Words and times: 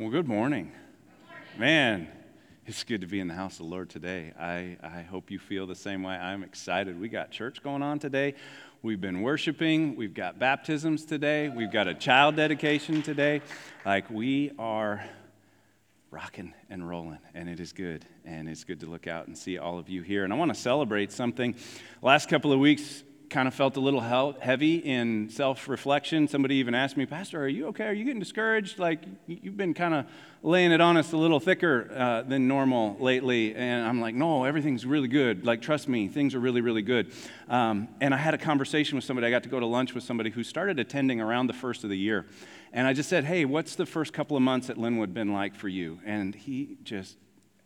Well, 0.00 0.10
good 0.10 0.28
morning. 0.28 0.70
Man, 1.58 2.06
it's 2.66 2.84
good 2.84 3.00
to 3.00 3.08
be 3.08 3.18
in 3.18 3.26
the 3.26 3.34
house 3.34 3.54
of 3.54 3.58
the 3.58 3.64
Lord 3.64 3.90
today. 3.90 4.32
I, 4.38 4.76
I 4.80 5.02
hope 5.02 5.28
you 5.28 5.40
feel 5.40 5.66
the 5.66 5.74
same 5.74 6.04
way. 6.04 6.14
I'm 6.14 6.44
excited. 6.44 7.00
We 7.00 7.08
got 7.08 7.32
church 7.32 7.64
going 7.64 7.82
on 7.82 7.98
today. 7.98 8.34
We've 8.80 9.00
been 9.00 9.22
worshiping. 9.22 9.96
We've 9.96 10.14
got 10.14 10.38
baptisms 10.38 11.04
today. 11.04 11.48
We've 11.48 11.72
got 11.72 11.88
a 11.88 11.94
child 11.94 12.36
dedication 12.36 13.02
today. 13.02 13.42
Like, 13.84 14.08
we 14.08 14.52
are 14.56 15.04
rocking 16.12 16.54
and 16.70 16.88
rolling, 16.88 17.18
and 17.34 17.48
it 17.48 17.58
is 17.58 17.72
good. 17.72 18.06
And 18.24 18.48
it's 18.48 18.62
good 18.62 18.78
to 18.80 18.86
look 18.86 19.08
out 19.08 19.26
and 19.26 19.36
see 19.36 19.58
all 19.58 19.80
of 19.80 19.88
you 19.88 20.02
here. 20.02 20.22
And 20.22 20.32
I 20.32 20.36
want 20.36 20.54
to 20.54 20.60
celebrate 20.60 21.10
something. 21.10 21.56
Last 22.02 22.28
couple 22.28 22.52
of 22.52 22.60
weeks, 22.60 23.02
kind 23.30 23.46
of 23.46 23.54
felt 23.54 23.76
a 23.76 23.80
little 23.80 24.00
heavy 24.00 24.76
in 24.76 25.28
self 25.28 25.68
reflection. 25.68 26.28
Somebody 26.28 26.56
even 26.56 26.74
asked 26.74 26.96
me, 26.96 27.06
Pastor, 27.06 27.42
are 27.42 27.48
you 27.48 27.66
okay? 27.68 27.86
Are 27.86 27.92
you 27.92 28.04
getting 28.04 28.20
discouraged? 28.20 28.78
Like, 28.78 29.00
you've 29.26 29.56
been 29.56 29.74
kind 29.74 29.94
of 29.94 30.06
laying 30.42 30.72
it 30.72 30.80
on 30.80 30.96
us 30.96 31.12
a 31.12 31.16
little 31.16 31.40
thicker 31.40 31.90
uh, 31.94 32.22
than 32.22 32.48
normal 32.48 32.96
lately. 33.00 33.54
And 33.54 33.86
I'm 33.86 34.00
like, 34.00 34.14
no, 34.14 34.44
everything's 34.44 34.86
really 34.86 35.08
good. 35.08 35.44
Like, 35.44 35.60
trust 35.60 35.88
me, 35.88 36.08
things 36.08 36.34
are 36.34 36.40
really, 36.40 36.60
really 36.60 36.82
good. 36.82 37.12
Um, 37.48 37.88
and 38.00 38.14
I 38.14 38.16
had 38.16 38.34
a 38.34 38.38
conversation 38.38 38.96
with 38.96 39.04
somebody. 39.04 39.26
I 39.26 39.30
got 39.30 39.42
to 39.42 39.48
go 39.48 39.60
to 39.60 39.66
lunch 39.66 39.94
with 39.94 40.04
somebody 40.04 40.30
who 40.30 40.42
started 40.42 40.78
attending 40.78 41.20
around 41.20 41.48
the 41.48 41.54
first 41.54 41.84
of 41.84 41.90
the 41.90 41.98
year. 41.98 42.26
And 42.72 42.86
I 42.86 42.92
just 42.92 43.08
said, 43.08 43.24
hey, 43.24 43.44
what's 43.44 43.74
the 43.74 43.86
first 43.86 44.12
couple 44.12 44.36
of 44.36 44.42
months 44.42 44.70
at 44.70 44.78
Linwood 44.78 45.12
been 45.12 45.32
like 45.32 45.54
for 45.54 45.68
you? 45.68 46.00
And 46.04 46.34
he 46.34 46.76
just 46.82 47.16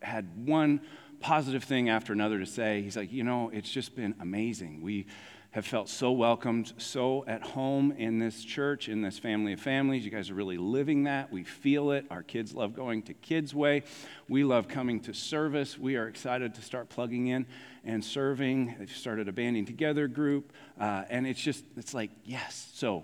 had 0.01 0.47
one 0.47 0.81
positive 1.19 1.63
thing 1.63 1.89
after 1.89 2.11
another 2.11 2.39
to 2.39 2.45
say. 2.45 2.81
He's 2.81 2.97
like, 2.97 3.11
you 3.11 3.23
know, 3.23 3.49
it's 3.53 3.69
just 3.69 3.95
been 3.95 4.13
amazing. 4.19 4.81
We 4.81 5.05
have 5.53 5.67
felt 5.67 5.87
so 5.87 6.11
welcomed, 6.11 6.73
so 6.77 7.23
at 7.27 7.43
home 7.43 7.91
in 7.91 8.17
this 8.17 8.43
church, 8.43 8.89
in 8.89 9.03
this 9.03 9.19
family 9.19 9.53
of 9.53 9.59
families. 9.59 10.03
You 10.03 10.09
guys 10.09 10.31
are 10.31 10.33
really 10.33 10.57
living 10.57 11.03
that. 11.03 11.31
We 11.31 11.43
feel 11.43 11.91
it. 11.91 12.05
Our 12.09 12.23
kids 12.23 12.55
love 12.55 12.73
going 12.73 13.03
to 13.03 13.13
Kids 13.13 13.53
Way. 13.53 13.83
We 14.27 14.43
love 14.43 14.67
coming 14.67 14.99
to 15.01 15.13
service. 15.13 15.77
We 15.77 15.95
are 15.95 16.07
excited 16.07 16.55
to 16.55 16.63
start 16.63 16.89
plugging 16.89 17.27
in 17.27 17.45
and 17.83 18.03
serving. 18.03 18.77
They've 18.79 18.89
started 18.89 19.27
a 19.27 19.31
banding 19.31 19.65
together 19.65 20.07
group. 20.07 20.51
Uh, 20.79 21.03
and 21.07 21.27
it's 21.27 21.41
just, 21.41 21.63
it's 21.77 21.93
like, 21.93 22.09
yes. 22.25 22.71
So, 22.73 23.03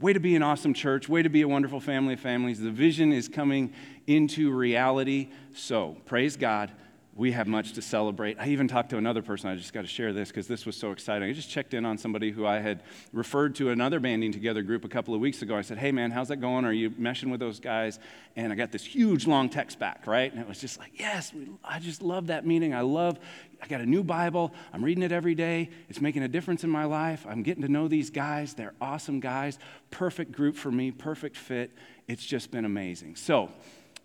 way 0.00 0.14
to 0.14 0.20
be 0.20 0.36
an 0.36 0.42
awesome 0.42 0.72
church. 0.72 1.06
Way 1.10 1.22
to 1.22 1.28
be 1.28 1.42
a 1.42 1.48
wonderful 1.48 1.80
family 1.80 2.14
of 2.14 2.20
families. 2.20 2.60
The 2.60 2.70
vision 2.70 3.12
is 3.12 3.28
coming 3.28 3.74
into 4.06 4.50
reality. 4.50 5.28
So, 5.54 5.98
praise 6.06 6.38
God 6.38 6.72
we 7.16 7.30
have 7.30 7.46
much 7.46 7.74
to 7.74 7.82
celebrate. 7.82 8.38
I 8.40 8.48
even 8.48 8.66
talked 8.66 8.90
to 8.90 8.96
another 8.96 9.22
person. 9.22 9.48
I 9.48 9.54
just 9.54 9.72
got 9.72 9.82
to 9.82 9.86
share 9.86 10.12
this 10.12 10.30
because 10.30 10.48
this 10.48 10.66
was 10.66 10.76
so 10.76 10.90
exciting. 10.90 11.28
I 11.28 11.32
just 11.32 11.48
checked 11.48 11.72
in 11.72 11.84
on 11.84 11.96
somebody 11.96 12.32
who 12.32 12.44
I 12.44 12.58
had 12.58 12.82
referred 13.12 13.54
to 13.56 13.70
another 13.70 14.00
banding 14.00 14.32
together 14.32 14.62
group 14.62 14.84
a 14.84 14.88
couple 14.88 15.14
of 15.14 15.20
weeks 15.20 15.40
ago. 15.40 15.54
I 15.54 15.62
said, 15.62 15.78
Hey, 15.78 15.92
man, 15.92 16.10
how's 16.10 16.28
that 16.28 16.38
going? 16.38 16.64
Are 16.64 16.72
you 16.72 16.90
meshing 16.90 17.30
with 17.30 17.38
those 17.38 17.60
guys? 17.60 18.00
And 18.34 18.52
I 18.52 18.56
got 18.56 18.72
this 18.72 18.84
huge 18.84 19.28
long 19.28 19.48
text 19.48 19.78
back, 19.78 20.08
right? 20.08 20.32
And 20.32 20.40
it 20.40 20.48
was 20.48 20.60
just 20.60 20.78
like, 20.80 20.90
Yes, 20.94 21.32
we, 21.32 21.48
I 21.62 21.78
just 21.78 22.02
love 22.02 22.26
that 22.28 22.44
meeting. 22.44 22.74
I 22.74 22.80
love, 22.80 23.20
I 23.62 23.68
got 23.68 23.80
a 23.80 23.86
new 23.86 24.02
Bible. 24.02 24.52
I'm 24.72 24.84
reading 24.84 25.04
it 25.04 25.12
every 25.12 25.36
day. 25.36 25.70
It's 25.88 26.00
making 26.00 26.24
a 26.24 26.28
difference 26.28 26.64
in 26.64 26.70
my 26.70 26.84
life. 26.84 27.24
I'm 27.28 27.44
getting 27.44 27.62
to 27.62 27.70
know 27.70 27.86
these 27.86 28.10
guys. 28.10 28.54
They're 28.54 28.74
awesome 28.80 29.20
guys. 29.20 29.60
Perfect 29.92 30.32
group 30.32 30.56
for 30.56 30.72
me, 30.72 30.90
perfect 30.90 31.36
fit. 31.36 31.70
It's 32.08 32.26
just 32.26 32.50
been 32.50 32.64
amazing. 32.64 33.14
So, 33.14 33.50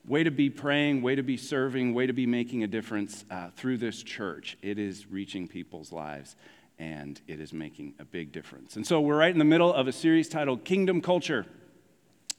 way 0.09 0.23
to 0.23 0.31
be 0.31 0.49
praying, 0.49 1.03
way 1.03 1.13
to 1.13 1.21
be 1.21 1.37
serving, 1.37 1.93
way 1.93 2.07
to 2.07 2.13
be 2.13 2.25
making 2.25 2.63
a 2.63 2.67
difference 2.67 3.23
uh, 3.29 3.49
through 3.55 3.77
this 3.77 4.01
church. 4.01 4.57
It 4.63 4.79
is 4.79 5.05
reaching 5.05 5.47
people's 5.47 5.91
lives 5.91 6.35
and 6.79 7.21
it 7.27 7.39
is 7.39 7.53
making 7.53 7.93
a 7.99 8.05
big 8.05 8.31
difference. 8.31 8.75
And 8.75 8.87
so 8.87 8.99
we're 9.01 9.17
right 9.17 9.31
in 9.31 9.37
the 9.37 9.45
middle 9.45 9.71
of 9.71 9.87
a 9.87 9.91
series 9.91 10.27
titled 10.27 10.65
Kingdom 10.65 11.01
Culture. 11.01 11.45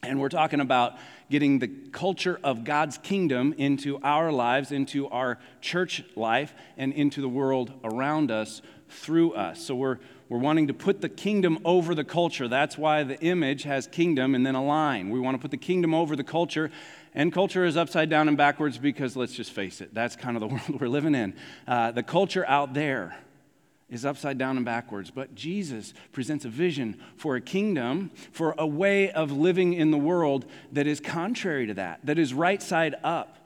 And 0.02 0.18
we're 0.18 0.30
talking 0.30 0.60
about 0.60 0.94
getting 1.30 1.60
the 1.60 1.68
culture 1.68 2.41
of 2.42 2.64
God's 2.64 2.98
kingdom 2.98 3.54
into 3.56 4.00
our 4.02 4.32
lives, 4.32 4.72
into 4.72 5.06
our 5.08 5.38
church 5.60 6.02
life, 6.16 6.52
and 6.76 6.92
into 6.92 7.20
the 7.20 7.28
world 7.28 7.72
around 7.84 8.32
us 8.32 8.62
through 8.88 9.34
us. 9.34 9.64
So 9.64 9.76
we're, 9.76 9.98
we're 10.28 10.38
wanting 10.38 10.66
to 10.69 10.75
put 10.75 11.02
the 11.02 11.08
kingdom 11.08 11.58
over 11.64 11.94
the 11.94 12.02
culture. 12.02 12.48
That's 12.48 12.76
why 12.76 13.04
the 13.04 13.20
image 13.20 13.62
has 13.62 13.87
kingdom 13.87 14.34
and 14.34 14.44
then 14.44 14.54
a 14.54 14.64
line. 14.64 15.10
We 15.10 15.20
want 15.20 15.37
to 15.37 15.41
put 15.41 15.50
the 15.50 15.56
kingdom 15.56 15.94
over 15.94 16.16
the 16.16 16.25
culture. 16.25 16.70
And 17.15 17.32
culture 17.32 17.65
is 17.65 17.76
upside 17.76 18.09
down 18.09 18.28
and 18.28 18.37
backwards 18.37 18.78
because 18.78 19.16
let's 19.16 19.34
just 19.34 19.53
face 19.53 19.81
it, 19.81 19.93
that's 19.93 20.16
kind 20.16 20.37
of 20.37 20.41
the 20.41 20.47
world 20.48 20.81
we're 20.81 20.88
living 20.88 21.15
in. 21.15 21.34
Uh, 21.66 21.91
the 21.91 22.03
culture 22.03 22.47
out 22.47 22.75
there 22.75 23.16
is 23.91 24.04
upside 24.04 24.38
down 24.38 24.56
and 24.56 24.65
backwards. 24.65 25.10
But 25.10 25.34
Jesus 25.34 25.93
presents 26.12 26.44
a 26.44 26.49
vision 26.49 27.00
for 27.16 27.37
a 27.37 27.41
kingdom, 27.41 28.10
for 28.32 28.54
a 28.56 28.66
way 28.66 29.10
of 29.10 29.32
living 29.32 29.75
in 29.75 29.91
the 29.91 29.99
world 29.99 30.47
that 30.72 30.87
is 30.87 31.00
contrary 31.00 31.66
to 31.66 31.75
that, 31.75 32.00
that 32.04 32.19
is 32.19 32.32
right 32.32 32.62
side 32.62 32.94
up. 33.03 33.37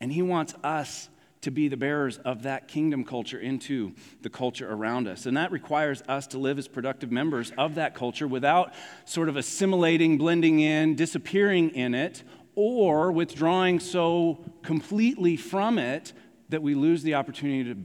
And 0.00 0.12
he 0.12 0.22
wants 0.22 0.54
us 0.64 1.08
to 1.42 1.50
be 1.50 1.68
the 1.68 1.76
bearers 1.76 2.18
of 2.18 2.42
that 2.42 2.68
kingdom 2.68 3.04
culture 3.04 3.38
into 3.38 3.92
the 4.20 4.28
culture 4.28 4.70
around 4.70 5.08
us. 5.08 5.24
And 5.24 5.36
that 5.36 5.52
requires 5.52 6.02
us 6.06 6.26
to 6.28 6.38
live 6.38 6.58
as 6.58 6.68
productive 6.68 7.10
members 7.10 7.50
of 7.56 7.76
that 7.76 7.94
culture 7.94 8.28
without 8.28 8.74
sort 9.06 9.28
of 9.28 9.36
assimilating, 9.36 10.18
blending 10.18 10.60
in, 10.60 10.96
disappearing 10.96 11.70
in 11.70 11.94
it, 11.94 12.22
or 12.60 13.10
withdrawing 13.10 13.80
so 13.80 14.38
completely 14.62 15.34
from 15.34 15.78
it 15.78 16.12
that 16.50 16.62
we 16.62 16.74
lose 16.74 17.02
the 17.02 17.14
opportunity 17.14 17.72
to 17.72 17.80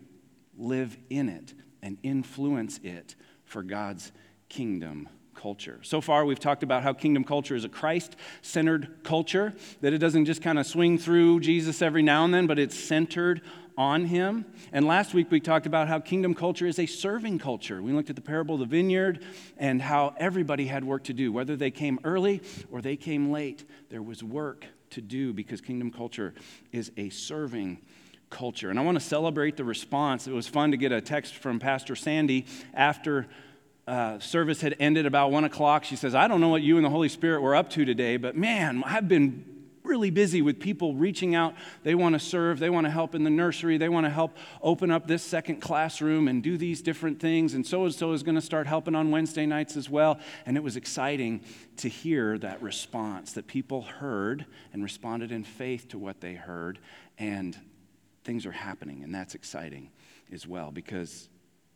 live 0.57 0.97
in 1.09 1.29
it 1.29 1.53
and 1.81 1.97
influence 2.03 2.79
it 2.83 3.15
for 3.45 3.63
God's 3.63 4.11
kingdom 4.49 5.07
culture. 5.33 5.79
So 5.81 6.01
far, 6.01 6.25
we've 6.25 6.39
talked 6.39 6.61
about 6.61 6.83
how 6.83 6.91
kingdom 6.91 7.23
culture 7.23 7.55
is 7.55 7.63
a 7.63 7.69
Christ 7.69 8.17
centered 8.41 8.99
culture, 9.03 9.53
that 9.79 9.93
it 9.93 9.99
doesn't 9.99 10.25
just 10.25 10.41
kind 10.41 10.59
of 10.59 10.67
swing 10.67 10.97
through 10.97 11.39
Jesus 11.39 11.81
every 11.81 12.03
now 12.03 12.25
and 12.25 12.33
then, 12.33 12.45
but 12.45 12.59
it's 12.59 12.77
centered 12.77 13.41
on 13.77 14.05
him. 14.05 14.45
And 14.71 14.85
last 14.85 15.13
week 15.13 15.31
we 15.31 15.39
talked 15.39 15.65
about 15.65 15.87
how 15.87 15.99
kingdom 15.99 16.33
culture 16.33 16.65
is 16.65 16.79
a 16.79 16.85
serving 16.85 17.39
culture. 17.39 17.81
We 17.81 17.91
looked 17.91 18.09
at 18.09 18.15
the 18.15 18.21
parable 18.21 18.55
of 18.55 18.59
the 18.61 18.65
vineyard 18.65 19.23
and 19.57 19.81
how 19.81 20.13
everybody 20.17 20.67
had 20.67 20.83
work 20.83 21.03
to 21.05 21.13
do, 21.13 21.31
whether 21.31 21.55
they 21.55 21.71
came 21.71 21.99
early 22.03 22.41
or 22.71 22.81
they 22.81 22.95
came 22.95 23.31
late. 23.31 23.65
There 23.89 24.01
was 24.01 24.23
work 24.23 24.65
to 24.91 25.01
do 25.01 25.33
because 25.33 25.61
kingdom 25.61 25.91
culture 25.91 26.33
is 26.71 26.91
a 26.97 27.09
serving 27.09 27.79
culture. 28.29 28.69
And 28.69 28.79
I 28.79 28.83
want 28.83 28.99
to 28.99 29.03
celebrate 29.03 29.57
the 29.57 29.63
response. 29.63 30.27
It 30.27 30.33
was 30.33 30.47
fun 30.47 30.71
to 30.71 30.77
get 30.77 30.91
a 30.91 31.01
text 31.01 31.35
from 31.35 31.59
Pastor 31.59 31.95
Sandy 31.95 32.45
after 32.73 33.27
uh, 33.87 34.19
service 34.19 34.61
had 34.61 34.75
ended 34.79 35.05
about 35.05 35.31
one 35.31 35.43
o'clock. 35.43 35.83
She 35.83 35.95
says, 35.95 36.15
I 36.15 36.27
don't 36.27 36.41
know 36.41 36.49
what 36.49 36.63
you 36.63 36.77
and 36.77 36.85
the 36.85 36.89
Holy 36.89 37.09
Spirit 37.09 37.41
were 37.41 37.55
up 37.55 37.69
to 37.71 37.85
today, 37.85 38.17
but 38.17 38.35
man, 38.35 38.83
I've 38.85 39.07
been 39.07 39.45
really 39.85 40.09
busy 40.09 40.41
with 40.41 40.59
people 40.59 40.95
reaching 40.95 41.35
out. 41.35 41.55
They 41.83 41.95
want 41.95 42.13
to 42.13 42.19
serve, 42.19 42.59
they 42.59 42.69
want 42.69 42.85
to 42.85 42.91
help 42.91 43.15
in 43.15 43.23
the 43.23 43.29
nursery, 43.29 43.77
they 43.77 43.89
want 43.89 44.05
to 44.05 44.09
help 44.09 44.37
open 44.61 44.91
up 44.91 45.07
this 45.07 45.23
second 45.23 45.61
classroom 45.61 46.27
and 46.27 46.43
do 46.43 46.57
these 46.57 46.81
different 46.81 47.19
things. 47.19 47.53
And 47.53 47.65
so 47.65 47.85
and 47.85 47.93
so 47.93 48.13
is 48.13 48.23
going 48.23 48.35
to 48.35 48.41
start 48.41 48.67
helping 48.67 48.95
on 48.95 49.11
Wednesday 49.11 49.45
nights 49.45 49.77
as 49.77 49.89
well. 49.89 50.19
And 50.45 50.57
it 50.57 50.63
was 50.63 50.75
exciting 50.75 51.41
to 51.77 51.89
hear 51.89 52.37
that 52.39 52.61
response 52.61 53.33
that 53.33 53.47
people 53.47 53.83
heard 53.83 54.45
and 54.73 54.83
responded 54.83 55.31
in 55.31 55.43
faith 55.43 55.87
to 55.89 55.97
what 55.97 56.21
they 56.21 56.33
heard. 56.33 56.79
And 57.17 57.57
things 58.25 58.45
are 58.45 58.51
happening, 58.51 59.03
and 59.03 59.13
that's 59.13 59.35
exciting 59.35 59.91
as 60.31 60.47
well 60.47 60.71
because 60.71 61.29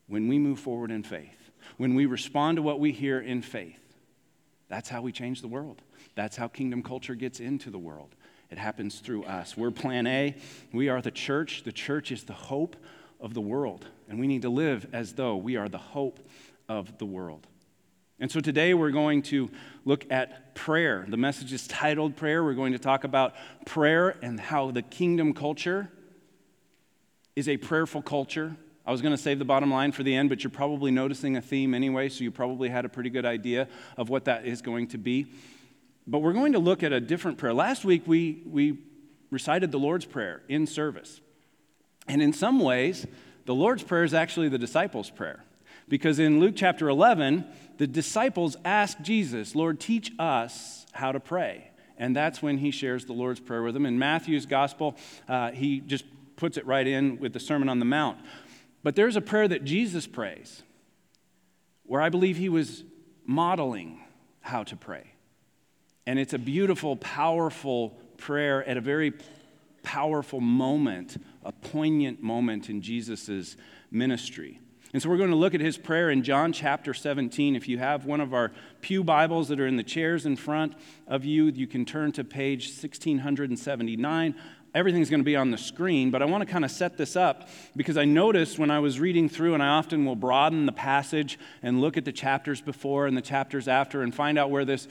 when 0.08 0.28
we 0.28 0.40
move 0.40 0.60
forward 0.60 0.92
in 0.92 1.04
faith, 1.04 1.52
when 1.78 1.94
we 1.94 2.06
respond 2.06 2.58
to 2.58 2.62
what 2.62 2.80
we 2.80 2.92
hear 2.92 3.20
in 3.20 3.42
faith, 3.42 3.80
that's 4.68 4.90
how 4.90 5.02
we 5.02 5.12
change 5.12 5.42
the 5.42 5.48
world. 5.48 5.82
That's 6.16 6.36
how 6.36 6.48
kingdom 6.48 6.84
culture 6.84 7.16
gets 7.16 7.40
into 7.40 7.70
the 7.70 7.80
world. 7.80 8.16
It 8.50 8.58
happens 8.58 9.00
through 9.00 9.26
us. 9.26 9.56
We're 9.56 9.72
plan 9.72 10.08
A. 10.08 10.36
We 10.74 10.90
are 10.90 11.02
the 11.02 11.12
church. 11.12 11.64
The 11.64 11.72
church 11.72 12.12
is 12.12 12.24
the 12.24 12.34
hope 12.34 12.76
of 13.20 13.34
the 13.34 13.42
world. 13.42 13.86
And 14.10 14.20
we 14.20 14.28
need 14.28 14.42
to 14.42 14.50
live 14.50 14.88
as 14.92 15.14
though 15.14 15.36
we 15.36 15.56
are 15.56 15.70
the 15.70 15.78
hope 15.78 16.20
of 16.68 16.98
the 16.98 17.06
world. 17.06 17.46
And 18.20 18.30
so 18.30 18.40
today 18.42 18.74
we're 18.74 18.92
going 18.92 19.22
to 19.24 19.50
look 19.86 20.12
at 20.12 20.54
prayer. 20.56 21.06
The 21.08 21.16
message 21.16 21.54
is 21.54 21.68
titled 21.68 22.18
Prayer. 22.18 22.44
We're 22.44 22.54
going 22.54 22.74
to 22.74 22.80
talk 22.80 23.06
about 23.06 23.36
prayer 23.66 24.16
and 24.22 24.40
how 24.40 24.72
the 24.72 24.82
kingdom 24.82 25.34
culture 25.34 25.90
is 27.36 27.48
a 27.48 27.56
prayerful 27.56 28.02
culture. 28.02 28.58
I 28.86 28.92
was 28.92 29.02
going 29.02 29.14
to 29.14 29.22
save 29.22 29.40
the 29.40 29.46
bottom 29.46 29.72
line 29.72 29.92
for 29.92 30.04
the 30.04 30.14
end, 30.16 30.30
but 30.30 30.44
you're 30.44 30.52
probably 30.52 30.92
noticing 30.92 31.38
a 31.38 31.42
theme 31.42 31.74
anyway, 31.74 32.10
so 32.10 32.24
you 32.24 32.32
probably 32.32 32.68
had 32.68 32.84
a 32.84 32.90
pretty 32.90 33.10
good 33.10 33.26
idea 33.26 33.70
of 33.96 34.10
what 34.10 34.26
that 34.26 34.46
is 34.46 34.62
going 34.62 34.88
to 34.88 34.98
be. 34.98 35.28
But 36.10 36.20
we're 36.20 36.34
going 36.34 36.54
to 36.54 36.60
look 36.60 36.82
at 36.82 36.92
a 36.92 37.00
different 37.00 37.38
prayer. 37.38 37.54
Last 37.54 37.86
week, 37.86 38.02
we, 38.08 38.42
we 38.48 38.80
recited 39.30 39.72
the 39.72 39.78
Lord's 39.78 40.06
Prayer 40.06 40.42
in 40.50 40.66
service. 40.66 41.22
And 42.08 42.20
in 42.20 42.34
some 42.34 42.60
ways, 42.60 43.06
the 43.46 43.54
Lord's 43.54 43.84
Prayer 43.84 44.04
is 44.04 44.16
actually 44.16 44.50
the 44.50 44.58
disciples' 44.58 45.12
prayer. 45.12 45.46
Because 45.88 46.18
in 46.18 46.40
Luke 46.40 46.56
chapter 46.56 46.90
11, 46.90 47.46
the 47.78 47.86
disciples 47.86 48.58
ask 48.66 49.00
Jesus, 49.02 49.54
Lord, 49.54 49.80
teach 49.80 50.12
us 50.18 50.88
how 50.94 51.12
to 51.12 51.20
pray. 51.20 51.70
And 51.96 52.16
that's 52.16 52.42
when 52.42 52.58
he 52.58 52.72
shares 52.72 53.06
the 53.06 53.14
Lord's 53.14 53.40
Prayer 53.40 53.62
with 53.62 53.76
them. 53.76 53.86
In 53.86 54.00
Matthew's 54.00 54.48
gospel, 54.48 54.98
uh, 55.28 55.52
he 55.52 55.80
just 55.80 56.06
puts 56.38 56.58
it 56.58 56.66
right 56.66 56.88
in 56.88 57.20
with 57.20 57.34
the 57.34 57.40
Sermon 57.40 57.70
on 57.70 57.78
the 57.78 57.86
Mount. 57.86 58.18
But 58.82 58.96
there's 58.96 59.16
a 59.16 59.22
prayer 59.22 59.48
that 59.48 59.64
Jesus 59.64 60.08
prays 60.08 60.64
where 61.84 62.02
I 62.02 62.10
believe 62.10 62.38
he 62.38 62.50
was 62.50 62.84
modeling 63.28 64.02
how 64.42 64.64
to 64.64 64.76
pray. 64.76 65.14
And 66.06 66.18
it's 66.18 66.34
a 66.34 66.40
beautiful, 66.40 66.96
powerful 66.96 67.98
prayer 68.18 68.68
at 68.68 68.78
a 68.78 68.82
very 68.82 69.14
powerful 69.84 70.42
moment, 70.42 71.18
a 71.44 71.52
poignant 71.52 72.22
moment 72.22 72.70
in 72.70 72.82
Jesus' 72.82 73.56
ministry. 73.92 74.60
And 74.92 75.02
so 75.02 75.10
we're 75.10 75.18
going 75.18 75.30
to 75.30 75.36
look 75.36 75.54
at 75.54 75.62
his 75.62 75.78
prayer 75.78 76.10
in 76.10 76.24
John 76.24 76.52
chapter 76.52 76.96
17. 76.96 77.56
If 77.56 77.70
you 77.70 77.78
have 77.78 78.06
one 78.06 78.22
of 78.22 78.34
our 78.34 78.52
Pew 78.82 79.04
Bibles 79.04 79.48
that 79.50 79.60
are 79.60 79.68
in 79.68 79.78
the 79.78 79.84
chairs 79.84 80.26
in 80.26 80.36
front 80.36 80.74
of 81.08 81.26
you, 81.26 81.46
you 81.46 81.68
can 81.68 81.86
turn 81.86 82.12
to 82.14 82.24
page 82.24 82.66
1679. 82.70 84.36
Everything's 84.74 85.10
going 85.12 85.20
to 85.20 85.26
be 85.26 85.36
on 85.36 85.52
the 85.52 85.58
screen, 85.60 86.10
but 86.10 86.24
I 86.24 86.26
want 86.26 86.42
to 86.42 86.52
kind 86.52 86.66
of 86.66 86.72
set 86.72 86.98
this 86.98 87.16
up 87.16 87.50
because 87.76 87.98
I 87.98 88.06
noticed 88.06 88.58
when 88.58 88.72
I 88.72 88.80
was 88.80 89.00
reading 89.00 89.30
through, 89.30 89.54
and 89.54 89.62
I 89.62 89.68
often 89.68 90.06
will 90.06 90.16
broaden 90.16 90.66
the 90.66 90.72
passage 90.72 91.38
and 91.62 91.82
look 91.82 91.96
at 91.96 92.06
the 92.06 92.12
chapters 92.12 92.60
before 92.60 93.06
and 93.06 93.16
the 93.16 93.22
chapters 93.22 93.68
after 93.68 94.02
and 94.02 94.14
find 94.14 94.40
out 94.40 94.50
where 94.50 94.66
this 94.66 94.88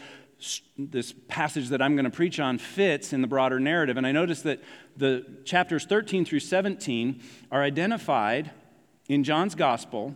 this 0.76 1.14
passage 1.26 1.69
that 1.69 1.82
I'm 1.82 1.94
going 1.94 2.05
to 2.05 2.11
preach 2.11 2.38
on 2.38 2.58
fits 2.58 3.12
in 3.12 3.23
the 3.23 3.26
broader 3.26 3.58
narrative. 3.58 3.96
And 3.96 4.06
I 4.06 4.12
notice 4.12 4.43
that 4.43 4.61
the 4.96 5.25
chapters 5.44 5.85
13 5.85 6.25
through 6.25 6.40
17 6.40 7.20
are 7.50 7.62
identified 7.62 8.52
in 9.08 9.25
John's 9.25 9.55
gospel 9.55 10.14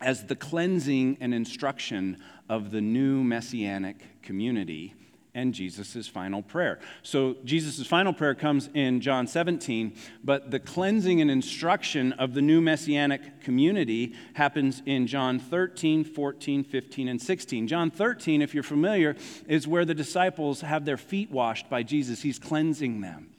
as 0.00 0.24
the 0.26 0.36
cleansing 0.36 1.18
and 1.20 1.34
instruction 1.34 2.18
of 2.48 2.70
the 2.70 2.80
new 2.80 3.22
messianic 3.22 4.22
community 4.22 4.94
and 5.36 5.52
Jesus' 5.52 6.08
final 6.08 6.42
prayer. 6.42 6.80
So, 7.02 7.36
Jesus' 7.44 7.86
final 7.86 8.12
prayer 8.12 8.34
comes 8.34 8.70
in 8.74 9.00
John 9.00 9.26
17, 9.26 9.94
but 10.24 10.50
the 10.50 10.58
cleansing 10.58 11.20
and 11.20 11.30
instruction 11.30 12.14
of 12.14 12.34
the 12.34 12.42
new 12.42 12.60
messianic 12.60 13.42
community 13.42 14.14
happens 14.34 14.82
in 14.86 15.06
John 15.06 15.38
13, 15.38 16.02
14, 16.02 16.64
15, 16.64 17.08
and 17.08 17.20
16. 17.20 17.68
John 17.68 17.90
13, 17.90 18.40
if 18.40 18.54
you're 18.54 18.62
familiar, 18.62 19.14
is 19.46 19.68
where 19.68 19.84
the 19.84 19.94
disciples 19.94 20.62
have 20.62 20.86
their 20.86 20.96
feet 20.96 21.30
washed 21.30 21.68
by 21.68 21.82
Jesus. 21.82 22.22
He's 22.22 22.38
cleansing 22.38 23.02
them. 23.02 23.30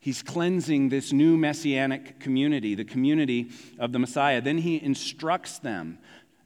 He's 0.00 0.22
cleansing 0.22 0.90
this 0.90 1.14
new 1.14 1.38
messianic 1.38 2.20
community, 2.20 2.74
the 2.74 2.84
community 2.84 3.50
of 3.78 3.92
the 3.92 3.98
Messiah. 3.98 4.42
Then 4.42 4.58
he 4.58 4.82
instructs 4.82 5.60
them 5.60 5.98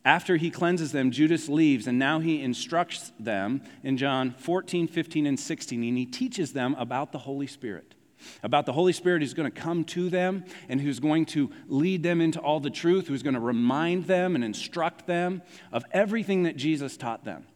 after 0.08 0.36
he 0.36 0.50
cleanses 0.50 0.90
them, 0.90 1.10
Judas 1.10 1.50
leaves, 1.50 1.86
and 1.86 1.98
now 1.98 2.18
he 2.18 2.40
instructs 2.40 3.12
them 3.20 3.60
in 3.82 3.98
John 3.98 4.30
14, 4.38 4.88
15, 4.88 5.26
and 5.26 5.38
16, 5.38 5.84
and 5.84 5.98
he 5.98 6.06
teaches 6.06 6.54
them 6.54 6.74
about 6.78 7.12
the 7.12 7.18
Holy 7.18 7.46
Spirit. 7.46 7.94
About 8.42 8.64
the 8.64 8.72
Holy 8.72 8.94
Spirit 8.94 9.20
who's 9.20 9.34
going 9.34 9.52
to 9.52 9.60
come 9.60 9.84
to 9.84 10.08
them 10.08 10.46
and 10.70 10.80
who's 10.80 10.98
going 10.98 11.26
to 11.26 11.50
lead 11.66 12.02
them 12.02 12.22
into 12.22 12.40
all 12.40 12.58
the 12.58 12.70
truth, 12.70 13.06
who's 13.06 13.22
going 13.22 13.34
to 13.34 13.40
remind 13.40 14.06
them 14.06 14.34
and 14.34 14.42
instruct 14.42 15.06
them 15.06 15.42
of 15.72 15.84
everything 15.92 16.44
that 16.44 16.56
Jesus 16.56 16.96
taught 16.96 17.26
them. 17.26 17.46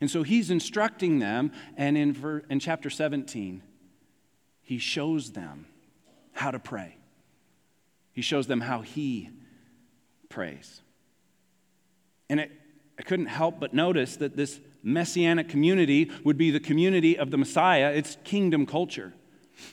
And 0.00 0.10
so 0.10 0.24
he's 0.24 0.50
instructing 0.50 1.20
them, 1.20 1.52
and 1.76 1.96
in, 1.96 2.12
ver- 2.12 2.42
in 2.50 2.58
chapter 2.58 2.90
17, 2.90 3.62
he 4.62 4.78
shows 4.78 5.30
them 5.30 5.66
how 6.32 6.50
to 6.50 6.58
pray. 6.58 6.96
He 8.12 8.20
shows 8.20 8.48
them 8.48 8.62
how 8.62 8.80
he 8.80 9.30
prays. 10.28 10.79
And 12.30 12.40
it, 12.40 12.52
I 12.98 13.02
couldn't 13.02 13.26
help 13.26 13.60
but 13.60 13.74
notice 13.74 14.16
that 14.16 14.36
this 14.36 14.60
messianic 14.82 15.48
community 15.48 16.10
would 16.24 16.38
be 16.38 16.50
the 16.50 16.60
community 16.60 17.18
of 17.18 17.30
the 17.30 17.36
Messiah. 17.36 17.92
It's 17.94 18.16
kingdom 18.24 18.64
culture. 18.64 19.12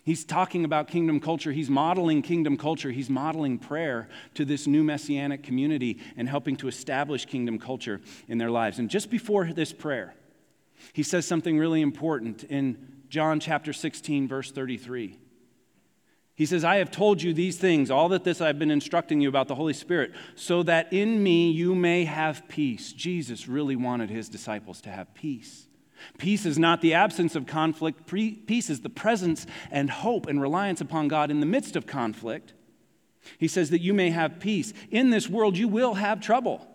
He's 0.04 0.26
talking 0.26 0.66
about 0.66 0.90
kingdom 0.90 1.22
culture. 1.22 1.54
He's 1.54 1.70
modeling 1.70 2.22
kingdom 2.22 2.58
culture. 2.58 2.92
He's 2.92 3.10
modeling 3.10 3.58
prayer 3.58 4.10
to 4.34 4.44
this 4.44 4.68
new 4.68 4.84
messianic 4.84 5.44
community 5.44 6.00
and 6.18 6.28
helping 6.28 6.58
to 6.58 6.68
establish 6.68 7.26
kingdom 7.26 7.60
culture 7.60 8.02
in 8.28 8.38
their 8.38 8.52
lives. 8.52 8.80
And 8.80 8.90
just 8.90 9.10
before 9.10 9.46
this 9.46 9.72
prayer, 9.72 10.16
he 10.94 11.04
says 11.04 11.26
something 11.26 11.58
really 11.58 11.82
important 11.82 12.44
in 12.44 12.78
John 13.08 13.40
chapter 13.40 13.72
16, 13.72 14.28
verse 14.28 14.52
33. 14.52 15.18
He 16.38 16.46
says, 16.46 16.64
I 16.64 16.76
have 16.76 16.92
told 16.92 17.24
you 17.24 17.34
these 17.34 17.58
things, 17.58 17.90
all 17.90 18.10
that 18.10 18.24
this 18.24 18.42
I've 18.42 18.60
been 18.60 18.70
instructing 18.70 19.20
you 19.20 19.28
about 19.28 19.48
the 19.48 19.56
Holy 19.56 19.74
Spirit, 19.74 20.14
so 20.36 20.62
that 20.64 20.94
in 20.94 21.24
me 21.24 21.50
you 21.50 21.74
may 21.74 22.06
have 22.06 22.48
peace. 22.48 22.94
Jesus 22.94 23.48
really 23.48 23.76
wanted 23.76 24.12
his 24.12 24.30
disciples 24.30 24.80
to 24.82 24.92
have 24.92 25.12
peace. 25.16 25.68
Peace 26.20 26.46
is 26.46 26.60
not 26.60 26.82
the 26.82 26.94
absence 26.94 27.36
of 27.36 27.48
conflict, 27.48 28.06
peace 28.06 28.70
is 28.70 28.82
the 28.82 28.90
presence 28.90 29.48
and 29.72 29.90
hope 29.90 30.28
and 30.28 30.40
reliance 30.40 30.80
upon 30.80 31.08
God 31.08 31.32
in 31.32 31.40
the 31.40 31.48
midst 31.48 31.76
of 31.76 31.88
conflict. 31.88 32.54
He 33.40 33.48
says 33.48 33.72
that 33.72 33.82
you 33.82 33.96
may 33.96 34.12
have 34.12 34.40
peace. 34.40 34.74
In 34.92 35.10
this 35.10 35.28
world, 35.28 35.58
you 35.58 35.68
will 35.68 35.96
have 35.96 36.22
trouble, 36.22 36.68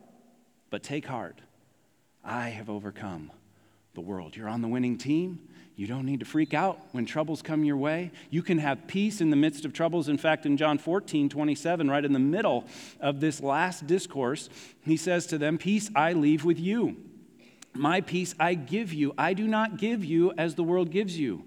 but 0.71 0.83
take 0.83 1.07
heart. 1.07 1.39
I 2.25 2.49
have 2.49 2.69
overcome 2.69 3.31
the 3.95 4.01
world. 4.01 4.37
You're 4.37 4.49
on 4.49 4.61
the 4.61 4.67
winning 4.67 4.99
team. 4.99 5.39
You 5.75 5.87
don't 5.87 6.05
need 6.05 6.21
to 6.21 6.27
freak 6.27 6.53
out 6.53 6.79
when 6.93 7.07
troubles 7.07 7.41
come 7.41 7.65
your 7.65 7.79
way. 7.79 8.11
You 8.31 8.43
can 8.43 8.59
have 8.59 8.87
peace 8.87 9.21
in 9.21 9.31
the 9.31 9.37
midst 9.37 9.65
of 9.65 9.73
troubles. 9.73 10.09
In 10.09 10.19
fact, 10.19 10.45
in 10.45 10.57
John 10.57 10.77
14, 10.77 11.29
27, 11.29 11.91
right 11.91 12.05
in 12.05 12.13
the 12.13 12.19
middle 12.19 12.67
of 13.01 13.21
this 13.21 13.41
last 13.41 13.87
discourse, 13.87 14.51
he 14.83 14.97
says 14.97 15.27
to 15.29 15.39
them, 15.39 15.57
Peace 15.57 15.91
I 15.95 16.13
leave 16.13 16.45
with 16.45 16.61
you. 16.61 16.97
My 17.75 18.03
peace 18.03 18.35
I 18.39 18.53
give 18.55 18.93
you. 18.93 19.15
I 19.17 19.33
do 19.33 19.49
not 19.49 19.79
give 19.79 20.05
you 20.05 20.33
as 20.37 20.55
the 20.55 20.63
world 20.63 20.91
gives 20.91 21.19
you. 21.19 21.45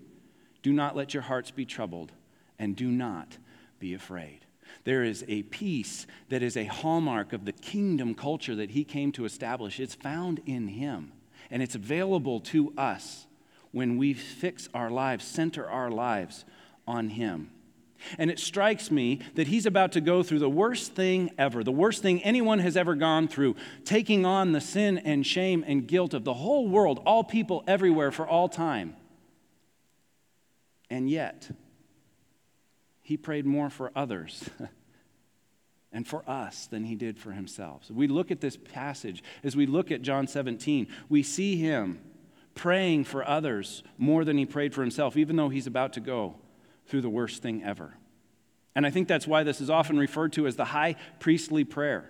Do 0.63 0.73
not 0.73 0.95
let 0.95 1.13
your 1.13 1.23
hearts 1.23 1.51
be 1.51 1.65
troubled, 1.65 2.11
and 2.57 2.75
do 2.75 2.89
not 2.89 3.37
be 3.79 3.93
afraid. 3.93 4.39
There 4.85 5.03
is 5.03 5.23
a 5.27 5.43
peace 5.43 6.07
that 6.29 6.41
is 6.41 6.57
a 6.57 6.65
hallmark 6.65 7.31
of 7.31 7.45
the 7.45 7.51
kingdom 7.51 8.15
culture 8.15 8.55
that 8.55 8.71
he 8.71 8.83
came 8.83 9.11
to 9.11 9.25
establish. 9.25 9.79
It's 9.79 9.93
found 9.93 10.41
in 10.47 10.67
him, 10.67 11.11
and 11.51 11.61
it's 11.61 11.75
available 11.75 12.39
to 12.41 12.73
us 12.75 13.27
when 13.75 13.97
we 13.97 14.13
fix 14.13 14.69
our 14.73 14.89
lives, 14.89 15.25
center 15.25 15.69
our 15.69 15.91
lives 15.91 16.45
on 16.87 17.09
Him. 17.09 17.51
And 18.17 18.31
it 18.31 18.39
strikes 18.39 18.89
me 18.89 19.19
that 19.33 19.47
he's 19.47 19.65
about 19.65 19.91
to 19.93 20.01
go 20.01 20.23
through 20.23 20.39
the 20.39 20.49
worst 20.49 20.93
thing 20.93 21.31
ever, 21.37 21.61
the 21.61 21.73
worst 21.73 22.01
thing 22.01 22.23
anyone 22.23 22.59
has 22.59 22.77
ever 22.77 22.95
gone 22.95 23.27
through, 23.27 23.57
taking 23.83 24.25
on 24.25 24.53
the 24.53 24.61
sin 24.61 24.97
and 24.99 25.27
shame 25.27 25.65
and 25.67 25.85
guilt 25.85 26.13
of 26.13 26.23
the 26.23 26.35
whole 26.35 26.69
world, 26.69 27.01
all 27.05 27.21
people 27.21 27.65
everywhere 27.67 28.11
for 28.11 28.25
all 28.25 28.47
time. 28.47 28.95
And 30.89 31.09
yet, 31.09 31.49
he 33.01 33.17
prayed 33.17 33.45
more 33.45 33.69
for 33.69 33.91
others 33.93 34.49
and 35.91 36.07
for 36.07 36.23
us 36.29 36.67
than 36.67 36.85
he 36.85 36.95
did 36.95 37.17
for 37.17 37.33
himself. 37.33 37.83
So 37.85 37.93
we 37.93 38.07
look 38.07 38.31
at 38.31 38.39
this 38.39 38.55
passage, 38.55 39.21
as 39.43 39.53
we 39.53 39.65
look 39.65 39.91
at 39.91 40.01
John 40.01 40.27
17, 40.27 40.87
we 41.09 41.23
see 41.23 41.57
him 41.57 41.99
praying 42.55 43.03
for 43.03 43.27
others 43.27 43.83
more 43.97 44.25
than 44.25 44.37
he 44.37 44.45
prayed 44.45 44.73
for 44.73 44.81
himself, 44.81 45.15
even 45.17 45.35
though 45.35 45.49
he's 45.49 45.67
about 45.67 45.93
to 45.93 45.99
go 45.99 46.35
through 46.87 47.01
the 47.01 47.09
worst 47.09 47.41
thing 47.41 47.63
ever. 47.63 47.93
And 48.75 48.85
I 48.85 48.89
think 48.89 49.07
that's 49.07 49.27
why 49.27 49.43
this 49.43 49.61
is 49.61 49.69
often 49.69 49.97
referred 49.97 50.33
to 50.33 50.47
as 50.47 50.55
the 50.55 50.65
high 50.65 50.95
priestly 51.19 51.63
prayer. 51.63 52.09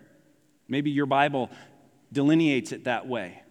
Maybe 0.67 0.91
your 0.91 1.05
Bible 1.05 1.49
delineates 2.11 2.71
it 2.71 2.85
that 2.85 3.07
way. 3.07 3.41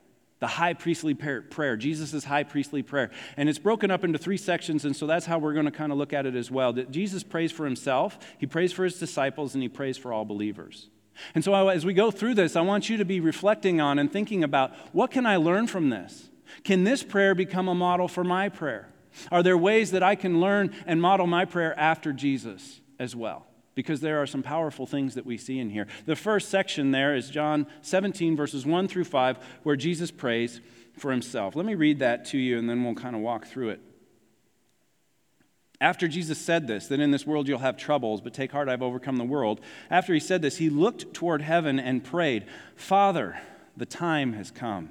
The 0.41 0.49
high 0.49 0.75
priestly 0.75 1.15
prayer, 1.15 1.77
Jesus' 1.77 2.25
high 2.25 2.43
priestly 2.43 2.83
prayer. 2.83 3.11
And 3.37 3.49
it's 3.49 3.59
broken 3.59 3.91
up 3.91 4.05
into 4.05 4.19
three 4.19 4.37
sections, 4.37 4.85
and 4.85 4.95
so 4.95 5.07
that's 5.07 5.27
how 5.27 5.39
we're 5.39 5.55
going 5.55 5.65
to 5.65 5.71
kind 5.71 5.91
of 5.91 5.97
look 5.97 6.13
at 6.13 6.27
it 6.27 6.35
as 6.35 6.51
well. 6.51 6.73
That 6.73 6.91
Jesus 6.91 7.23
prays 7.23 7.51
for 7.51 7.65
himself, 7.65 8.19
he 8.39 8.47
prays 8.47 8.73
for 8.73 8.85
his 8.85 8.99
disciples, 8.99 9.55
and 9.55 9.63
he 9.63 9.69
prays 9.69 9.97
for 9.97 10.13
all 10.13 10.25
believers. 10.25 10.89
And 11.35 11.45
so 11.45 11.69
as 11.69 11.87
we 11.87 11.95
go 11.95 12.11
through 12.11 12.35
this, 12.35 12.57
I 12.57 12.61
want 12.61 12.91
you 12.91 12.97
to 12.97 13.05
be 13.05 13.21
reflecting 13.21 13.81
on 13.81 13.99
and 13.99 14.13
thinking 14.13 14.45
about 14.45 14.73
what 14.93 15.11
can 15.13 15.25
I 15.25 15.37
learn 15.37 15.67
from 15.67 15.89
this? 15.89 16.29
Can 16.63 16.85
this 16.85 17.03
prayer 17.03 17.35
become 17.35 17.69
a 17.69 17.75
model 17.75 18.09
for 18.09 18.25
my 18.25 18.49
prayer? 18.49 18.89
Are 19.31 19.43
there 19.43 19.59
ways 19.59 19.91
that 19.93 20.03
I 20.03 20.15
can 20.15 20.41
learn 20.41 20.75
and 20.87 21.01
model 21.01 21.27
my 21.27 21.45
prayer 21.45 21.79
after 21.79 22.13
Jesus 22.13 22.81
as 22.99 23.15
well? 23.15 23.47
Because 23.75 24.01
there 24.01 24.23
are 24.23 24.27
some 24.27 24.43
powerful 24.43 24.87
things 24.87 25.15
that 25.15 25.27
we 25.27 25.37
see 25.37 25.59
in 25.59 25.71
here. 25.71 25.87
The 26.07 26.17
first 26.17 26.49
section 26.49 26.93
there 26.93 27.17
is 27.17 27.31
John 27.31 27.67
17, 27.83 28.37
verses 28.37 28.65
1 28.65 28.89
through 28.89 29.05
5, 29.05 29.39
where 29.65 29.77
Jesus 29.77 30.11
prays 30.11 30.61
for 30.97 31.11
himself. 31.11 31.57
Let 31.57 31.67
me 31.67 31.75
read 31.75 31.99
that 31.99 32.27
to 32.27 32.39
you 32.39 32.59
and 32.59 32.71
then 32.71 32.85
we'll 32.85 32.95
kind 32.95 33.17
of 33.17 33.23
walk 33.23 33.47
through 33.47 33.71
it. 33.71 33.81
After 35.81 36.07
Jesus 36.07 36.39
said 36.39 36.67
this, 36.67 36.87
that 36.87 37.01
in 37.01 37.11
this 37.11 37.27
world 37.27 37.49
you'll 37.49 37.59
have 37.59 37.77
troubles, 37.77 38.21
but 38.21 38.33
take 38.33 38.53
heart, 38.53 38.69
I've 38.69 38.81
overcome 38.81 39.17
the 39.17 39.25
world. 39.25 39.61
After 39.91 40.15
he 40.15 40.21
said 40.21 40.41
this, 40.41 40.57
he 40.57 40.71
looked 40.71 41.13
toward 41.13 41.43
heaven 41.43 41.81
and 41.81 42.03
prayed, 42.03 42.47
Father, 42.77 43.39
the 43.77 43.87
time 43.87 44.35
has 44.35 44.51
come. 44.51 44.91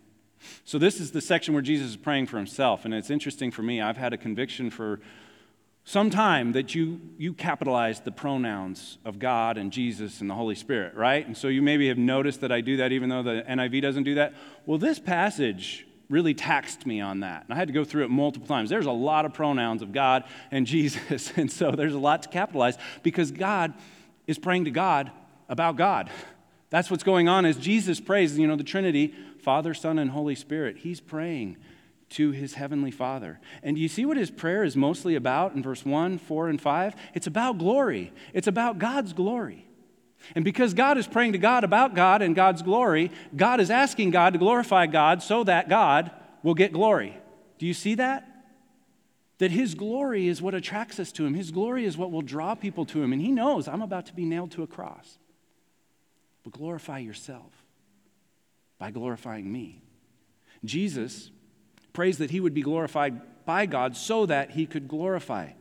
So, 0.63 0.77
this 0.77 0.99
is 0.99 1.11
the 1.11 1.21
section 1.21 1.53
where 1.53 1.63
Jesus 1.63 1.91
is 1.91 1.97
praying 1.97 2.27
for 2.27 2.37
himself. 2.37 2.85
And 2.85 2.93
it's 2.93 3.09
interesting 3.09 3.51
for 3.51 3.61
me. 3.61 3.81
I've 3.81 3.97
had 3.97 4.13
a 4.13 4.17
conviction 4.17 4.69
for 4.69 4.99
some 5.83 6.09
time 6.09 6.51
that 6.51 6.75
you, 6.75 7.01
you 7.17 7.33
capitalized 7.33 8.05
the 8.05 8.11
pronouns 8.11 8.97
of 9.03 9.19
God 9.19 9.57
and 9.57 9.71
Jesus 9.71 10.21
and 10.21 10.29
the 10.29 10.35
Holy 10.35 10.55
Spirit, 10.55 10.95
right? 10.95 11.25
And 11.25 11.35
so 11.35 11.47
you 11.47 11.61
maybe 11.61 11.87
have 11.87 11.97
noticed 11.97 12.41
that 12.41 12.51
I 12.51 12.61
do 12.61 12.77
that 12.77 12.91
even 12.91 13.09
though 13.09 13.23
the 13.23 13.43
NIV 13.49 13.81
doesn't 13.81 14.03
do 14.03 14.15
that. 14.15 14.33
Well, 14.65 14.77
this 14.77 14.99
passage 14.99 15.87
really 16.09 16.33
taxed 16.33 16.85
me 16.85 16.99
on 16.99 17.21
that. 17.21 17.45
And 17.45 17.53
I 17.53 17.57
had 17.57 17.69
to 17.69 17.73
go 17.73 17.83
through 17.83 18.03
it 18.03 18.09
multiple 18.09 18.47
times. 18.47 18.69
There's 18.69 18.85
a 18.85 18.91
lot 18.91 19.25
of 19.25 19.33
pronouns 19.33 19.81
of 19.81 19.91
God 19.91 20.25
and 20.51 20.67
Jesus. 20.67 21.31
And 21.35 21.51
so 21.51 21.71
there's 21.71 21.95
a 21.95 21.99
lot 21.99 22.23
to 22.23 22.29
capitalize 22.29 22.77
because 23.01 23.31
God 23.31 23.73
is 24.27 24.37
praying 24.37 24.65
to 24.65 24.71
God 24.71 25.11
about 25.49 25.77
God. 25.77 26.09
That's 26.69 26.89
what's 26.91 27.03
going 27.03 27.27
on 27.27 27.45
as 27.45 27.57
Jesus 27.57 27.99
prays, 27.99 28.37
you 28.37 28.47
know, 28.47 28.55
the 28.55 28.63
Trinity, 28.63 29.13
Father, 29.41 29.73
Son, 29.73 29.99
and 29.99 30.11
Holy 30.11 30.35
Spirit. 30.35 30.77
He's 30.77 31.01
praying 31.01 31.57
to 32.11 32.31
his 32.31 32.55
heavenly 32.55 32.91
Father. 32.91 33.39
And 33.63 33.77
you 33.77 33.87
see 33.87 34.05
what 34.05 34.17
his 34.17 34.31
prayer 34.31 34.63
is 34.63 34.75
mostly 34.75 35.15
about 35.15 35.53
in 35.53 35.63
verse 35.63 35.85
1, 35.85 36.17
4, 36.17 36.49
and 36.49 36.61
5? 36.61 36.95
It's 37.13 37.27
about 37.27 37.57
glory. 37.57 38.13
It's 38.33 38.47
about 38.47 38.79
God's 38.79 39.13
glory. 39.13 39.65
And 40.35 40.45
because 40.45 40.73
God 40.73 40.97
is 40.97 41.07
praying 41.07 41.31
to 41.31 41.37
God 41.37 41.63
about 41.63 41.95
God 41.95 42.21
and 42.21 42.35
God's 42.35 42.61
glory, 42.61 43.11
God 43.35 43.59
is 43.59 43.71
asking 43.71 44.11
God 44.11 44.33
to 44.33 44.39
glorify 44.39 44.85
God 44.85 45.23
so 45.23 45.43
that 45.45 45.69
God 45.69 46.11
will 46.43 46.53
get 46.53 46.73
glory. 46.73 47.17
Do 47.57 47.65
you 47.65 47.73
see 47.73 47.95
that? 47.95 48.27
That 49.39 49.51
His 49.51 49.73
glory 49.73 50.27
is 50.27 50.41
what 50.41 50.53
attracts 50.53 50.99
us 50.99 51.11
to 51.13 51.25
Him. 51.25 51.33
His 51.33 51.49
glory 51.49 51.85
is 51.85 51.97
what 51.97 52.11
will 52.11 52.21
draw 52.21 52.53
people 52.53 52.85
to 52.87 53.01
Him. 53.01 53.13
And 53.13 53.21
He 53.21 53.31
knows 53.31 53.67
I'm 53.67 53.81
about 53.81 54.05
to 54.07 54.13
be 54.13 54.25
nailed 54.25 54.51
to 54.51 54.63
a 54.63 54.67
cross. 54.67 55.17
But 56.43 56.53
glorify 56.53 56.99
yourself 56.99 57.60
by 58.81 58.89
glorifying 58.89 59.49
me. 59.51 59.79
Jesus 60.65 61.29
prays 61.93 62.17
that 62.17 62.31
He 62.31 62.39
would 62.39 62.55
be 62.55 62.63
glorified 62.63 63.45
by 63.45 63.67
God 63.67 63.95
so 63.95 64.25
that 64.25 64.49
He 64.49 64.65
could 64.65 64.87
glorify 64.87 65.51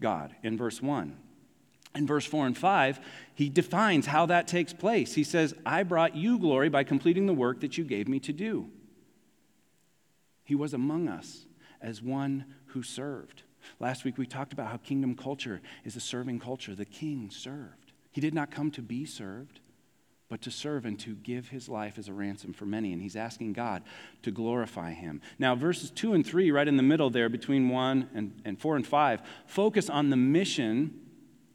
God 0.00 0.34
in 0.42 0.56
verse 0.56 0.80
1. 0.80 1.14
In 1.94 2.06
verse 2.06 2.24
4 2.24 2.46
and 2.46 2.56
5, 2.56 3.00
he 3.34 3.50
defines 3.50 4.06
how 4.06 4.24
that 4.26 4.48
takes 4.48 4.72
place. 4.72 5.12
He 5.12 5.24
says, 5.24 5.52
I 5.66 5.82
brought 5.82 6.16
you 6.16 6.38
glory 6.38 6.70
by 6.70 6.84
completing 6.84 7.26
the 7.26 7.34
work 7.34 7.60
that 7.60 7.76
you 7.76 7.84
gave 7.84 8.08
me 8.08 8.18
to 8.20 8.32
do. 8.32 8.70
He 10.44 10.54
was 10.54 10.72
among 10.72 11.08
us 11.08 11.46
as 11.82 12.00
one 12.00 12.46
who 12.66 12.82
served. 12.82 13.42
Last 13.78 14.04
week 14.04 14.16
we 14.16 14.26
talked 14.26 14.52
about 14.52 14.68
how 14.68 14.78
kingdom 14.78 15.16
culture 15.16 15.60
is 15.84 15.96
a 15.96 16.00
serving 16.00 16.38
culture. 16.38 16.74
The 16.76 16.84
king 16.84 17.28
served. 17.30 17.92
He 18.12 18.20
did 18.20 18.34
not 18.34 18.52
come 18.52 18.70
to 18.70 18.82
be 18.82 19.04
served, 19.04 19.60
but 20.30 20.40
to 20.42 20.50
serve 20.50 20.86
and 20.86 20.98
to 21.00 21.16
give 21.16 21.48
his 21.48 21.68
life 21.68 21.98
as 21.98 22.08
a 22.08 22.12
ransom 22.12 22.52
for 22.52 22.64
many. 22.64 22.92
And 22.92 23.02
he's 23.02 23.16
asking 23.16 23.52
God 23.52 23.82
to 24.22 24.30
glorify 24.30 24.92
him. 24.92 25.20
Now, 25.40 25.56
verses 25.56 25.90
2 25.90 26.14
and 26.14 26.24
3, 26.24 26.52
right 26.52 26.68
in 26.68 26.76
the 26.76 26.84
middle 26.84 27.10
there, 27.10 27.28
between 27.28 27.68
1 27.68 28.10
and, 28.14 28.40
and 28.44 28.58
4 28.58 28.76
and 28.76 28.86
5, 28.86 29.20
focus 29.46 29.90
on 29.90 30.08
the 30.08 30.16
mission 30.16 30.94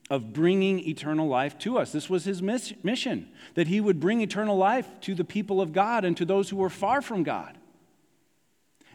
of 0.09 0.33
bringing 0.33 0.87
eternal 0.87 1.27
life 1.27 1.57
to 1.59 1.77
us. 1.77 1.93
This 1.93 2.09
was 2.09 2.25
his 2.25 2.41
mission, 2.41 3.29
that 3.55 3.67
he 3.67 3.79
would 3.79 3.99
bring 3.99 4.21
eternal 4.21 4.57
life 4.57 4.87
to 5.01 5.15
the 5.15 5.23
people 5.23 5.61
of 5.61 5.71
God 5.71 6.03
and 6.05 6.15
to 6.17 6.25
those 6.25 6.49
who 6.49 6.57
were 6.57 6.69
far 6.69 7.01
from 7.01 7.23
God. 7.23 7.57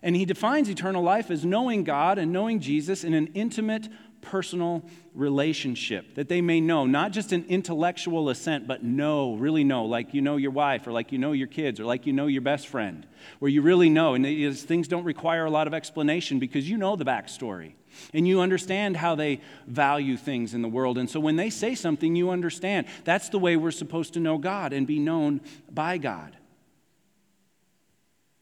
And 0.02 0.14
he 0.14 0.24
defines 0.24 0.68
eternal 0.68 1.02
life 1.02 1.30
as 1.30 1.44
knowing 1.44 1.84
God 1.84 2.18
and 2.18 2.32
knowing 2.32 2.60
Jesus 2.60 3.02
in 3.02 3.12
an 3.14 3.28
intimate, 3.34 3.88
personal 4.22 4.82
relationship 5.14 6.14
that 6.14 6.28
they 6.28 6.40
may 6.40 6.60
know, 6.60 6.86
not 6.86 7.12
just 7.12 7.32
an 7.32 7.44
intellectual 7.48 8.28
assent, 8.28 8.66
but 8.66 8.82
know, 8.82 9.34
really 9.34 9.64
know, 9.64 9.84
like 9.84 10.14
you 10.14 10.22
know 10.22 10.36
your 10.36 10.50
wife, 10.50 10.86
or 10.86 10.92
like 10.92 11.12
you 11.12 11.18
know 11.18 11.32
your 11.32 11.46
kids, 11.46 11.80
or 11.80 11.84
like 11.84 12.06
you 12.06 12.12
know 12.12 12.26
your 12.26 12.42
best 12.42 12.68
friend, 12.68 13.06
where 13.38 13.50
you 13.50 13.62
really 13.62 13.90
know. 13.90 14.14
And 14.14 14.58
things 14.58 14.88
don't 14.88 15.04
require 15.04 15.44
a 15.44 15.50
lot 15.50 15.66
of 15.66 15.74
explanation 15.74 16.38
because 16.38 16.68
you 16.68 16.76
know 16.76 16.96
the 16.96 17.04
backstory 17.04 17.72
and 18.12 18.26
you 18.26 18.40
understand 18.40 18.96
how 18.96 19.14
they 19.14 19.40
value 19.66 20.16
things 20.16 20.54
in 20.54 20.62
the 20.62 20.68
world. 20.68 20.98
And 20.98 21.08
so 21.08 21.20
when 21.20 21.36
they 21.36 21.50
say 21.50 21.74
something, 21.74 22.14
you 22.14 22.30
understand. 22.30 22.86
That's 23.04 23.28
the 23.28 23.38
way 23.38 23.56
we're 23.56 23.70
supposed 23.70 24.14
to 24.14 24.20
know 24.20 24.38
God 24.38 24.72
and 24.72 24.86
be 24.86 24.98
known 24.98 25.40
by 25.70 25.98
God. 25.98 26.36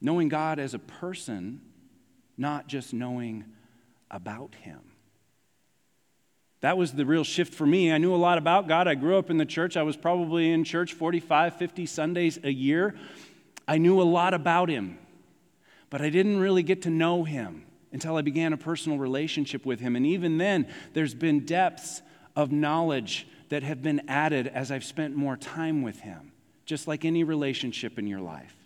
Knowing 0.01 0.29
God 0.29 0.59
as 0.59 0.75
a 0.75 0.79
person, 0.79 1.61
not 2.37 2.69
just 2.69 2.93
knowing 2.93 3.45
about 4.11 4.55
Him. 4.55 4.81
That 6.61 6.77
was 6.77 6.93
the 6.93 7.07
real 7.07 7.25
shift 7.25 7.55
for 7.55 7.67
me. 7.67 7.93
I 7.93 7.99
knew 7.99 8.15
a 8.15 8.17
lot 8.17 8.37
about 8.37 8.67
God. 8.67 8.88
I 8.88 8.95
grew 8.97 9.17
up 9.17 9.31
in 9.31 9.37
the 9.37 9.47
church. 9.47 9.77
I 9.77 9.83
was 9.83 9.97
probably 9.97 10.50
in 10.50 10.65
church 10.65 10.93
45, 10.93 11.57
50 11.57 11.87
Sundays 11.87 12.38
a 12.43 12.50
year. 12.50 12.97
I 13.69 13.79
knew 13.79 14.00
a 14.00 14.03
lot 14.03 14.35
about 14.35 14.69
Him, 14.69 14.99
but 15.91 16.00
I 16.00 16.11
didn't 16.11 16.41
really 16.41 16.65
get 16.65 16.83
to 16.83 16.91
know 16.91 17.23
Him 17.25 17.65
until 17.93 18.17
I 18.17 18.23
began 18.23 18.53
a 18.53 18.57
personal 18.57 18.99
relationship 18.99 19.65
with 19.65 19.79
Him. 19.79 19.95
And 19.95 20.05
even 20.05 20.38
then, 20.38 20.67
there's 20.95 21.15
been 21.15 21.47
depths 21.47 22.03
of 22.35 22.50
knowledge 22.50 23.27
that 23.50 23.62
have 23.62 23.83
been 23.83 24.03
added 24.09 24.49
as 24.49 24.73
I've 24.73 24.85
spent 24.85 25.15
more 25.15 25.37
time 25.37 25.83
with 25.83 26.00
Him, 26.00 26.33
just 26.67 26.88
like 26.88 27.05
any 27.05 27.23
relationship 27.23 27.99
in 27.99 28.07
your 28.07 28.21
life. 28.21 28.57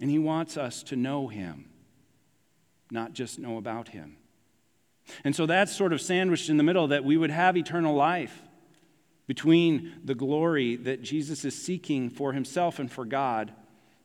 And 0.00 0.10
He 0.10 0.18
wants 0.18 0.56
us 0.56 0.82
to 0.84 0.96
know 0.96 1.28
Him, 1.28 1.66
not 2.90 3.12
just 3.12 3.38
know 3.38 3.56
about 3.56 3.88
Him. 3.88 4.16
And 5.22 5.34
so 5.34 5.46
that's 5.46 5.74
sort 5.74 5.92
of 5.92 6.00
sandwiched 6.00 6.48
in 6.48 6.56
the 6.56 6.62
middle 6.62 6.88
that 6.88 7.04
we 7.04 7.16
would 7.16 7.30
have 7.30 7.56
eternal 7.56 7.94
life 7.94 8.42
between 9.26 9.92
the 10.04 10.14
glory 10.14 10.76
that 10.76 11.02
Jesus 11.02 11.44
is 11.44 11.60
seeking 11.60 12.10
for 12.10 12.32
Himself 12.32 12.78
and 12.78 12.90
for 12.90 13.04
God, 13.04 13.52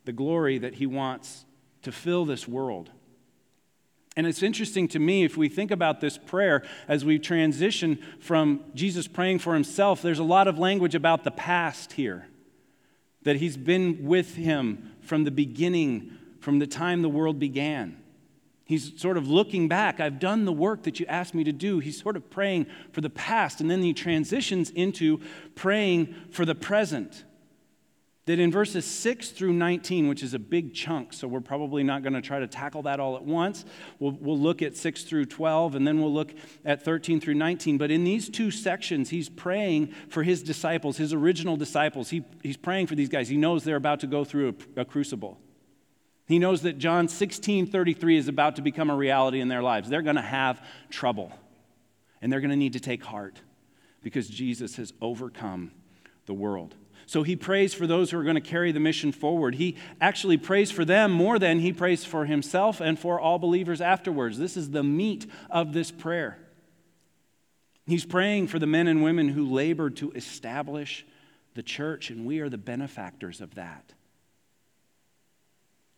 the 0.06 0.14
glory 0.14 0.58
that 0.58 0.76
He 0.76 0.86
wants 0.86 1.46
to 1.82 1.92
fill 1.92 2.26
this 2.26 2.48
world. 2.48 2.90
And 4.20 4.28
it's 4.28 4.44
interesting 4.44 4.88
to 4.90 5.00
me 5.00 5.24
if 5.24 5.38
we 5.38 5.48
think 5.48 5.72
about 5.72 6.02
this 6.02 6.18
prayer 6.18 6.64
as 6.88 7.06
we 7.06 7.20
transition 7.20 8.00
from 8.20 8.62
Jesus 8.76 9.08
praying 9.08 9.40
for 9.40 9.54
himself, 9.54 10.02
there's 10.02 10.20
a 10.20 10.24
lot 10.24 10.48
of 10.48 10.58
language 10.60 10.96
about 10.96 11.24
the 11.24 11.32
past 11.32 11.94
here. 11.94 12.28
That 13.24 13.38
he's 13.38 13.56
been 13.56 14.06
with 14.06 14.36
him 14.36 14.92
from 15.02 15.24
the 15.24 15.32
beginning, 15.32 16.18
from 16.42 16.60
the 16.60 16.68
time 16.68 17.02
the 17.02 17.10
world 17.10 17.40
began. 17.40 17.98
He's 18.70 19.02
sort 19.02 19.18
of 19.18 19.28
looking 19.28 19.68
back. 19.68 20.00
I've 20.00 20.20
done 20.20 20.46
the 20.46 20.54
work 20.54 20.84
that 20.84 21.00
you 21.00 21.08
asked 21.08 21.34
me 21.34 21.44
to 21.44 21.52
do. 21.52 21.80
He's 21.80 22.00
sort 22.00 22.16
of 22.16 22.30
praying 22.30 22.68
for 22.92 23.02
the 23.02 23.10
past, 23.10 23.62
and 23.62 23.72
then 23.72 23.82
he 23.82 23.94
transitions 23.96 24.70
into 24.70 25.22
praying 25.56 26.14
for 26.30 26.46
the 26.46 26.54
present 26.54 27.24
that 28.28 28.38
in 28.38 28.52
verses 28.52 28.86
6 28.86 29.32
through 29.32 29.54
19, 29.54 30.08
which 30.08 30.22
is 30.22 30.36
a 30.36 30.40
big 30.40 30.76
chunk, 30.76 31.14
so 31.14 31.28
we're 31.28 31.42
probably 31.42 31.82
not 31.82 32.04
going 32.04 32.14
to 32.14 32.22
try 32.22 32.38
to 32.38 32.46
tackle 32.46 32.84
that 32.84 33.00
all 33.00 33.16
at 33.16 33.24
once. 33.24 33.66
We'll, 33.98 34.12
we'll 34.22 34.38
look 34.38 34.62
at 34.62 34.78
6 34.78 35.04
through 35.06 35.26
12, 35.26 35.74
and 35.74 35.88
then 35.88 36.00
we'll 36.00 36.14
look 36.14 36.36
at 36.64 36.86
13 36.86 37.20
through 37.20 37.34
19. 37.34 37.80
But 37.80 37.90
in 37.90 38.04
these 38.04 38.30
two 38.30 38.52
sections, 38.52 39.10
he's 39.10 39.30
praying 39.30 39.96
for 40.10 40.22
his 40.22 40.44
disciples, 40.44 40.98
his 40.98 41.12
original 41.12 41.58
disciples. 41.58 42.12
He, 42.12 42.24
he's 42.44 42.56
praying 42.56 42.86
for 42.86 42.94
these 42.94 43.10
guys. 43.10 43.30
He 43.30 43.38
knows 43.38 43.64
they're 43.64 43.76
about 43.76 44.02
to 44.02 44.08
go 44.08 44.24
through 44.24 44.56
a, 44.78 44.82
a 44.82 44.86
crucible. 44.86 45.40
He 46.30 46.38
knows 46.38 46.62
that 46.62 46.78
John 46.78 47.08
16 47.08 47.66
33 47.66 48.16
is 48.16 48.28
about 48.28 48.58
to 48.58 48.62
become 48.62 48.92
a 48.92 48.96
reality 48.96 49.42
in 49.42 49.48
their 49.48 49.64
lives. 49.64 49.90
They're 49.90 50.04
going 50.04 50.16
to 50.16 50.22
have 50.22 50.64
trouble, 50.92 51.34
and 52.22 52.32
they're 52.32 52.40
going 52.40 52.52
to 52.52 52.56
need 52.56 52.74
to 52.74 52.80
take 52.80 53.04
heart 53.04 53.42
because 54.04 54.30
Jesus 54.30 54.76
has 54.76 54.94
overcome 55.02 55.72
the 56.28 56.36
world. 56.36 56.76
So 57.08 57.24
he 57.24 57.36
prays 57.36 57.74
for 57.74 57.88
those 57.88 58.12
who 58.12 58.20
are 58.20 58.24
going 58.24 58.36
to 58.36 58.42
carry 58.42 58.72
the 58.72 58.80
mission 58.80 59.12
forward. 59.12 59.56
He 59.56 59.76
actually 60.00 60.38
prays 60.38 60.70
for 60.70 60.86
them 60.86 61.12
more 61.12 61.40
than 61.40 61.62
he 61.62 61.74
prays 61.74 62.06
for 62.06 62.26
himself 62.26 62.80
and 62.80 63.00
for 63.00 63.20
all 63.20 63.40
believers 63.40 63.82
afterwards. 63.82 64.38
This 64.38 64.56
is 64.56 64.70
the 64.70 64.84
meat 64.84 65.26
of 65.50 65.74
this 65.74 65.90
prayer. 65.90 66.38
He's 67.88 68.06
praying 68.06 68.50
for 68.50 68.60
the 68.60 68.68
men 68.68 68.86
and 68.86 69.02
women 69.02 69.30
who 69.30 69.52
labored 69.52 69.98
to 69.98 70.12
establish 70.12 71.08
the 71.56 71.64
church, 71.64 72.12
and 72.12 72.24
we 72.24 72.40
are 72.40 72.50
the 72.50 72.60
benefactors 72.60 73.42
of 73.42 73.56
that. 73.56 73.94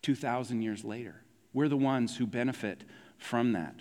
2,000 0.02 0.62
years 0.62 0.84
later, 0.84 1.22
we're 1.52 1.68
the 1.68 1.76
ones 1.76 2.16
who 2.16 2.26
benefit 2.26 2.84
from 3.18 3.52
that. 3.52 3.76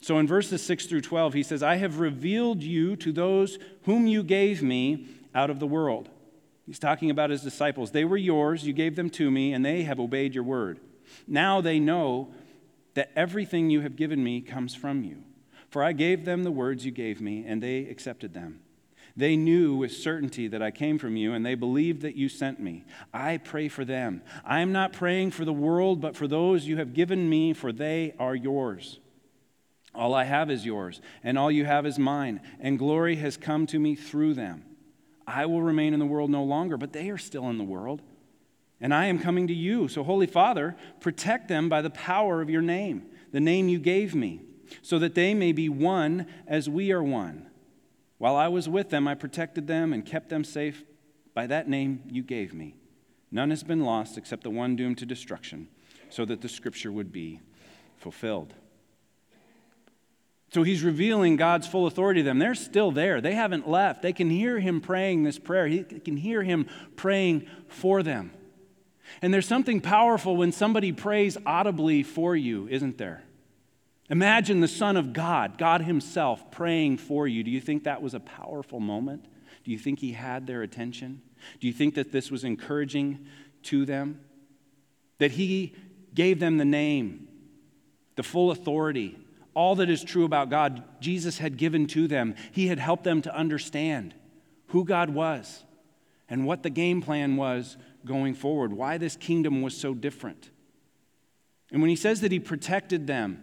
So 0.00 0.18
in 0.18 0.26
verses 0.26 0.64
6 0.64 0.86
through 0.86 1.00
12, 1.00 1.34
he 1.34 1.42
says, 1.42 1.62
I 1.62 1.76
have 1.76 1.98
revealed 1.98 2.62
you 2.62 2.96
to 2.96 3.12
those 3.12 3.58
whom 3.84 4.06
you 4.06 4.22
gave 4.22 4.62
me 4.62 5.06
out 5.34 5.50
of 5.50 5.58
the 5.58 5.66
world. 5.66 6.08
He's 6.66 6.78
talking 6.78 7.10
about 7.10 7.30
his 7.30 7.42
disciples. 7.42 7.90
They 7.90 8.04
were 8.04 8.16
yours, 8.16 8.66
you 8.66 8.72
gave 8.72 8.96
them 8.96 9.10
to 9.10 9.30
me, 9.30 9.52
and 9.52 9.64
they 9.64 9.84
have 9.84 10.00
obeyed 10.00 10.34
your 10.34 10.44
word. 10.44 10.80
Now 11.26 11.60
they 11.60 11.78
know 11.78 12.32
that 12.94 13.10
everything 13.14 13.70
you 13.70 13.80
have 13.82 13.96
given 13.96 14.22
me 14.22 14.40
comes 14.40 14.74
from 14.74 15.04
you. 15.04 15.22
For 15.70 15.82
I 15.82 15.92
gave 15.92 16.24
them 16.24 16.44
the 16.44 16.50
words 16.50 16.84
you 16.84 16.90
gave 16.90 17.20
me, 17.20 17.44
and 17.46 17.62
they 17.62 17.80
accepted 17.86 18.34
them. 18.34 18.60
They 19.16 19.36
knew 19.36 19.76
with 19.76 19.92
certainty 19.92 20.46
that 20.48 20.60
I 20.60 20.70
came 20.70 20.98
from 20.98 21.16
you, 21.16 21.32
and 21.32 21.44
they 21.44 21.54
believed 21.54 22.02
that 22.02 22.16
you 22.16 22.28
sent 22.28 22.60
me. 22.60 22.84
I 23.14 23.38
pray 23.38 23.68
for 23.68 23.84
them. 23.84 24.20
I 24.44 24.60
am 24.60 24.72
not 24.72 24.92
praying 24.92 25.30
for 25.30 25.46
the 25.46 25.54
world, 25.54 26.02
but 26.02 26.16
for 26.16 26.28
those 26.28 26.66
you 26.66 26.76
have 26.76 26.92
given 26.92 27.30
me, 27.30 27.54
for 27.54 27.72
they 27.72 28.14
are 28.18 28.34
yours. 28.34 29.00
All 29.94 30.12
I 30.12 30.24
have 30.24 30.50
is 30.50 30.66
yours, 30.66 31.00
and 31.24 31.38
all 31.38 31.50
you 31.50 31.64
have 31.64 31.86
is 31.86 31.98
mine, 31.98 32.42
and 32.60 32.78
glory 32.78 33.16
has 33.16 33.38
come 33.38 33.66
to 33.68 33.78
me 33.78 33.94
through 33.94 34.34
them. 34.34 34.62
I 35.26 35.46
will 35.46 35.62
remain 35.62 35.94
in 35.94 35.98
the 35.98 36.06
world 36.06 36.30
no 36.30 36.44
longer, 36.44 36.76
but 36.76 36.92
they 36.92 37.08
are 37.08 37.18
still 37.18 37.48
in 37.48 37.56
the 37.56 37.64
world. 37.64 38.02
And 38.82 38.92
I 38.92 39.06
am 39.06 39.18
coming 39.18 39.46
to 39.46 39.54
you. 39.54 39.88
So, 39.88 40.04
Holy 40.04 40.26
Father, 40.26 40.76
protect 41.00 41.48
them 41.48 41.70
by 41.70 41.80
the 41.80 41.88
power 41.88 42.42
of 42.42 42.50
your 42.50 42.60
name, 42.60 43.06
the 43.32 43.40
name 43.40 43.70
you 43.70 43.78
gave 43.78 44.14
me, 44.14 44.42
so 44.82 44.98
that 44.98 45.14
they 45.14 45.32
may 45.32 45.52
be 45.52 45.70
one 45.70 46.26
as 46.46 46.68
we 46.68 46.92
are 46.92 47.02
one. 47.02 47.45
While 48.18 48.36
I 48.36 48.48
was 48.48 48.68
with 48.68 48.90
them, 48.90 49.06
I 49.06 49.14
protected 49.14 49.66
them 49.66 49.92
and 49.92 50.04
kept 50.04 50.28
them 50.28 50.44
safe 50.44 50.84
by 51.34 51.46
that 51.46 51.68
name 51.68 52.02
you 52.10 52.22
gave 52.22 52.54
me. 52.54 52.76
None 53.30 53.50
has 53.50 53.62
been 53.62 53.84
lost 53.84 54.16
except 54.16 54.42
the 54.42 54.50
one 54.50 54.76
doomed 54.76 54.98
to 54.98 55.06
destruction, 55.06 55.68
so 56.08 56.24
that 56.24 56.40
the 56.40 56.48
scripture 56.48 56.90
would 56.92 57.12
be 57.12 57.40
fulfilled. 57.98 58.54
So 60.52 60.62
he's 60.62 60.82
revealing 60.82 61.36
God's 61.36 61.66
full 61.66 61.86
authority 61.86 62.20
to 62.20 62.24
them. 62.24 62.38
They're 62.38 62.54
still 62.54 62.90
there. 62.90 63.20
They 63.20 63.34
haven't 63.34 63.68
left. 63.68 64.00
They 64.00 64.12
can 64.12 64.30
hear 64.30 64.58
him 64.60 64.80
praying 64.80 65.24
this 65.24 65.38
prayer. 65.38 65.66
He 65.66 65.82
can 65.82 66.16
hear 66.16 66.42
him 66.42 66.66
praying 66.94 67.46
for 67.68 68.02
them. 68.02 68.30
And 69.20 69.34
there's 69.34 69.46
something 69.46 69.80
powerful 69.80 70.36
when 70.36 70.52
somebody 70.52 70.92
prays 70.92 71.36
audibly 71.44 72.02
for 72.02 72.34
you, 72.36 72.68
isn't 72.68 72.96
there? 72.96 73.24
Imagine 74.08 74.60
the 74.60 74.68
Son 74.68 74.96
of 74.96 75.12
God, 75.12 75.58
God 75.58 75.82
Himself, 75.82 76.50
praying 76.50 76.98
for 76.98 77.26
you. 77.26 77.42
Do 77.42 77.50
you 77.50 77.60
think 77.60 77.84
that 77.84 78.02
was 78.02 78.14
a 78.14 78.20
powerful 78.20 78.80
moment? 78.80 79.26
Do 79.64 79.70
you 79.72 79.78
think 79.78 79.98
He 79.98 80.12
had 80.12 80.46
their 80.46 80.62
attention? 80.62 81.22
Do 81.60 81.66
you 81.66 81.72
think 81.72 81.94
that 81.96 82.12
this 82.12 82.30
was 82.30 82.44
encouraging 82.44 83.26
to 83.64 83.84
them? 83.84 84.20
That 85.18 85.32
He 85.32 85.74
gave 86.14 86.38
them 86.38 86.58
the 86.58 86.64
name, 86.64 87.28
the 88.14 88.22
full 88.22 88.50
authority, 88.50 89.18
all 89.54 89.74
that 89.76 89.88
is 89.88 90.04
true 90.04 90.24
about 90.24 90.50
God, 90.50 90.84
Jesus 91.00 91.38
had 91.38 91.56
given 91.56 91.86
to 91.88 92.06
them. 92.06 92.34
He 92.52 92.66
had 92.66 92.78
helped 92.78 93.04
them 93.04 93.22
to 93.22 93.34
understand 93.34 94.14
who 94.68 94.84
God 94.84 95.10
was 95.10 95.64
and 96.28 96.44
what 96.44 96.62
the 96.62 96.70
game 96.70 97.00
plan 97.00 97.36
was 97.36 97.78
going 98.04 98.34
forward, 98.34 98.72
why 98.72 98.98
this 98.98 99.16
kingdom 99.16 99.62
was 99.62 99.74
so 99.74 99.94
different. 99.94 100.50
And 101.72 101.80
when 101.80 101.88
he 101.88 101.96
says 101.96 102.20
that 102.20 102.32
he 102.32 102.38
protected 102.38 103.06
them, 103.06 103.42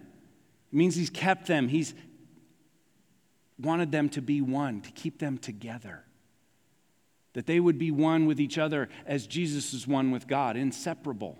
it 0.74 0.76
means 0.76 0.96
he's 0.96 1.12
kept 1.12 1.46
them. 1.46 1.68
He's 1.68 1.94
wanted 3.60 3.92
them 3.92 4.10
to 4.10 4.24
be 4.24 4.42
one, 4.42 4.82
to 4.82 4.92
keep 4.92 5.20
them 5.20 5.38
together. 5.38 6.04
That 7.34 7.46
they 7.46 7.60
would 7.60 7.78
be 7.78 7.92
one 7.92 8.26
with 8.26 8.40
each 8.40 8.58
other 8.58 8.90
as 9.06 9.28
Jesus 9.28 9.76
is 9.76 9.88
one 9.88 10.10
with 10.10 10.28
God, 10.28 10.58
inseparable. 10.58 11.38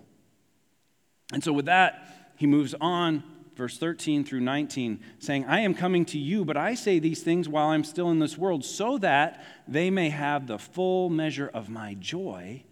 And 1.32 1.42
so, 1.42 1.52
with 1.52 1.64
that, 1.64 2.32
he 2.36 2.46
moves 2.46 2.76
on 2.80 3.24
verse 3.56 3.76
13 3.76 4.24
through 4.24 4.40
19, 4.40 5.00
saying, 5.18 5.46
I 5.46 5.60
am 5.60 5.74
coming 5.74 6.04
to 6.06 6.18
you, 6.18 6.44
but 6.44 6.56
I 6.56 6.76
say 6.76 7.00
these 7.00 7.24
things 7.24 7.48
while 7.48 7.68
I'm 7.68 7.84
still 7.84 8.10
in 8.10 8.20
this 8.20 8.38
world, 8.38 8.64
so 8.64 8.98
that 8.98 9.44
they 9.66 9.90
may 9.90 10.10
have 10.10 10.46
the 10.46 10.60
full 10.60 11.10
measure 11.10 11.50
of 11.52 11.68
my 11.68 11.94
joy 11.94 12.62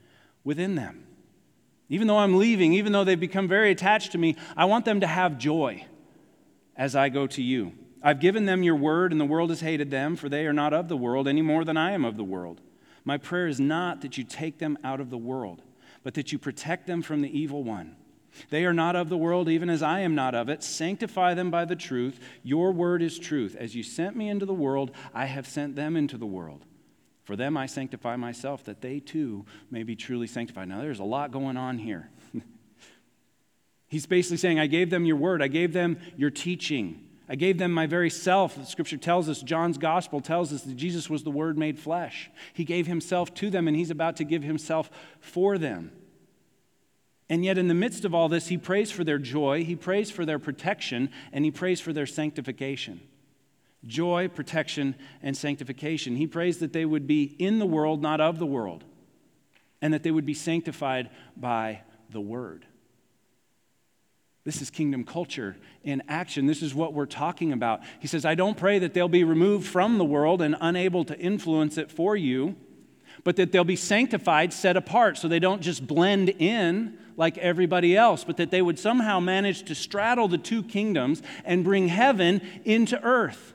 within 0.45 0.77
them. 0.77 1.07
Even 1.89 2.07
though 2.07 2.19
I'm 2.19 2.39
leaving, 2.39 2.73
even 2.73 2.93
though 2.93 3.03
they've 3.03 3.19
become 3.19 3.49
very 3.49 3.73
attached 3.73 4.13
to 4.13 4.19
me, 4.19 4.37
I 4.57 4.67
want 4.67 4.85
them 4.85 5.01
to 5.01 5.09
have 5.09 5.39
joy 5.39 5.87
as 6.77 6.97
I 6.97 7.09
go 7.09 7.27
to 7.27 7.43
you. 7.43 7.73
I've 8.03 8.21
given 8.21 8.47
them 8.47 8.63
your 8.63 8.77
word, 8.77 9.13
and 9.13 9.21
the 9.21 9.25
world 9.25 9.51
has 9.51 9.61
hated 9.61 9.91
them, 9.91 10.17
for 10.17 10.29
they 10.29 10.47
are 10.47 10.53
not 10.53 10.73
of 10.73 10.89
the 10.89 10.97
world 10.97 11.29
any 11.29 11.43
more 11.43 11.65
than 11.65 11.77
I 11.77 11.93
am 11.93 12.05
of 12.05 12.17
the 12.17 12.25
world. 12.25 12.61
My 13.05 13.17
prayer 13.17 13.47
is 13.47 13.61
not 13.61 14.01
that 14.01 14.19
you 14.19 14.25
take 14.25 14.59
them 14.59 14.79
out 14.83 15.01
of 15.01 15.11
the 15.11 15.19
world, 15.19 15.63
but 16.03 16.15
that 16.15 16.33
you 16.33 16.39
protect 16.39 16.87
them 16.87 17.03
from 17.03 17.21
the 17.21 17.39
evil 17.39 17.63
one. 17.63 17.97
They 18.51 18.65
are 18.65 18.73
not 18.73 18.97
of 18.97 19.09
the 19.09 19.17
world, 19.17 19.49
even 19.49 19.69
as 19.69 19.83
I 19.83 20.01
am 20.01 20.15
not 20.15 20.35
of 20.35 20.49
it. 20.49 20.63
Sanctify 20.63 21.35
them 21.35 21.51
by 21.51 21.65
the 21.65 21.77
truth. 21.77 22.19
Your 22.43 22.73
word 22.73 23.03
is 23.03 23.19
truth. 23.19 23.55
As 23.59 23.75
you 23.75 23.83
sent 23.83 24.17
me 24.17 24.29
into 24.29 24.47
the 24.47 24.55
world, 24.55 24.91
I 25.13 25.27
have 25.27 25.47
sent 25.47 25.77
them 25.77 25.97
into 25.97 26.17
the 26.17 26.27
world. 26.27 26.65
For 27.25 27.37
them 27.37 27.57
I 27.57 27.67
sanctify 27.67 28.17
myself, 28.17 28.65
that 28.65 28.81
they 28.81 29.01
too 29.01 29.45
may 29.71 29.83
be 29.83 29.95
truly 29.95 30.27
sanctified. 30.27 30.69
Now, 30.69 30.81
there's 30.81 30.99
a 30.99 31.05
lot 31.05 31.31
going 31.31 31.57
on 31.57 31.79
here. 31.79 32.11
He's 33.93 34.07
basically 34.07 34.39
saying, 34.39 34.59
I 34.59 34.69
gave 34.69 34.89
them 34.89 35.05
your 35.05 35.17
word, 35.17 35.43
I 35.43 35.49
gave 35.49 35.75
them 35.75 35.99
your 36.17 36.31
teaching, 36.31 37.07
I 37.29 37.35
gave 37.35 37.59
them 37.59 37.73
my 37.73 37.87
very 37.87 38.09
self. 38.09 38.57
The 38.57 38.65
scripture 38.65 38.97
tells 38.97 39.29
us, 39.29 39.43
John's 39.43 39.77
gospel 39.77 40.23
tells 40.23 40.51
us 40.51 40.63
that 40.63 40.77
Jesus 40.77 41.11
was 41.11 41.25
the 41.25 41.31
word 41.31 41.59
made 41.59 41.79
flesh. 41.79 42.31
He 42.55 42.65
gave 42.65 42.87
himself 42.87 43.35
to 43.35 43.51
them, 43.51 43.69
and 43.69 43.77
he's 43.77 43.91
about 43.91 44.17
to 44.17 44.25
give 44.25 44.43
himself 44.43 44.91
for 45.21 45.59
them. 45.59 45.93
And 47.29 47.45
yet, 47.45 47.59
in 47.59 47.69
the 47.69 47.75
midst 47.75 48.07
of 48.07 48.15
all 48.15 48.31
this, 48.31 48.47
he 48.47 48.57
prays 48.57 48.91
for 48.91 49.05
their 49.05 49.19
joy, 49.19 49.63
he 49.63 49.77
prays 49.77 50.11
for 50.11 50.25
their 50.25 50.39
protection, 50.39 51.11
and 51.31 51.45
he 51.45 51.51
prays 51.51 51.79
for 51.79 51.93
their 51.93 52.07
sanctification. 52.07 53.03
Joy, 53.85 54.27
protection, 54.27 54.95
and 55.23 55.37
sanctification. 55.37 56.17
He 56.17 56.27
prays 56.27 56.61
that 56.61 56.73
they 56.73 56.87
would 56.87 57.07
be 57.07 57.37
in 57.39 57.59
the 57.59 57.67
world, 57.67 58.01
not 58.01 58.23
of 58.23 58.39
the 58.39 58.47
world, 58.47 58.85
and 59.83 59.93
that 59.93 60.03
they 60.03 60.11
would 60.11 60.25
be 60.25 60.33
sanctified 60.33 61.11
by 61.37 61.83
the 62.09 62.23
word. 62.23 62.65
This 64.45 64.61
is 64.61 64.71
kingdom 64.71 65.05
culture 65.05 65.57
in 65.85 66.03
action. 66.09 66.47
This 66.47 66.63
is 66.63 66.75
what 66.75 66.95
we're 66.95 67.07
talking 67.07 67.53
about. 67.53 67.81
He 68.01 68.09
says, 68.09 68.25
I 68.25 68.35
don't 68.35 68.57
pray 68.57 68.81
that 68.81 68.93
they'll 68.93 69.09
be 69.09 69.25
removed 69.25 69.67
from 69.67 69.99
the 69.99 70.05
world 70.05 70.43
and 70.43 70.57
unable 70.61 71.05
to 71.05 71.19
influence 71.19 71.79
it 71.79 71.91
for 71.91 72.17
you 72.17 72.57
but 73.25 73.37
that 73.37 73.53
they'll 73.53 73.65
be 73.65 73.77
sanctified, 73.77 74.53
set 74.53 74.77
apart, 74.77 75.19
so 75.19 75.29
they 75.29 75.39
don't 75.39 75.63
just 75.63 75.87
blend 75.87 76.29
in 76.29 76.99
like 77.17 77.39
everybody 77.39 77.97
else, 77.97 78.25
but 78.25 78.37
that 78.39 78.51
they 78.51 78.63
would 78.63 78.79
somehow 78.79 79.21
manage 79.21 79.65
to 79.65 79.75
straddle 79.75 80.29
the 80.29 80.39
two 80.39 80.63
kingdoms 80.63 81.23
and 81.45 81.65
bring 81.65 81.89
heaven 81.89 82.41
into 82.65 83.01
earth. 83.03 83.55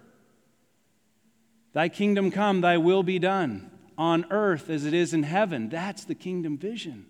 Thy 1.74 1.90
kingdom 1.90 2.32
come, 2.32 2.62
thy 2.62 2.78
will 2.78 3.04
be 3.04 3.20
done 3.20 3.72
on 3.98 4.26
earth 4.30 4.70
as 4.70 4.86
it 4.86 4.94
is 4.94 5.14
in 5.14 5.24
heaven. 5.24 5.70
That's 5.70 6.06
the 6.06 6.16
kingdom 6.16 6.58
vision. 6.58 7.06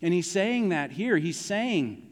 And 0.00 0.12
he's 0.12 0.30
saying 0.30 0.68
that 0.70 0.92
here. 0.92 1.16
He's 1.18 1.38
saying 1.38 2.08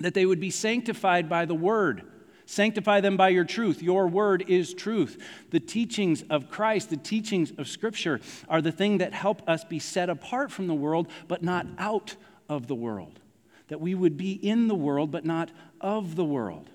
that 0.00 0.14
they 0.14 0.26
would 0.26 0.40
be 0.40 0.50
sanctified 0.50 1.28
by 1.28 1.44
the 1.44 1.54
word 1.54 2.02
Sanctify 2.48 3.02
them 3.02 3.18
by 3.18 3.28
your 3.28 3.44
truth. 3.44 3.82
Your 3.82 4.08
word 4.08 4.46
is 4.48 4.72
truth. 4.72 5.22
The 5.50 5.60
teachings 5.60 6.22
of 6.30 6.48
Christ, 6.48 6.88
the 6.88 6.96
teachings 6.96 7.52
of 7.58 7.68
Scripture, 7.68 8.22
are 8.48 8.62
the 8.62 8.72
thing 8.72 8.98
that 8.98 9.12
help 9.12 9.46
us 9.46 9.64
be 9.64 9.78
set 9.78 10.08
apart 10.08 10.50
from 10.50 10.66
the 10.66 10.74
world, 10.74 11.08
but 11.28 11.42
not 11.42 11.66
out 11.76 12.16
of 12.48 12.66
the 12.66 12.74
world. 12.74 13.20
That 13.68 13.82
we 13.82 13.94
would 13.94 14.16
be 14.16 14.32
in 14.32 14.66
the 14.66 14.74
world, 14.74 15.10
but 15.10 15.26
not 15.26 15.50
of 15.78 16.16
the 16.16 16.24
world. 16.24 16.70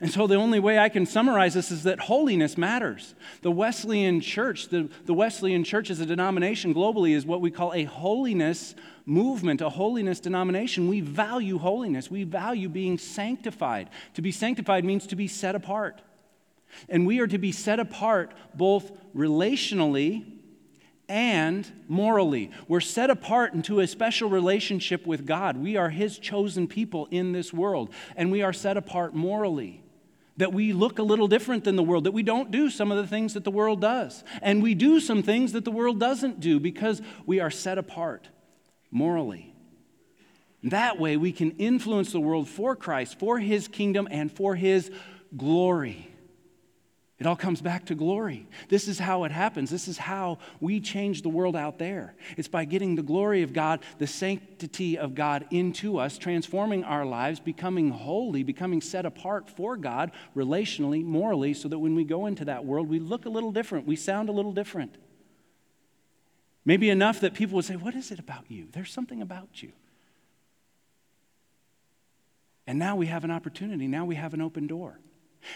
And 0.00 0.10
so, 0.10 0.26
the 0.26 0.36
only 0.36 0.60
way 0.60 0.78
I 0.78 0.88
can 0.88 1.04
summarize 1.04 1.52
this 1.52 1.70
is 1.70 1.82
that 1.82 2.00
holiness 2.00 2.56
matters. 2.56 3.14
The 3.42 3.50
Wesleyan 3.50 4.22
Church, 4.22 4.68
the, 4.68 4.88
the 5.04 5.12
Wesleyan 5.12 5.62
Church 5.62 5.90
as 5.90 6.00
a 6.00 6.06
denomination 6.06 6.72
globally, 6.72 7.14
is 7.14 7.26
what 7.26 7.42
we 7.42 7.50
call 7.50 7.74
a 7.74 7.84
holiness 7.84 8.74
movement, 9.04 9.60
a 9.60 9.68
holiness 9.68 10.20
denomination, 10.20 10.88
we 10.88 11.00
value 11.00 11.58
holiness. 11.58 12.10
We 12.10 12.24
value 12.24 12.68
being 12.68 12.96
sanctified. 12.96 13.90
To 14.14 14.22
be 14.22 14.32
sanctified 14.32 14.84
means 14.84 15.06
to 15.08 15.16
be 15.16 15.28
set 15.28 15.54
apart. 15.54 16.00
And 16.88 17.06
we 17.06 17.18
are 17.20 17.26
to 17.26 17.38
be 17.38 17.52
set 17.52 17.80
apart 17.80 18.32
both 18.54 18.92
relationally 19.14 20.24
and 21.08 21.70
morally. 21.88 22.52
We're 22.68 22.80
set 22.80 23.10
apart 23.10 23.52
into 23.52 23.80
a 23.80 23.86
special 23.86 24.30
relationship 24.30 25.06
with 25.06 25.26
God. 25.26 25.56
We 25.56 25.76
are 25.76 25.90
His 25.90 26.18
chosen 26.18 26.68
people 26.68 27.08
in 27.10 27.32
this 27.32 27.52
world, 27.52 27.92
and 28.16 28.30
we 28.30 28.42
are 28.42 28.52
set 28.52 28.76
apart 28.76 29.12
morally. 29.12 29.82
That 30.40 30.52
we 30.52 30.72
look 30.72 30.98
a 30.98 31.02
little 31.02 31.28
different 31.28 31.64
than 31.64 31.76
the 31.76 31.82
world, 31.82 32.04
that 32.04 32.12
we 32.12 32.22
don't 32.22 32.50
do 32.50 32.70
some 32.70 32.90
of 32.90 32.96
the 32.96 33.06
things 33.06 33.34
that 33.34 33.44
the 33.44 33.50
world 33.50 33.80
does. 33.80 34.24
And 34.42 34.62
we 34.62 34.74
do 34.74 34.98
some 34.98 35.22
things 35.22 35.52
that 35.52 35.64
the 35.64 35.70
world 35.70 36.00
doesn't 36.00 36.40
do 36.40 36.58
because 36.58 37.00
we 37.26 37.40
are 37.40 37.50
set 37.50 37.78
apart 37.78 38.28
morally. 38.90 39.54
That 40.64 40.98
way, 40.98 41.16
we 41.16 41.32
can 41.32 41.52
influence 41.52 42.12
the 42.12 42.20
world 42.20 42.48
for 42.48 42.74
Christ, 42.76 43.18
for 43.18 43.38
his 43.38 43.68
kingdom, 43.68 44.08
and 44.10 44.30
for 44.30 44.54
his 44.54 44.90
glory. 45.36 46.09
It 47.20 47.26
all 47.26 47.36
comes 47.36 47.60
back 47.60 47.84
to 47.86 47.94
glory. 47.94 48.48
This 48.70 48.88
is 48.88 48.98
how 48.98 49.24
it 49.24 49.30
happens. 49.30 49.68
This 49.68 49.88
is 49.88 49.98
how 49.98 50.38
we 50.58 50.80
change 50.80 51.20
the 51.20 51.28
world 51.28 51.54
out 51.54 51.78
there. 51.78 52.14
It's 52.38 52.48
by 52.48 52.64
getting 52.64 52.94
the 52.94 53.02
glory 53.02 53.42
of 53.42 53.52
God, 53.52 53.80
the 53.98 54.06
sanctity 54.06 54.96
of 54.96 55.14
God 55.14 55.46
into 55.50 55.98
us, 55.98 56.16
transforming 56.16 56.82
our 56.82 57.04
lives, 57.04 57.38
becoming 57.38 57.90
holy, 57.90 58.42
becoming 58.42 58.80
set 58.80 59.04
apart 59.04 59.50
for 59.50 59.76
God 59.76 60.12
relationally, 60.34 61.04
morally, 61.04 61.52
so 61.52 61.68
that 61.68 61.78
when 61.78 61.94
we 61.94 62.04
go 62.04 62.24
into 62.24 62.46
that 62.46 62.64
world, 62.64 62.88
we 62.88 62.98
look 62.98 63.26
a 63.26 63.30
little 63.30 63.52
different, 63.52 63.86
we 63.86 63.96
sound 63.96 64.30
a 64.30 64.32
little 64.32 64.52
different. 64.52 64.96
Maybe 66.64 66.88
enough 66.88 67.20
that 67.20 67.34
people 67.34 67.56
would 67.56 67.66
say, 67.66 67.76
What 67.76 67.94
is 67.94 68.10
it 68.10 68.18
about 68.18 68.44
you? 68.48 68.68
There's 68.72 68.90
something 68.90 69.20
about 69.20 69.62
you. 69.62 69.72
And 72.66 72.78
now 72.78 72.96
we 72.96 73.08
have 73.08 73.24
an 73.24 73.30
opportunity. 73.30 73.88
Now 73.88 74.06
we 74.06 74.14
have 74.14 74.32
an 74.32 74.40
open 74.40 74.66
door. 74.66 75.00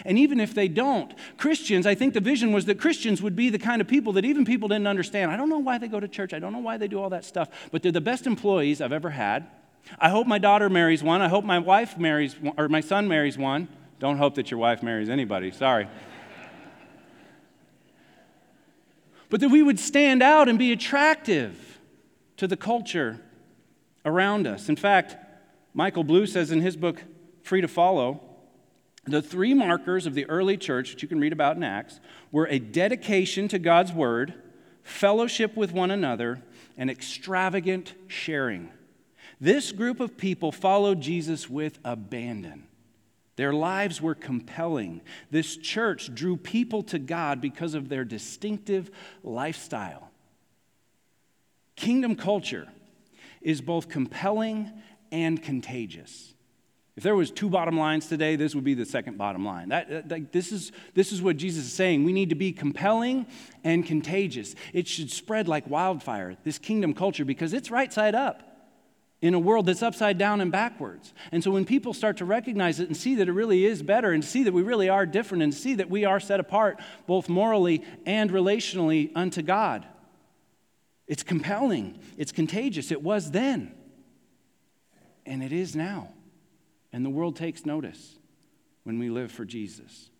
And 0.03 0.17
even 0.17 0.39
if 0.39 0.53
they 0.53 0.67
don't, 0.67 1.13
Christians, 1.37 1.85
I 1.85 1.95
think 1.95 2.13
the 2.13 2.19
vision 2.19 2.51
was 2.51 2.65
that 2.65 2.79
Christians 2.79 3.21
would 3.21 3.35
be 3.35 3.49
the 3.49 3.59
kind 3.59 3.81
of 3.81 3.87
people 3.87 4.13
that 4.13 4.25
even 4.25 4.45
people 4.45 4.67
didn't 4.67 4.87
understand. 4.87 5.31
I 5.31 5.37
don't 5.37 5.49
know 5.49 5.59
why 5.59 5.77
they 5.77 5.87
go 5.87 5.99
to 5.99 6.07
church. 6.07 6.33
I 6.33 6.39
don't 6.39 6.53
know 6.53 6.59
why 6.59 6.77
they 6.77 6.87
do 6.87 6.99
all 6.99 7.09
that 7.11 7.23
stuff, 7.23 7.49
but 7.71 7.83
they're 7.83 7.91
the 7.91 8.01
best 8.01 8.25
employees 8.25 8.81
I've 8.81 8.91
ever 8.91 9.11
had. 9.11 9.47
I 9.99 10.09
hope 10.09 10.25
my 10.25 10.39
daughter 10.39 10.69
marries 10.69 11.03
one. 11.03 11.21
I 11.21 11.27
hope 11.27 11.45
my 11.45 11.59
wife 11.59 11.97
marries 11.97 12.39
one, 12.39 12.55
or 12.57 12.67
my 12.67 12.81
son 12.81 13.07
marries 13.07 13.37
one. 13.37 13.67
Don't 13.99 14.17
hope 14.17 14.35
that 14.35 14.51
your 14.51 14.59
wife 14.59 14.81
marries 14.81 15.09
anybody. 15.09 15.51
Sorry. 15.51 15.87
but 19.29 19.39
that 19.39 19.49
we 19.49 19.61
would 19.61 19.79
stand 19.79 20.23
out 20.23 20.49
and 20.49 20.57
be 20.57 20.71
attractive 20.71 21.79
to 22.37 22.47
the 22.47 22.57
culture 22.57 23.21
around 24.03 24.47
us. 24.47 24.67
In 24.69 24.75
fact, 24.75 25.15
Michael 25.73 26.03
Blue 26.03 26.25
says 26.25 26.51
in 26.51 26.61
his 26.61 26.75
book, 26.75 27.03
Free 27.43 27.61
to 27.61 27.67
Follow, 27.67 28.21
The 29.05 29.21
three 29.21 29.53
markers 29.53 30.05
of 30.07 30.15
the 30.15 30.25
early 30.25 30.57
church, 30.57 30.91
which 30.91 31.03
you 31.03 31.07
can 31.07 31.19
read 31.19 31.33
about 31.33 31.57
in 31.57 31.63
Acts, 31.63 31.99
were 32.31 32.47
a 32.47 32.59
dedication 32.59 33.47
to 33.49 33.59
God's 33.59 33.93
word, 33.93 34.33
fellowship 34.83 35.55
with 35.55 35.71
one 35.71 35.91
another, 35.91 36.41
and 36.77 36.89
extravagant 36.89 37.93
sharing. 38.07 38.69
This 39.39 39.71
group 39.71 39.99
of 39.99 40.17
people 40.17 40.51
followed 40.51 41.01
Jesus 41.01 41.49
with 41.49 41.79
abandon. 41.83 42.67
Their 43.35 43.53
lives 43.53 44.01
were 44.01 44.15
compelling. 44.15 45.01
This 45.29 45.57
church 45.57 46.13
drew 46.15 46.37
people 46.37 46.83
to 46.83 46.99
God 46.99 47.41
because 47.41 47.73
of 47.73 47.89
their 47.89 48.05
distinctive 48.05 48.89
lifestyle. 49.23 50.09
Kingdom 51.75 52.15
culture 52.15 52.69
is 53.41 53.61
both 53.61 53.89
compelling 53.89 54.71
and 55.11 55.43
contagious. 55.43 56.34
If 56.95 57.03
there 57.03 57.15
was 57.15 57.29
two 57.29 57.49
bottom 57.49 57.77
lines 57.77 58.07
today, 58.07 58.37
this 58.37 58.55
would 58.55 58.63
be 58.63 58.73
the 58.73 58.85
second 58.85 59.17
bottom 59.17 59.45
line. 59.45 59.69
That, 59.69 60.07
that, 60.07 60.31
this, 60.31 60.53
is, 60.53 60.71
this 60.93 61.11
is 61.11 61.21
what 61.21 61.35
Jesus 61.35 61.65
is 61.65 61.73
saying. 61.73 62.05
We 62.05 62.13
need 62.13 62.29
to 62.29 62.35
be 62.35 62.53
compelling 62.53 63.27
and 63.65 63.85
contagious. 63.85 64.55
It 64.71 64.87
should 64.87 65.11
spread 65.11 65.49
like 65.49 65.69
wildfire, 65.69 66.37
this 66.45 66.57
kingdom 66.57 66.93
culture, 66.93 67.25
because 67.25 67.53
it's 67.53 67.69
right 67.69 67.91
side 67.91 68.15
up 68.15 68.55
in 69.21 69.33
a 69.33 69.39
world 69.39 69.65
that's 69.65 69.83
upside 69.83 70.17
down 70.17 70.39
and 70.39 70.53
backwards. 70.53 71.13
And 71.33 71.43
so 71.43 71.51
when 71.51 71.65
people 71.65 71.93
start 71.93 72.17
to 72.17 72.25
recognize 72.25 72.79
it 72.79 72.87
and 72.87 72.95
see 72.95 73.15
that 73.15 73.27
it 73.27 73.33
really 73.33 73.65
is 73.65 73.83
better 73.83 74.11
and 74.11 74.23
see 74.23 74.43
that 74.43 74.53
we 74.53 74.61
really 74.61 74.87
are 74.87 75.05
different 75.05 75.43
and 75.43 75.53
see 75.53 75.75
that 75.75 75.89
we 75.89 76.05
are 76.05 76.21
set 76.21 76.39
apart 76.39 76.79
both 77.07 77.27
morally 77.27 77.83
and 78.05 78.29
relationally 78.29 79.11
unto 79.15 79.41
God, 79.41 79.85
it's 81.07 81.23
compelling, 81.23 81.99
it's 82.17 82.31
contagious. 82.31 82.91
It 82.91 83.01
was 83.01 83.31
then, 83.31 83.73
and 85.25 85.43
it 85.43 85.51
is 85.51 85.75
now. 85.75 86.14
And 86.95 87.05
the 87.05 87.09
world 87.09 87.35
takes 87.35 87.65
notice 87.65 88.15
when 88.85 88.99
we 88.99 89.09
live 89.09 89.29
for 89.29 89.43
Jesus. 89.43 90.11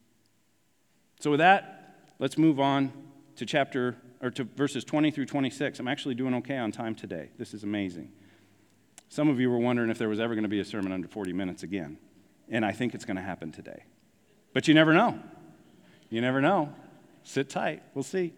So, 1.22 1.32
with 1.32 1.38
that, 1.40 2.10
let's 2.20 2.38
move 2.38 2.60
on 2.60 2.92
to 3.38 3.46
chapter 3.46 3.96
or 4.22 4.30
to 4.32 4.44
verses 4.44 4.84
20 4.84 5.10
through 5.10 5.28
26. 5.28 5.80
I'm 5.80 5.88
actually 5.88 6.16
doing 6.16 6.34
okay 6.34 6.58
on 6.58 6.74
time 6.74 6.94
today. 6.94 7.30
This 7.38 7.54
is 7.54 7.64
amazing. 7.64 8.12
Some 9.08 9.30
of 9.30 9.40
you 9.40 9.50
were 9.50 9.58
wondering 9.58 9.90
if 9.90 9.98
there 9.98 10.10
was 10.10 10.20
ever 10.20 10.34
going 10.36 10.44
to 10.44 10.50
be 10.50 10.60
a 10.60 10.66
sermon 10.66 10.92
under 10.92 11.08
40 11.08 11.32
minutes 11.32 11.64
again. 11.64 11.98
And 12.50 12.66
I 12.66 12.74
think 12.74 12.94
it's 12.94 13.06
going 13.06 13.16
to 13.16 13.24
happen 13.24 13.54
today. 13.54 13.86
But 14.52 14.68
you 14.68 14.74
never 14.74 14.94
know. 14.94 15.18
You 16.10 16.20
never 16.20 16.42
know. 16.42 16.76
Sit 17.24 17.50
tight. 17.50 17.84
We'll 17.94 18.04
see. 18.04 18.34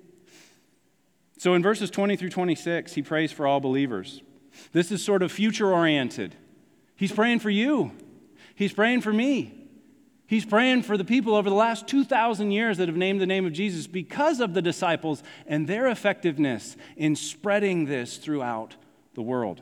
So 1.39 1.56
in 1.56 1.63
verses 1.63 1.89
20 1.89 2.15
through 2.15 2.30
26, 2.30 2.93
he 2.93 3.02
prays 3.02 3.32
for 3.32 3.47
all 3.47 3.60
believers. 3.60 4.21
This 4.73 4.91
is 4.91 5.04
sort 5.04 5.23
of 5.23 5.32
future 5.32 5.73
oriented. 5.73 6.36
He's 6.95 7.12
praying 7.12 7.39
for 7.39 7.50
you, 7.50 7.93
he's 8.58 8.74
praying 8.74 9.02
for 9.02 9.13
me. 9.13 9.54
He's 10.28 10.46
praying 10.46 10.84
for 10.84 10.98
the 10.98 11.06
people 11.06 11.36
over 11.36 11.50
the 11.50 11.56
last 11.56 11.88
2,000 11.88 12.52
years 12.52 12.78
that 12.78 12.89
have 12.89 12.98
named 12.98 13.22
the 13.22 13.26
name 13.26 13.46
of 13.46 13.54
Jesus 13.54 13.88
because 13.88 14.41
of 14.41 14.54
the 14.54 14.62
disciples 14.62 15.24
and 15.46 15.67
their 15.67 15.88
effectiveness 15.88 16.76
in 16.98 17.15
spreading 17.15 17.86
this 17.86 18.17
throughout 18.17 18.76
the 19.13 19.22
world. 19.22 19.62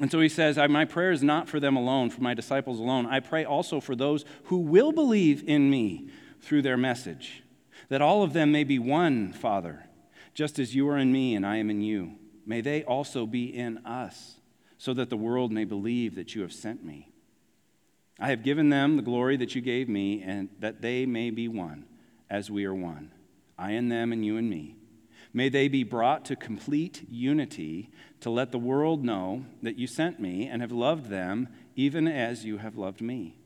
And 0.00 0.10
so 0.10 0.20
he 0.20 0.30
says, 0.30 0.56
My 0.56 0.86
prayer 0.86 1.12
is 1.12 1.22
not 1.22 1.50
for 1.50 1.60
them 1.60 1.76
alone, 1.76 2.08
for 2.08 2.22
my 2.22 2.32
disciples 2.32 2.78
alone. 2.78 3.04
I 3.04 3.20
pray 3.20 3.44
also 3.44 3.78
for 3.78 3.94
those 3.94 4.24
who 4.44 4.58
will 4.58 4.92
believe 4.92 5.46
in 5.46 5.68
me 5.70 6.08
through 6.40 6.62
their 6.62 6.78
message, 6.78 7.42
that 7.90 8.02
all 8.02 8.22
of 8.22 8.32
them 8.32 8.52
may 8.52 8.64
be 8.64 8.78
one, 8.78 9.34
Father, 9.34 9.84
just 10.32 10.58
as 10.58 10.74
you 10.74 10.88
are 10.88 10.98
in 10.98 11.12
me 11.12 11.34
and 11.34 11.46
I 11.46 11.56
am 11.56 11.68
in 11.68 11.82
you. 11.82 12.12
May 12.46 12.62
they 12.62 12.84
also 12.84 13.26
be 13.26 13.46
in 13.46 13.84
us, 13.84 14.36
so 14.78 14.94
that 14.94 15.10
the 15.10 15.16
world 15.16 15.52
may 15.52 15.64
believe 15.64 16.14
that 16.14 16.34
you 16.34 16.42
have 16.42 16.52
sent 16.52 16.84
me. 16.84 17.12
I 18.18 18.28
have 18.28 18.42
given 18.42 18.70
them 18.70 18.96
the 18.96 19.02
glory 19.02 19.36
that 19.36 19.54
you 19.54 19.60
gave 19.60 19.88
me, 19.88 20.22
and 20.22 20.48
that 20.58 20.80
they 20.80 21.06
may 21.06 21.30
be 21.30 21.48
one, 21.48 21.84
as 22.30 22.50
we 22.50 22.64
are 22.64 22.74
one, 22.74 23.12
I 23.58 23.72
and 23.72 23.90
them 23.92 24.12
and 24.12 24.24
you 24.24 24.36
and 24.36 24.48
me 24.48 24.76
May 25.36 25.50
they 25.50 25.68
be 25.68 25.84
brought 25.84 26.24
to 26.24 26.34
complete 26.34 27.04
unity 27.10 27.90
to 28.20 28.30
let 28.30 28.52
the 28.52 28.58
world 28.58 29.04
know 29.04 29.44
that 29.62 29.76
you 29.76 29.86
sent 29.86 30.18
me 30.18 30.46
and 30.46 30.62
have 30.62 30.72
loved 30.72 31.10
them 31.10 31.48
even 31.74 32.08
as 32.08 32.46
you 32.46 32.56
have 32.56 32.78
loved 32.78 33.02
me. 33.02 33.36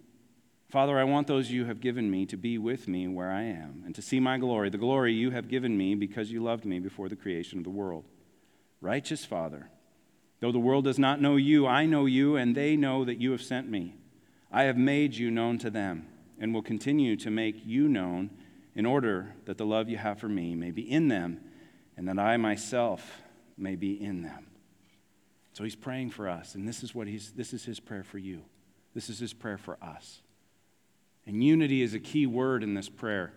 Father, 0.70 1.00
I 1.00 1.02
want 1.02 1.26
those 1.26 1.50
you 1.50 1.64
have 1.64 1.80
given 1.80 2.08
me 2.08 2.26
to 2.26 2.36
be 2.36 2.58
with 2.58 2.86
me 2.86 3.08
where 3.08 3.32
I 3.32 3.42
am 3.42 3.82
and 3.84 3.92
to 3.96 4.02
see 4.02 4.20
my 4.20 4.38
glory, 4.38 4.70
the 4.70 4.78
glory 4.78 5.12
you 5.12 5.32
have 5.32 5.48
given 5.48 5.76
me 5.76 5.96
because 5.96 6.30
you 6.30 6.40
loved 6.40 6.64
me 6.64 6.78
before 6.78 7.08
the 7.08 7.16
creation 7.16 7.58
of 7.58 7.64
the 7.64 7.70
world. 7.70 8.04
Righteous 8.80 9.24
Father, 9.24 9.68
though 10.38 10.52
the 10.52 10.60
world 10.60 10.84
does 10.84 11.00
not 11.00 11.20
know 11.20 11.34
you, 11.34 11.66
I 11.66 11.86
know 11.86 12.06
you, 12.06 12.36
and 12.36 12.54
they 12.54 12.76
know 12.76 13.04
that 13.04 13.20
you 13.20 13.32
have 13.32 13.42
sent 13.42 13.68
me. 13.68 13.96
I 14.50 14.64
have 14.64 14.76
made 14.76 15.14
you 15.14 15.30
known 15.30 15.58
to 15.58 15.70
them 15.70 16.06
and 16.38 16.52
will 16.52 16.62
continue 16.62 17.16
to 17.16 17.30
make 17.30 17.64
you 17.64 17.88
known 17.88 18.30
in 18.74 18.86
order 18.86 19.34
that 19.44 19.58
the 19.58 19.66
love 19.66 19.88
you 19.88 19.96
have 19.96 20.18
for 20.18 20.28
me 20.28 20.54
may 20.54 20.70
be 20.70 20.90
in 20.90 21.08
them 21.08 21.40
and 21.96 22.08
that 22.08 22.18
I 22.18 22.36
myself 22.36 23.22
may 23.56 23.76
be 23.76 23.92
in 23.92 24.22
them. 24.22 24.46
So 25.52 25.64
he's 25.64 25.76
praying 25.76 26.10
for 26.10 26.28
us, 26.28 26.54
and 26.54 26.66
this 26.66 26.82
is 26.82 26.94
what 26.94 27.06
he's 27.06 27.32
this 27.32 27.52
is 27.52 27.64
his 27.64 27.80
prayer 27.80 28.04
for 28.04 28.18
you. 28.18 28.42
This 28.94 29.10
is 29.10 29.18
his 29.18 29.32
prayer 29.32 29.58
for 29.58 29.76
us. 29.82 30.22
And 31.26 31.44
unity 31.44 31.82
is 31.82 31.92
a 31.92 32.00
key 32.00 32.26
word 32.26 32.62
in 32.62 32.74
this 32.74 32.88
prayer. 32.88 33.32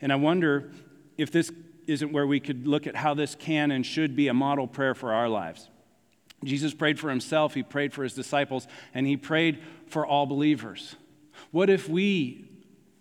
And 0.00 0.12
I 0.12 0.16
wonder 0.16 0.70
if 1.16 1.32
this 1.32 1.50
isn't 1.86 2.12
where 2.12 2.26
we 2.26 2.38
could 2.38 2.66
look 2.66 2.86
at 2.86 2.94
how 2.94 3.14
this 3.14 3.34
can 3.34 3.70
and 3.70 3.84
should 3.84 4.14
be 4.14 4.28
a 4.28 4.34
model 4.34 4.66
prayer 4.66 4.94
for 4.94 5.12
our 5.12 5.28
lives. 5.28 5.68
Jesus 6.44 6.74
prayed 6.74 7.00
for 7.00 7.10
himself, 7.10 7.54
he 7.54 7.62
prayed 7.62 7.92
for 7.92 8.02
his 8.02 8.14
disciples, 8.14 8.66
and 8.94 9.06
he 9.06 9.16
prayed 9.16 9.62
for 9.86 10.06
all 10.06 10.26
believers. 10.26 10.96
What 11.50 11.70
if 11.70 11.88
we, 11.88 12.44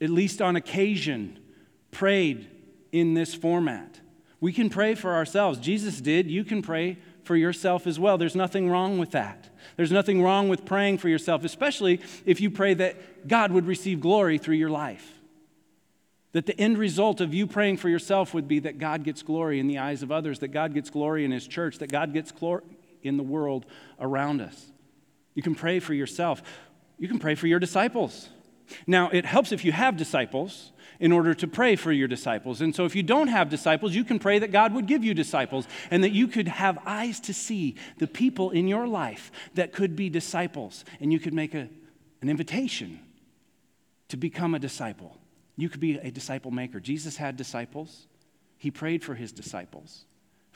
at 0.01 0.09
least 0.09 0.41
on 0.41 0.55
occasion, 0.55 1.39
prayed 1.91 2.47
in 2.91 3.13
this 3.13 3.33
format. 3.33 3.99
We 4.39 4.53
can 4.53 4.69
pray 4.69 4.95
for 4.95 5.13
ourselves. 5.13 5.59
Jesus 5.59 5.99
did. 6.01 6.29
You 6.29 6.43
can 6.43 6.61
pray 6.61 6.97
for 7.23 7.35
yourself 7.35 7.87
as 7.87 7.99
well. 7.99 8.17
There's 8.17 8.35
nothing 8.35 8.69
wrong 8.69 8.99
with 8.99 9.11
that. 9.11 9.49
There's 9.75 9.91
nothing 9.91 10.21
wrong 10.21 10.47
with 10.47 10.65
praying 10.65 10.99
for 10.99 11.09
yourself, 11.09 11.43
especially 11.43 12.01
if 12.25 12.39
you 12.39 12.49
pray 12.49 12.73
that 12.75 13.27
God 13.27 13.51
would 13.51 13.65
receive 13.65 13.99
glory 13.99 14.37
through 14.37 14.55
your 14.55 14.69
life. 14.69 15.13
That 16.33 16.45
the 16.45 16.59
end 16.59 16.77
result 16.77 17.19
of 17.19 17.33
you 17.33 17.47
praying 17.47 17.77
for 17.77 17.89
yourself 17.89 18.33
would 18.33 18.47
be 18.47 18.59
that 18.59 18.77
God 18.77 19.03
gets 19.03 19.23
glory 19.23 19.59
in 19.59 19.67
the 19.67 19.79
eyes 19.79 20.03
of 20.03 20.11
others, 20.11 20.39
that 20.39 20.49
God 20.49 20.73
gets 20.73 20.89
glory 20.89 21.25
in 21.25 21.31
His 21.31 21.47
church, 21.47 21.79
that 21.79 21.91
God 21.91 22.13
gets 22.13 22.31
glory 22.31 22.63
in 23.03 23.17
the 23.17 23.23
world 23.23 23.65
around 23.99 24.41
us. 24.41 24.71
You 25.33 25.43
can 25.43 25.55
pray 25.55 25.79
for 25.79 25.93
yourself. 25.93 26.41
You 26.97 27.07
can 27.07 27.19
pray 27.19 27.35
for 27.35 27.47
your 27.47 27.59
disciples. 27.59 28.29
Now, 28.85 29.09
it 29.09 29.25
helps 29.25 29.51
if 29.51 29.63
you 29.63 29.71
have 29.71 29.97
disciples 29.97 30.71
in 30.99 31.11
order 31.11 31.33
to 31.35 31.47
pray 31.47 31.75
for 31.75 31.91
your 31.91 32.07
disciples. 32.07 32.59
And 32.59 32.75
so, 32.75 32.85
if 32.85 32.95
you 32.95 33.03
don't 33.03 33.27
have 33.27 33.49
disciples, 33.49 33.95
you 33.95 34.03
can 34.03 34.19
pray 34.19 34.39
that 34.39 34.51
God 34.51 34.73
would 34.73 34.87
give 34.87 35.03
you 35.03 35.13
disciples 35.13 35.67
and 35.91 36.03
that 36.03 36.11
you 36.11 36.27
could 36.27 36.47
have 36.47 36.79
eyes 36.85 37.19
to 37.21 37.33
see 37.33 37.75
the 37.97 38.07
people 38.07 38.51
in 38.51 38.67
your 38.67 38.87
life 38.87 39.31
that 39.53 39.73
could 39.73 39.95
be 39.95 40.09
disciples. 40.09 40.83
And 40.99 41.13
you 41.13 41.19
could 41.19 41.33
make 41.33 41.53
a, 41.53 41.69
an 42.21 42.29
invitation 42.29 42.99
to 44.09 44.17
become 44.17 44.55
a 44.55 44.59
disciple. 44.59 45.17
You 45.55 45.69
could 45.69 45.79
be 45.79 45.97
a 45.97 46.11
disciple 46.11 46.51
maker. 46.51 46.79
Jesus 46.79 47.17
had 47.17 47.37
disciples, 47.37 48.07
he 48.57 48.71
prayed 48.71 49.03
for 49.03 49.15
his 49.15 49.31
disciples. 49.31 50.05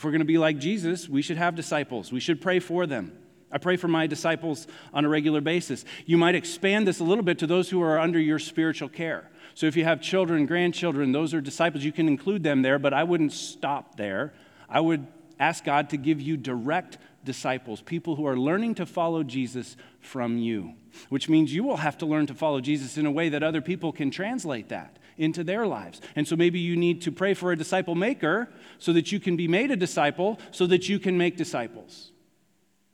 If 0.02 0.06
we're 0.06 0.10
going 0.10 0.22
to 0.22 0.26
be 0.26 0.40
like 0.40 0.58
Jesus, 0.58 1.08
we 1.08 1.22
should 1.22 1.38
have 1.38 1.54
disciples, 1.54 2.12
we 2.12 2.20
should 2.20 2.42
pray 2.42 2.58
for 2.58 2.88
them. 2.88 3.16
I 3.52 3.60
pray 3.60 3.78
for 3.78 3.88
my 3.88 4.08
disciples 4.08 4.66
on 4.96 5.06
a 5.06 5.08
regular 5.08 5.42
basis. 5.42 5.86
You 6.08 6.18
might 6.18 6.34
expand 6.34 6.88
this 6.88 7.02
a 7.02 7.04
little 7.04 7.24
bit 7.24 7.38
to 7.38 7.46
those 7.46 7.70
who 7.70 7.84
are 7.84 8.00
under 8.00 8.20
your 8.20 8.40
spiritual 8.40 8.90
care. 8.90 9.30
So 9.54 9.68
if 9.68 9.78
you 9.78 9.84
have 9.84 10.02
children, 10.02 10.48
grandchildren, 10.48 11.12
those 11.12 11.36
are 11.36 11.40
disciples, 11.40 11.84
you 11.84 11.92
can 11.92 12.08
include 12.08 12.42
them 12.42 12.64
there, 12.64 12.80
but 12.80 12.96
I 12.96 13.04
wouldn't 13.04 13.32
stop 13.32 13.96
there. 13.96 14.34
I 14.68 14.80
would 14.80 15.06
ask 15.40 15.64
God 15.64 15.92
to 15.92 15.98
give 15.98 16.20
you 16.20 16.36
direct 16.36 16.98
disciples, 17.24 17.82
people 17.82 18.16
who 18.16 18.26
are 18.26 18.36
learning 18.36 18.74
to 18.76 18.88
follow 18.88 19.22
Jesus 19.22 19.78
from 20.00 20.40
you, 20.40 20.74
which 21.10 21.30
means 21.30 21.54
you 21.54 21.64
will 21.64 21.78
have 21.78 22.00
to 22.00 22.08
learn 22.08 22.26
to 22.26 22.34
follow 22.34 22.60
Jesus 22.60 22.98
in 22.98 23.06
a 23.06 23.12
way 23.12 23.30
that 23.30 23.44
other 23.44 23.62
people 23.62 23.92
can 23.92 24.10
translate 24.10 24.70
that 24.70 24.98
into 25.22 25.44
their 25.44 25.68
lives. 25.68 26.02
And 26.16 26.28
so 26.28 26.36
maybe 26.36 26.60
you 26.60 26.76
need 26.76 27.04
to 27.04 27.12
pray 27.12 27.34
for 27.34 27.52
a 27.52 27.56
disciple 27.56 27.96
maker 27.96 28.50
so 28.80 28.92
that 28.94 29.12
you 29.12 29.20
can 29.20 29.38
be 29.38 29.48
made 29.48 29.72
a 29.72 29.76
disciple, 29.76 30.40
so 30.52 30.66
that 30.68 30.90
you 30.90 31.00
can 31.00 31.18
make 31.18 31.38
disciples. 31.38 32.12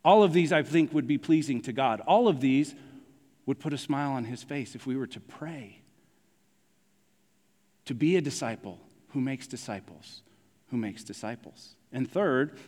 All 0.04 0.22
of 0.22 0.32
these, 0.32 0.52
I 0.52 0.62
think, 0.62 0.92
would 0.92 1.06
be 1.06 1.18
pleasing 1.18 1.60
to 1.62 1.72
God. 1.72 2.00
All 2.00 2.28
of 2.28 2.40
these 2.40 2.74
would 3.46 3.58
put 3.58 3.72
a 3.72 3.78
smile 3.78 4.12
on 4.12 4.24
his 4.24 4.42
face 4.42 4.74
if 4.74 4.86
we 4.86 4.96
were 4.96 5.06
to 5.06 5.20
pray. 5.20 5.80
To 7.86 7.94
be 7.94 8.16
a 8.16 8.20
disciple 8.20 8.78
who 9.08 9.20
makes 9.20 9.46
disciples, 9.46 10.22
who 10.70 10.76
makes 10.76 11.02
disciples. 11.02 11.74
And 11.92 12.10
third, 12.10 12.58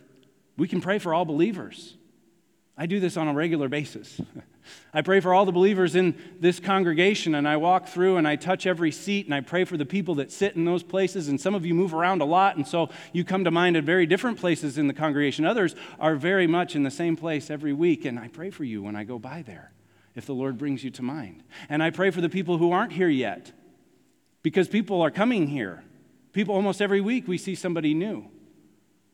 we 0.56 0.68
can 0.68 0.80
pray 0.80 0.98
for 0.98 1.12
all 1.12 1.26
believers. 1.26 1.96
I 2.80 2.86
do 2.86 2.98
this 2.98 3.18
on 3.18 3.28
a 3.28 3.34
regular 3.34 3.68
basis. 3.68 4.18
I 4.94 5.02
pray 5.02 5.20
for 5.20 5.34
all 5.34 5.44
the 5.44 5.52
believers 5.52 5.94
in 5.96 6.14
this 6.40 6.58
congregation, 6.58 7.34
and 7.34 7.46
I 7.46 7.58
walk 7.58 7.88
through 7.88 8.16
and 8.16 8.26
I 8.26 8.36
touch 8.36 8.66
every 8.66 8.90
seat, 8.90 9.26
and 9.26 9.34
I 9.34 9.42
pray 9.42 9.64
for 9.66 9.76
the 9.76 9.84
people 9.84 10.14
that 10.14 10.32
sit 10.32 10.56
in 10.56 10.64
those 10.64 10.82
places. 10.82 11.28
And 11.28 11.38
some 11.38 11.54
of 11.54 11.66
you 11.66 11.74
move 11.74 11.92
around 11.92 12.22
a 12.22 12.24
lot, 12.24 12.56
and 12.56 12.66
so 12.66 12.88
you 13.12 13.22
come 13.22 13.44
to 13.44 13.50
mind 13.50 13.76
at 13.76 13.84
very 13.84 14.06
different 14.06 14.38
places 14.38 14.78
in 14.78 14.86
the 14.86 14.94
congregation. 14.94 15.44
Others 15.44 15.74
are 15.98 16.16
very 16.16 16.46
much 16.46 16.74
in 16.74 16.82
the 16.82 16.90
same 16.90 17.16
place 17.16 17.50
every 17.50 17.74
week, 17.74 18.06
and 18.06 18.18
I 18.18 18.28
pray 18.28 18.48
for 18.48 18.64
you 18.64 18.82
when 18.82 18.96
I 18.96 19.04
go 19.04 19.18
by 19.18 19.42
there. 19.42 19.72
if 20.16 20.24
the 20.24 20.34
Lord 20.34 20.56
brings 20.56 20.82
you 20.82 20.90
to 20.92 21.02
mind. 21.02 21.42
And 21.68 21.82
I 21.82 21.90
pray 21.90 22.10
for 22.10 22.22
the 22.22 22.30
people 22.30 22.56
who 22.56 22.72
aren't 22.72 22.92
here 22.92 23.10
yet 23.10 23.52
because 24.42 24.68
people 24.68 25.02
are 25.02 25.10
coming 25.10 25.48
here. 25.48 25.84
People, 26.32 26.54
almost 26.54 26.80
every 26.80 27.02
week, 27.02 27.28
we 27.28 27.36
see 27.36 27.54
somebody 27.54 27.92
new. 27.92 28.30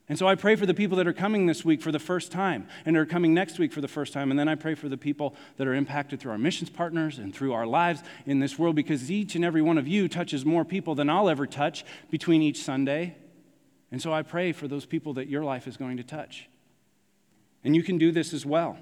And 0.09 0.17
so 0.17 0.29
I 0.29 0.37
pray 0.37 0.55
for 0.55 0.67
the 0.67 0.75
people 0.75 0.97
that 0.99 1.09
are 1.09 1.13
coming 1.13 1.47
this 1.47 1.65
week 1.65 1.83
for 1.83 1.91
the 1.91 1.99
first 1.99 2.31
time 2.31 2.69
and 2.85 2.97
are 2.97 3.05
coming 3.05 3.35
next 3.35 3.59
week 3.59 3.73
for 3.73 3.81
the 3.81 3.89
first 3.89 4.13
time. 4.13 4.31
And 4.31 4.39
then 4.39 4.49
I 4.49 4.55
pray 4.55 4.75
for 4.75 4.89
the 4.89 4.97
people 4.97 5.35
that 5.57 5.67
are 5.67 5.75
impacted 5.75 6.21
through 6.21 6.31
our 6.31 6.39
missions 6.39 6.71
partners 6.71 7.19
and 7.19 7.35
through 7.35 7.53
our 7.53 7.67
lives 7.67 8.03
in 8.25 8.39
this 8.39 8.57
world 8.57 8.77
because 8.77 9.11
each 9.11 9.35
and 9.35 9.45
every 9.45 9.63
one 9.63 9.79
of 9.79 9.89
you 9.89 10.09
touches 10.09 10.45
more 10.45 10.65
people 10.65 10.95
than 10.95 11.11
I'll 11.11 11.29
ever 11.29 11.47
touch 11.47 11.85
between 12.09 12.41
each 12.41 12.63
Sunday. 12.63 13.17
And 13.91 14.01
so 14.01 14.13
I 14.13 14.23
pray 14.23 14.53
for 14.53 14.69
those 14.69 14.87
people 14.87 15.15
that 15.15 15.29
your 15.29 15.43
life 15.43 15.67
is 15.67 15.77
going 15.77 15.97
to 15.97 16.05
touch. 16.05 16.49
And 17.65 17.75
you 17.75 17.83
can 17.83 17.99
do 17.99 18.13
this 18.13 18.33
as 18.33 18.47
well. 18.47 18.79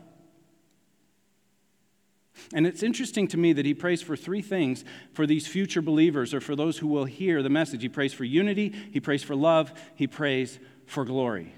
And 2.52 2.66
it's 2.66 2.82
interesting 2.82 3.28
to 3.28 3.36
me 3.36 3.52
that 3.52 3.64
he 3.64 3.74
prays 3.74 4.02
for 4.02 4.16
three 4.16 4.42
things 4.42 4.84
for 5.12 5.26
these 5.26 5.46
future 5.46 5.80
believers 5.80 6.34
or 6.34 6.40
for 6.40 6.56
those 6.56 6.78
who 6.78 6.88
will 6.88 7.04
hear 7.04 7.42
the 7.42 7.48
message. 7.48 7.82
He 7.82 7.88
prays 7.88 8.12
for 8.12 8.24
unity, 8.24 8.74
he 8.92 9.00
prays 9.00 9.22
for 9.22 9.34
love, 9.34 9.72
he 9.94 10.06
prays 10.06 10.58
for 10.86 11.04
glory. 11.04 11.54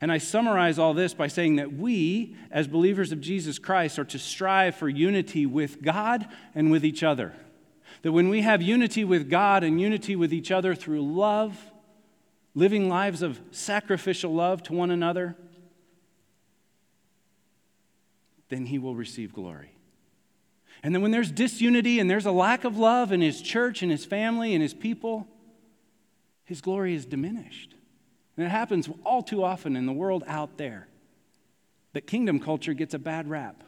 And 0.00 0.10
I 0.10 0.18
summarize 0.18 0.78
all 0.78 0.94
this 0.94 1.14
by 1.14 1.28
saying 1.28 1.56
that 1.56 1.72
we, 1.72 2.36
as 2.50 2.66
believers 2.66 3.12
of 3.12 3.20
Jesus 3.20 3.58
Christ, 3.58 3.98
are 3.98 4.04
to 4.06 4.18
strive 4.18 4.74
for 4.74 4.88
unity 4.88 5.46
with 5.46 5.80
God 5.82 6.26
and 6.54 6.70
with 6.70 6.84
each 6.84 7.02
other. 7.02 7.34
That 8.02 8.12
when 8.12 8.28
we 8.28 8.42
have 8.42 8.60
unity 8.60 9.04
with 9.04 9.30
God 9.30 9.64
and 9.64 9.80
unity 9.80 10.16
with 10.16 10.32
each 10.32 10.50
other 10.50 10.74
through 10.74 11.02
love, 11.02 11.58
living 12.54 12.88
lives 12.88 13.22
of 13.22 13.40
sacrificial 13.52 14.34
love 14.34 14.62
to 14.64 14.72
one 14.72 14.90
another, 14.90 15.36
then 18.48 18.66
he 18.66 18.78
will 18.78 18.94
receive 18.94 19.32
glory. 19.32 19.70
And 20.82 20.94
then 20.94 21.02
when 21.02 21.10
there's 21.10 21.30
disunity 21.30 22.00
and 22.00 22.10
there's 22.10 22.26
a 22.26 22.32
lack 22.32 22.64
of 22.64 22.76
love 22.76 23.12
in 23.12 23.20
his 23.20 23.40
church 23.40 23.82
and 23.82 23.90
his 23.90 24.04
family 24.04 24.52
and 24.52 24.62
his 24.62 24.74
people, 24.74 25.26
his 26.44 26.60
glory 26.60 26.94
is 26.94 27.06
diminished. 27.06 27.75
And 28.36 28.46
it 28.46 28.50
happens 28.50 28.88
all 29.04 29.22
too 29.22 29.42
often 29.42 29.76
in 29.76 29.86
the 29.86 29.92
world 29.92 30.24
out 30.26 30.58
there 30.58 30.88
that 31.92 32.06
kingdom 32.06 32.38
culture 32.38 32.74
gets 32.74 32.92
a 32.92 32.98
bad 32.98 33.28
rap 33.30 33.62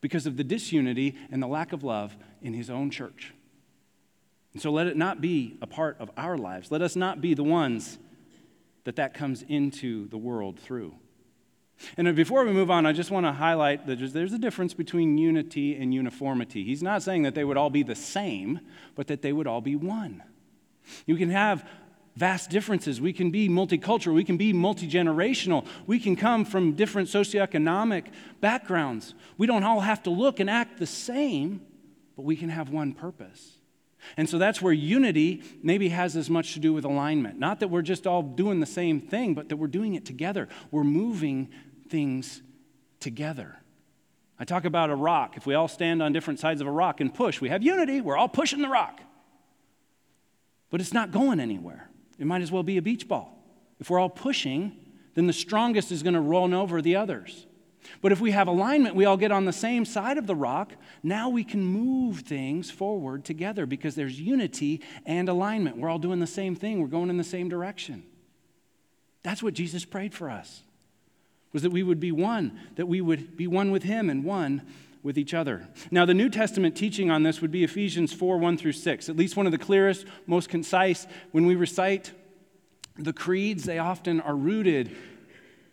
because 0.00 0.26
of 0.26 0.36
the 0.36 0.42
disunity 0.42 1.16
and 1.30 1.40
the 1.40 1.46
lack 1.46 1.72
of 1.72 1.84
love 1.84 2.16
in 2.42 2.54
his 2.54 2.68
own 2.70 2.90
church. 2.90 3.32
And 4.52 4.60
so 4.60 4.72
let 4.72 4.86
it 4.88 4.96
not 4.96 5.20
be 5.20 5.58
a 5.62 5.66
part 5.66 5.96
of 6.00 6.10
our 6.16 6.36
lives. 6.36 6.72
Let 6.72 6.82
us 6.82 6.96
not 6.96 7.20
be 7.20 7.34
the 7.34 7.44
ones 7.44 7.98
that 8.84 8.96
that 8.96 9.14
comes 9.14 9.42
into 9.42 10.08
the 10.08 10.18
world 10.18 10.58
through. 10.58 10.94
And 11.96 12.16
before 12.16 12.44
we 12.44 12.52
move 12.52 12.70
on, 12.70 12.86
I 12.86 12.92
just 12.92 13.10
want 13.10 13.26
to 13.26 13.32
highlight 13.32 13.86
that 13.86 13.98
there's 14.12 14.32
a 14.32 14.38
difference 14.38 14.74
between 14.74 15.18
unity 15.18 15.76
and 15.76 15.92
uniformity. 15.92 16.64
He's 16.64 16.82
not 16.82 17.02
saying 17.02 17.22
that 17.22 17.34
they 17.34 17.44
would 17.44 17.56
all 17.56 17.70
be 17.70 17.82
the 17.82 17.94
same, 17.94 18.60
but 18.94 19.08
that 19.08 19.22
they 19.22 19.32
would 19.32 19.46
all 19.46 19.60
be 19.60 19.76
one. 19.76 20.22
You 21.04 21.16
can 21.16 21.30
have 21.30 21.68
vast 22.16 22.50
differences. 22.50 23.00
We 23.00 23.12
can 23.12 23.30
be 23.30 23.48
multicultural. 23.48 24.14
We 24.14 24.24
can 24.24 24.36
be 24.36 24.52
multi 24.52 24.88
generational. 24.88 25.66
We 25.86 26.00
can 26.00 26.16
come 26.16 26.44
from 26.44 26.72
different 26.72 27.08
socioeconomic 27.08 28.06
backgrounds. 28.40 29.14
We 29.38 29.46
don't 29.46 29.62
all 29.62 29.80
have 29.80 30.02
to 30.04 30.10
look 30.10 30.40
and 30.40 30.50
act 30.50 30.78
the 30.78 30.86
same, 30.86 31.60
but 32.16 32.24
we 32.24 32.36
can 32.36 32.48
have 32.48 32.70
one 32.70 32.92
purpose. 32.92 33.52
And 34.16 34.28
so 34.28 34.38
that's 34.38 34.62
where 34.62 34.72
unity 34.72 35.42
maybe 35.62 35.88
has 35.90 36.16
as 36.16 36.30
much 36.30 36.54
to 36.54 36.60
do 36.60 36.72
with 36.72 36.84
alignment. 36.84 37.38
Not 37.38 37.60
that 37.60 37.68
we're 37.68 37.82
just 37.82 38.06
all 38.06 38.22
doing 38.22 38.60
the 38.60 38.66
same 38.66 39.00
thing, 39.00 39.34
but 39.34 39.48
that 39.48 39.56
we're 39.56 39.66
doing 39.66 39.94
it 39.94 40.04
together. 40.04 40.48
We're 40.70 40.84
moving 40.84 41.50
things 41.88 42.42
together. 43.00 43.56
I 44.38 44.44
talk 44.44 44.64
about 44.64 44.90
a 44.90 44.94
rock. 44.94 45.36
If 45.36 45.46
we 45.46 45.54
all 45.54 45.68
stand 45.68 46.02
on 46.02 46.12
different 46.12 46.40
sides 46.40 46.60
of 46.60 46.66
a 46.66 46.70
rock 46.70 47.00
and 47.00 47.12
push, 47.12 47.40
we 47.40 47.48
have 47.48 47.62
unity. 47.62 48.00
We're 48.00 48.16
all 48.16 48.28
pushing 48.28 48.62
the 48.62 48.68
rock. 48.68 49.00
But 50.70 50.80
it's 50.80 50.92
not 50.92 51.10
going 51.10 51.40
anywhere. 51.40 51.90
It 52.18 52.26
might 52.26 52.42
as 52.42 52.50
well 52.50 52.62
be 52.62 52.76
a 52.76 52.82
beach 52.82 53.08
ball. 53.08 53.32
If 53.78 53.90
we're 53.90 53.98
all 53.98 54.08
pushing, 54.08 54.76
then 55.14 55.26
the 55.26 55.32
strongest 55.32 55.92
is 55.92 56.02
going 56.02 56.14
to 56.14 56.20
run 56.20 56.54
over 56.54 56.80
the 56.80 56.96
others. 56.96 57.46
But 58.02 58.12
if 58.12 58.20
we 58.20 58.32
have 58.32 58.48
alignment, 58.48 58.94
we 58.96 59.04
all 59.04 59.16
get 59.16 59.32
on 59.32 59.44
the 59.44 59.52
same 59.52 59.84
side 59.84 60.18
of 60.18 60.26
the 60.26 60.34
rock, 60.34 60.72
now 61.02 61.28
we 61.28 61.44
can 61.44 61.64
move 61.64 62.20
things 62.20 62.70
forward 62.70 63.24
together 63.24 63.64
because 63.66 63.94
there's 63.94 64.20
unity 64.20 64.82
and 65.04 65.28
alignment. 65.28 65.76
We're 65.76 65.88
all 65.88 65.98
doing 65.98 66.18
the 66.18 66.26
same 66.26 66.56
thing, 66.56 66.80
we're 66.80 66.88
going 66.88 67.10
in 67.10 67.16
the 67.16 67.24
same 67.24 67.48
direction. 67.48 68.04
That's 69.22 69.42
what 69.42 69.54
Jesus 69.54 69.84
prayed 69.84 70.14
for 70.14 70.30
us. 70.30 70.62
Was 71.52 71.62
that 71.62 71.72
we 71.72 71.82
would 71.82 72.00
be 72.00 72.12
one, 72.12 72.58
that 72.74 72.86
we 72.86 73.00
would 73.00 73.36
be 73.36 73.46
one 73.46 73.70
with 73.70 73.82
him 73.82 74.10
and 74.10 74.24
one 74.24 74.62
with 75.06 75.16
each 75.16 75.32
other. 75.32 75.68
Now, 75.92 76.04
the 76.04 76.14
New 76.14 76.28
Testament 76.28 76.76
teaching 76.76 77.12
on 77.12 77.22
this 77.22 77.40
would 77.40 77.52
be 77.52 77.62
Ephesians 77.62 78.12
4 78.12 78.38
1 78.38 78.58
through 78.58 78.72
6, 78.72 79.08
at 79.08 79.16
least 79.16 79.36
one 79.36 79.46
of 79.46 79.52
the 79.52 79.58
clearest, 79.58 80.04
most 80.26 80.48
concise. 80.48 81.06
When 81.30 81.46
we 81.46 81.54
recite 81.54 82.12
the 82.98 83.12
creeds, 83.12 83.64
they 83.64 83.78
often 83.78 84.20
are 84.20 84.34
rooted 84.34 84.94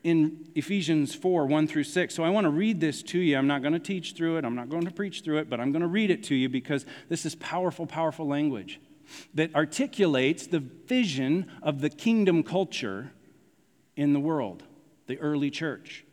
in 0.03 0.47
Ephesians 0.53 1.15
4 1.15 1.47
1 1.47 1.67
through 1.67 1.83
6. 1.83 2.13
So 2.13 2.23
I 2.23 2.29
want 2.29 2.45
to 2.45 2.51
read 2.51 2.79
this 2.79 3.01
to 3.03 3.19
you. 3.19 3.35
I'm 3.35 3.47
not 3.47 3.63
going 3.63 3.73
to 3.73 3.79
teach 3.79 4.13
through 4.13 4.37
it, 4.37 4.45
I'm 4.45 4.55
not 4.55 4.69
going 4.69 4.85
to 4.85 4.91
preach 4.91 5.21
through 5.21 5.39
it, 5.39 5.49
but 5.49 5.59
I'm 5.59 5.71
going 5.71 5.81
to 5.81 5.87
read 5.87 6.11
it 6.11 6.23
to 6.25 6.35
you 6.35 6.47
because 6.47 6.85
this 7.09 7.25
is 7.25 7.33
powerful, 7.35 7.87
powerful 7.87 8.27
language 8.27 8.79
that 9.33 9.53
articulates 9.55 10.45
the 10.45 10.59
vision 10.59 11.51
of 11.63 11.81
the 11.81 11.89
kingdom 11.89 12.43
culture 12.43 13.11
in 13.95 14.13
the 14.13 14.19
world, 14.19 14.63
the 15.07 15.19
early 15.19 15.49
church. 15.49 16.05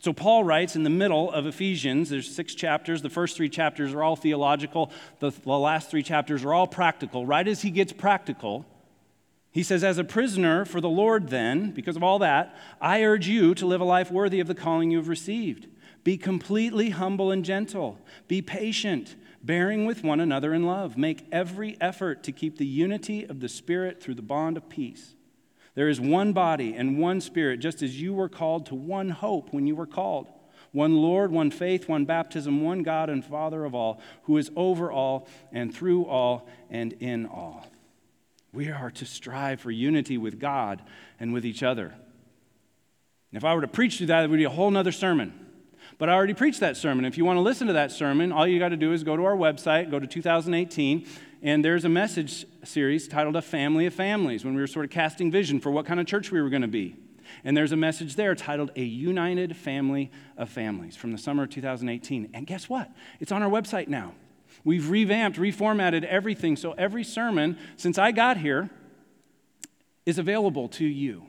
So 0.00 0.14
Paul 0.14 0.44
writes 0.44 0.76
in 0.76 0.82
the 0.82 0.90
middle 0.90 1.30
of 1.30 1.44
Ephesians, 1.44 2.08
there's 2.08 2.34
six 2.34 2.54
chapters. 2.54 3.02
The 3.02 3.10
first 3.10 3.36
three 3.36 3.50
chapters 3.50 3.92
are 3.92 4.02
all 4.02 4.16
theological, 4.16 4.90
the, 5.18 5.30
the 5.30 5.50
last 5.50 5.90
three 5.90 6.02
chapters 6.02 6.42
are 6.42 6.54
all 6.54 6.66
practical. 6.66 7.26
Right 7.26 7.46
as 7.46 7.60
he 7.60 7.70
gets 7.70 7.92
practical, 7.92 8.64
he 9.50 9.62
says, 9.62 9.84
As 9.84 9.98
a 9.98 10.04
prisoner 10.04 10.64
for 10.64 10.80
the 10.80 10.88
Lord, 10.88 11.28
then, 11.28 11.72
because 11.72 11.96
of 11.96 12.02
all 12.02 12.18
that, 12.20 12.56
I 12.80 13.02
urge 13.04 13.28
you 13.28 13.54
to 13.56 13.66
live 13.66 13.82
a 13.82 13.84
life 13.84 14.10
worthy 14.10 14.40
of 14.40 14.46
the 14.46 14.54
calling 14.54 14.90
you 14.90 14.96
have 14.96 15.08
received. 15.08 15.66
Be 16.02 16.16
completely 16.16 16.90
humble 16.90 17.30
and 17.30 17.44
gentle. 17.44 17.98
Be 18.26 18.40
patient, 18.40 19.16
bearing 19.42 19.84
with 19.84 20.02
one 20.02 20.18
another 20.18 20.54
in 20.54 20.64
love. 20.64 20.96
Make 20.96 21.26
every 21.30 21.76
effort 21.78 22.22
to 22.22 22.32
keep 22.32 22.56
the 22.56 22.66
unity 22.66 23.24
of 23.24 23.40
the 23.40 23.50
Spirit 23.50 24.02
through 24.02 24.14
the 24.14 24.22
bond 24.22 24.56
of 24.56 24.70
peace. 24.70 25.14
There 25.74 25.88
is 25.88 26.00
one 26.00 26.32
body 26.32 26.74
and 26.74 26.98
one 26.98 27.20
Spirit, 27.20 27.58
just 27.58 27.82
as 27.82 28.00
you 28.00 28.12
were 28.12 28.28
called 28.28 28.66
to 28.66 28.74
one 28.74 29.10
hope 29.10 29.52
when 29.52 29.66
you 29.66 29.76
were 29.76 29.86
called. 29.86 30.26
One 30.72 30.96
Lord, 30.96 31.32
one 31.32 31.50
faith, 31.50 31.88
one 31.88 32.04
baptism, 32.04 32.62
one 32.62 32.82
God 32.82 33.10
and 33.10 33.24
Father 33.24 33.64
of 33.64 33.74
all, 33.74 34.00
who 34.24 34.36
is 34.36 34.50
over 34.54 34.90
all 34.90 35.28
and 35.52 35.74
through 35.74 36.06
all 36.06 36.48
and 36.70 36.92
in 36.94 37.26
all. 37.26 37.66
We 38.52 38.70
are 38.70 38.90
to 38.92 39.06
strive 39.06 39.60
for 39.60 39.70
unity 39.70 40.18
with 40.18 40.38
God 40.38 40.82
and 41.18 41.32
with 41.32 41.44
each 41.44 41.62
other. 41.62 41.86
And 41.86 43.36
if 43.36 43.44
I 43.44 43.54
were 43.54 43.60
to 43.60 43.68
preach 43.68 43.98
through 43.98 44.08
that, 44.08 44.24
it 44.24 44.30
would 44.30 44.36
be 44.36 44.44
a 44.44 44.50
whole 44.50 44.76
other 44.76 44.92
sermon. 44.92 45.46
But 45.98 46.08
I 46.08 46.12
already 46.12 46.34
preached 46.34 46.60
that 46.60 46.76
sermon. 46.76 47.04
If 47.04 47.18
you 47.18 47.24
want 47.24 47.36
to 47.36 47.42
listen 47.42 47.66
to 47.66 47.72
that 47.74 47.92
sermon, 47.92 48.32
all 48.32 48.46
you 48.46 48.58
got 48.58 48.70
to 48.70 48.76
do 48.76 48.92
is 48.92 49.04
go 49.04 49.16
to 49.16 49.24
our 49.24 49.36
website, 49.36 49.90
go 49.90 49.98
to 49.98 50.06
2018, 50.06 51.06
and 51.42 51.64
there's 51.64 51.84
a 51.84 51.88
message 51.88 52.44
series 52.64 53.08
titled 53.08 53.36
A 53.36 53.42
Family 53.42 53.86
of 53.86 53.94
Families 53.94 54.44
when 54.44 54.54
we 54.54 54.60
were 54.60 54.66
sort 54.66 54.84
of 54.84 54.90
casting 54.90 55.30
vision 55.30 55.60
for 55.60 55.70
what 55.70 55.86
kind 55.86 55.98
of 55.98 56.06
church 56.06 56.30
we 56.30 56.40
were 56.40 56.50
going 56.50 56.62
to 56.62 56.68
be. 56.68 56.96
And 57.44 57.56
there's 57.56 57.72
a 57.72 57.76
message 57.76 58.16
there 58.16 58.34
titled 58.34 58.70
A 58.76 58.82
United 58.82 59.56
Family 59.56 60.10
of 60.36 60.50
Families 60.50 60.96
from 60.96 61.12
the 61.12 61.18
summer 61.18 61.44
of 61.44 61.50
2018. 61.50 62.30
And 62.34 62.46
guess 62.46 62.68
what? 62.68 62.90
It's 63.20 63.32
on 63.32 63.42
our 63.42 63.48
website 63.48 63.88
now. 63.88 64.14
We've 64.64 64.90
revamped, 64.90 65.38
reformatted 65.38 66.04
everything. 66.04 66.56
So 66.56 66.72
every 66.72 67.04
sermon 67.04 67.56
since 67.76 67.98
I 67.98 68.12
got 68.12 68.36
here 68.36 68.68
is 70.04 70.18
available 70.18 70.68
to 70.68 70.84
you. 70.84 71.24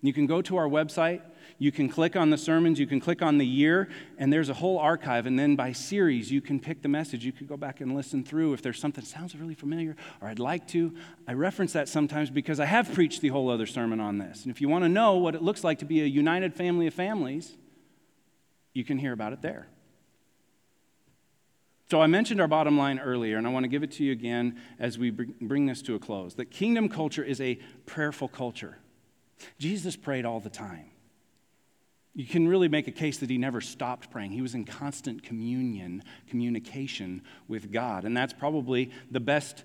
You 0.00 0.12
can 0.12 0.26
go 0.26 0.40
to 0.42 0.56
our 0.56 0.68
website, 0.68 1.20
you 1.60 1.70
can 1.70 1.90
click 1.90 2.16
on 2.16 2.30
the 2.30 2.38
sermons, 2.38 2.80
you 2.80 2.86
can 2.86 3.00
click 3.00 3.20
on 3.20 3.36
the 3.36 3.46
year, 3.46 3.90
and 4.16 4.32
there's 4.32 4.48
a 4.48 4.54
whole 4.54 4.78
archive. 4.78 5.26
And 5.26 5.38
then 5.38 5.56
by 5.56 5.72
series, 5.72 6.32
you 6.32 6.40
can 6.40 6.58
pick 6.58 6.80
the 6.80 6.88
message. 6.88 7.22
You 7.22 7.32
could 7.32 7.48
go 7.48 7.58
back 7.58 7.82
and 7.82 7.94
listen 7.94 8.24
through 8.24 8.54
if 8.54 8.62
there's 8.62 8.80
something 8.80 9.04
that 9.04 9.10
sounds 9.10 9.36
really 9.36 9.54
familiar 9.54 9.94
or 10.22 10.28
I'd 10.28 10.38
like 10.38 10.66
to. 10.68 10.94
I 11.28 11.34
reference 11.34 11.74
that 11.74 11.86
sometimes 11.86 12.30
because 12.30 12.60
I 12.60 12.64
have 12.64 12.94
preached 12.94 13.20
the 13.20 13.28
whole 13.28 13.50
other 13.50 13.66
sermon 13.66 14.00
on 14.00 14.16
this. 14.16 14.42
And 14.44 14.50
if 14.50 14.62
you 14.62 14.70
want 14.70 14.84
to 14.84 14.88
know 14.88 15.18
what 15.18 15.34
it 15.34 15.42
looks 15.42 15.62
like 15.62 15.80
to 15.80 15.84
be 15.84 16.00
a 16.00 16.06
united 16.06 16.54
family 16.54 16.86
of 16.86 16.94
families, 16.94 17.58
you 18.72 18.82
can 18.82 18.96
hear 18.96 19.12
about 19.12 19.34
it 19.34 19.42
there. 19.42 19.68
So 21.90 22.00
I 22.00 22.06
mentioned 22.06 22.40
our 22.40 22.48
bottom 22.48 22.78
line 22.78 22.98
earlier, 22.98 23.36
and 23.36 23.46
I 23.46 23.50
want 23.50 23.64
to 23.64 23.68
give 23.68 23.82
it 23.82 23.92
to 23.92 24.04
you 24.04 24.12
again 24.12 24.58
as 24.78 24.96
we 24.96 25.10
bring 25.10 25.66
this 25.66 25.82
to 25.82 25.94
a 25.94 25.98
close. 25.98 26.36
That 26.36 26.50
kingdom 26.50 26.88
culture 26.88 27.22
is 27.22 27.38
a 27.38 27.56
prayerful 27.84 28.28
culture. 28.28 28.78
Jesus 29.58 29.94
prayed 29.94 30.24
all 30.24 30.40
the 30.40 30.48
time. 30.48 30.86
You 32.20 32.26
can 32.26 32.46
really 32.46 32.68
make 32.68 32.86
a 32.86 32.92
case 32.92 33.16
that 33.16 33.30
he 33.30 33.38
never 33.38 33.62
stopped 33.62 34.10
praying. 34.10 34.32
He 34.32 34.42
was 34.42 34.54
in 34.54 34.66
constant 34.66 35.22
communion, 35.22 36.02
communication 36.28 37.22
with 37.48 37.72
God. 37.72 38.04
And 38.04 38.14
that's 38.14 38.34
probably 38.34 38.90
the 39.10 39.20
best 39.20 39.64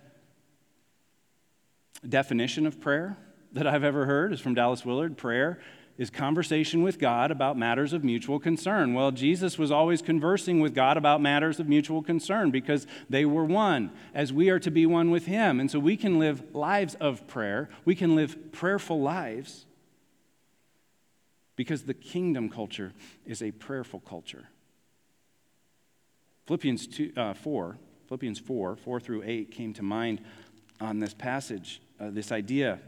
definition 2.07 2.65
of 2.65 2.79
prayer 2.79 3.17
that 3.51 3.67
I've 3.67 3.83
ever 3.83 4.05
heard 4.05 4.31
is 4.31 4.39
from 4.39 4.53
Dallas 4.53 4.85
Willard. 4.85 5.17
Prayer 5.17 5.59
is 5.97 6.09
conversation 6.09 6.81
with 6.81 6.97
God 6.97 7.29
about 7.29 7.57
matters 7.57 7.91
of 7.91 8.05
mutual 8.05 8.39
concern. 8.39 8.93
Well, 8.93 9.11
Jesus 9.11 9.57
was 9.57 9.69
always 9.69 10.01
conversing 10.01 10.61
with 10.61 10.73
God 10.73 10.95
about 10.95 11.21
matters 11.21 11.59
of 11.59 11.67
mutual 11.67 12.01
concern 12.01 12.51
because 12.51 12.87
they 13.09 13.25
were 13.25 13.43
one, 13.43 13.91
as 14.13 14.31
we 14.31 14.47
are 14.49 14.59
to 14.59 14.71
be 14.71 14.85
one 14.85 15.11
with 15.11 15.25
Him. 15.25 15.59
And 15.59 15.69
so 15.69 15.77
we 15.77 15.97
can 15.97 16.19
live 16.19 16.41
lives 16.55 16.95
of 17.01 17.27
prayer, 17.27 17.67
we 17.83 17.95
can 17.95 18.15
live 18.15 18.53
prayerful 18.53 19.01
lives 19.01 19.65
because 21.55 21.83
the 21.83 21.93
kingdom 21.93 22.49
culture 22.49 22.93
is 23.25 23.41
a 23.41 23.51
prayerful 23.51 23.99
culture. 24.01 24.49
Philippians 26.47 26.87
2, 26.87 27.13
uh, 27.17 27.33
4, 27.33 27.77
Philippians 28.07 28.39
4, 28.39 28.75
4 28.75 28.99
through 28.99 29.23
8 29.25 29.51
came 29.51 29.73
to 29.73 29.83
mind 29.83 30.21
on 30.79 30.99
this 30.99 31.13
passage, 31.13 31.81
uh, 31.99 32.09
this 32.11 32.31
idea 32.31 32.79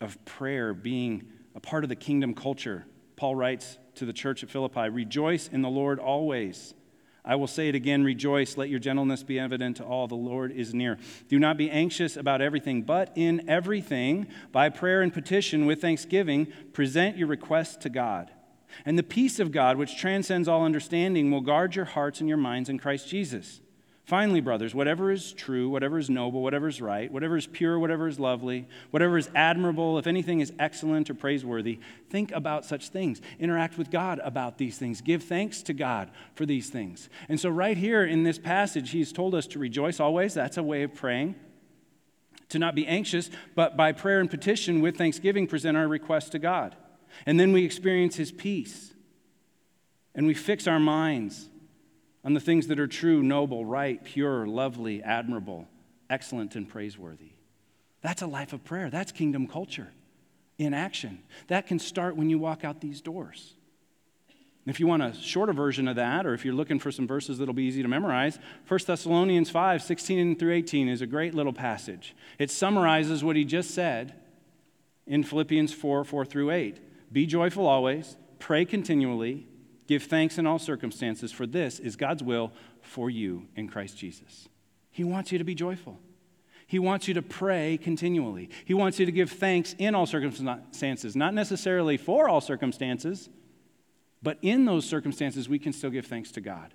of 0.00 0.22
prayer 0.24 0.74
being 0.74 1.28
a 1.54 1.60
part 1.60 1.82
of 1.82 1.88
the 1.88 1.96
kingdom 1.96 2.34
culture. 2.34 2.86
Paul 3.16 3.34
writes 3.34 3.78
to 3.96 4.06
the 4.06 4.12
church 4.12 4.44
at 4.44 4.50
Philippi 4.50 4.88
Rejoice 4.88 5.48
in 5.48 5.62
the 5.62 5.68
Lord 5.68 5.98
always. 5.98 6.74
I 7.28 7.34
will 7.36 7.46
say 7.46 7.68
it 7.68 7.74
again 7.74 8.02
rejoice. 8.02 8.56
Let 8.56 8.70
your 8.70 8.80
gentleness 8.80 9.22
be 9.22 9.38
evident 9.38 9.76
to 9.76 9.84
all. 9.84 10.08
The 10.08 10.14
Lord 10.14 10.50
is 10.50 10.72
near. 10.72 10.96
Do 11.28 11.38
not 11.38 11.58
be 11.58 11.70
anxious 11.70 12.16
about 12.16 12.40
everything, 12.40 12.82
but 12.82 13.12
in 13.14 13.46
everything, 13.46 14.28
by 14.50 14.70
prayer 14.70 15.02
and 15.02 15.12
petition 15.12 15.66
with 15.66 15.82
thanksgiving, 15.82 16.46
present 16.72 17.18
your 17.18 17.28
requests 17.28 17.76
to 17.76 17.90
God. 17.90 18.30
And 18.86 18.98
the 18.98 19.02
peace 19.02 19.38
of 19.38 19.52
God, 19.52 19.76
which 19.76 19.98
transcends 19.98 20.48
all 20.48 20.64
understanding, 20.64 21.30
will 21.30 21.42
guard 21.42 21.76
your 21.76 21.84
hearts 21.84 22.20
and 22.20 22.28
your 22.30 22.38
minds 22.38 22.70
in 22.70 22.78
Christ 22.78 23.08
Jesus. 23.08 23.60
Finally, 24.08 24.40
brothers, 24.40 24.74
whatever 24.74 25.12
is 25.12 25.34
true, 25.34 25.68
whatever 25.68 25.98
is 25.98 26.08
noble, 26.08 26.40
whatever 26.40 26.66
is 26.66 26.80
right, 26.80 27.12
whatever 27.12 27.36
is 27.36 27.46
pure, 27.46 27.78
whatever 27.78 28.08
is 28.08 28.18
lovely, 28.18 28.66
whatever 28.90 29.18
is 29.18 29.28
admirable, 29.34 29.98
if 29.98 30.06
anything 30.06 30.40
is 30.40 30.50
excellent 30.58 31.10
or 31.10 31.14
praiseworthy, 31.14 31.78
think 32.08 32.32
about 32.32 32.64
such 32.64 32.88
things. 32.88 33.20
Interact 33.38 33.76
with 33.76 33.90
God 33.90 34.18
about 34.24 34.56
these 34.56 34.78
things. 34.78 35.02
Give 35.02 35.22
thanks 35.22 35.60
to 35.64 35.74
God 35.74 36.10
for 36.34 36.46
these 36.46 36.70
things. 36.70 37.10
And 37.28 37.38
so, 37.38 37.50
right 37.50 37.76
here 37.76 38.02
in 38.02 38.22
this 38.22 38.38
passage, 38.38 38.92
he's 38.92 39.12
told 39.12 39.34
us 39.34 39.46
to 39.48 39.58
rejoice 39.58 40.00
always. 40.00 40.32
That's 40.32 40.56
a 40.56 40.62
way 40.62 40.84
of 40.84 40.94
praying. 40.94 41.34
To 42.48 42.58
not 42.58 42.74
be 42.74 42.86
anxious, 42.86 43.28
but 43.54 43.76
by 43.76 43.92
prayer 43.92 44.20
and 44.20 44.30
petition 44.30 44.80
with 44.80 44.96
thanksgiving, 44.96 45.46
present 45.46 45.76
our 45.76 45.86
requests 45.86 46.30
to 46.30 46.38
God. 46.38 46.76
And 47.26 47.38
then 47.38 47.52
we 47.52 47.62
experience 47.62 48.16
his 48.16 48.32
peace. 48.32 48.94
And 50.14 50.26
we 50.26 50.32
fix 50.32 50.66
our 50.66 50.80
minds 50.80 51.50
on 52.28 52.34
the 52.34 52.40
things 52.40 52.66
that 52.66 52.78
are 52.78 52.86
true, 52.86 53.22
noble, 53.22 53.64
right, 53.64 54.04
pure, 54.04 54.46
lovely, 54.46 55.02
admirable, 55.02 55.66
excellent, 56.10 56.56
and 56.56 56.68
praiseworthy. 56.68 57.30
That's 58.02 58.20
a 58.20 58.26
life 58.26 58.52
of 58.52 58.62
prayer. 58.64 58.90
That's 58.90 59.12
kingdom 59.12 59.46
culture 59.46 59.88
in 60.58 60.74
action. 60.74 61.20
That 61.46 61.66
can 61.66 61.78
start 61.78 62.16
when 62.16 62.28
you 62.28 62.38
walk 62.38 62.66
out 62.66 62.82
these 62.82 63.00
doors. 63.00 63.54
If 64.66 64.78
you 64.78 64.86
want 64.86 65.04
a 65.04 65.14
shorter 65.14 65.54
version 65.54 65.88
of 65.88 65.96
that, 65.96 66.26
or 66.26 66.34
if 66.34 66.44
you're 66.44 66.52
looking 66.52 66.78
for 66.78 66.92
some 66.92 67.06
verses 67.06 67.38
that'll 67.38 67.54
be 67.54 67.62
easy 67.62 67.80
to 67.80 67.88
memorize, 67.88 68.38
1 68.66 68.80
Thessalonians 68.86 69.48
5 69.48 69.82
16 69.82 70.36
through 70.36 70.52
18 70.52 70.86
is 70.86 71.00
a 71.00 71.06
great 71.06 71.34
little 71.34 71.54
passage. 71.54 72.14
It 72.38 72.50
summarizes 72.50 73.24
what 73.24 73.36
he 73.36 73.46
just 73.46 73.70
said 73.70 74.12
in 75.06 75.24
Philippians 75.24 75.72
4 75.72 76.04
4 76.04 76.26
through 76.26 76.50
8. 76.50 77.10
Be 77.10 77.24
joyful 77.24 77.66
always, 77.66 78.18
pray 78.38 78.66
continually, 78.66 79.46
Give 79.88 80.02
thanks 80.02 80.36
in 80.36 80.46
all 80.46 80.58
circumstances, 80.58 81.32
for 81.32 81.46
this 81.46 81.80
is 81.80 81.96
God's 81.96 82.22
will 82.22 82.52
for 82.82 83.08
you 83.08 83.48
in 83.56 83.68
Christ 83.68 83.96
Jesus. 83.96 84.46
He 84.90 85.02
wants 85.02 85.32
you 85.32 85.38
to 85.38 85.44
be 85.44 85.54
joyful. 85.54 85.98
He 86.66 86.78
wants 86.78 87.08
you 87.08 87.14
to 87.14 87.22
pray 87.22 87.78
continually. 87.82 88.50
He 88.66 88.74
wants 88.74 89.00
you 89.00 89.06
to 89.06 89.12
give 89.12 89.30
thanks 89.30 89.74
in 89.78 89.94
all 89.94 90.04
circumstances, 90.04 91.16
not 91.16 91.32
necessarily 91.32 91.96
for 91.96 92.28
all 92.28 92.42
circumstances, 92.42 93.30
but 94.22 94.36
in 94.42 94.66
those 94.66 94.84
circumstances, 94.84 95.48
we 95.48 95.58
can 95.58 95.72
still 95.72 95.90
give 95.90 96.06
thanks 96.06 96.30
to 96.32 96.42
God. 96.42 96.74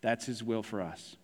That's 0.00 0.26
His 0.26 0.42
will 0.42 0.64
for 0.64 0.80
us 0.80 1.16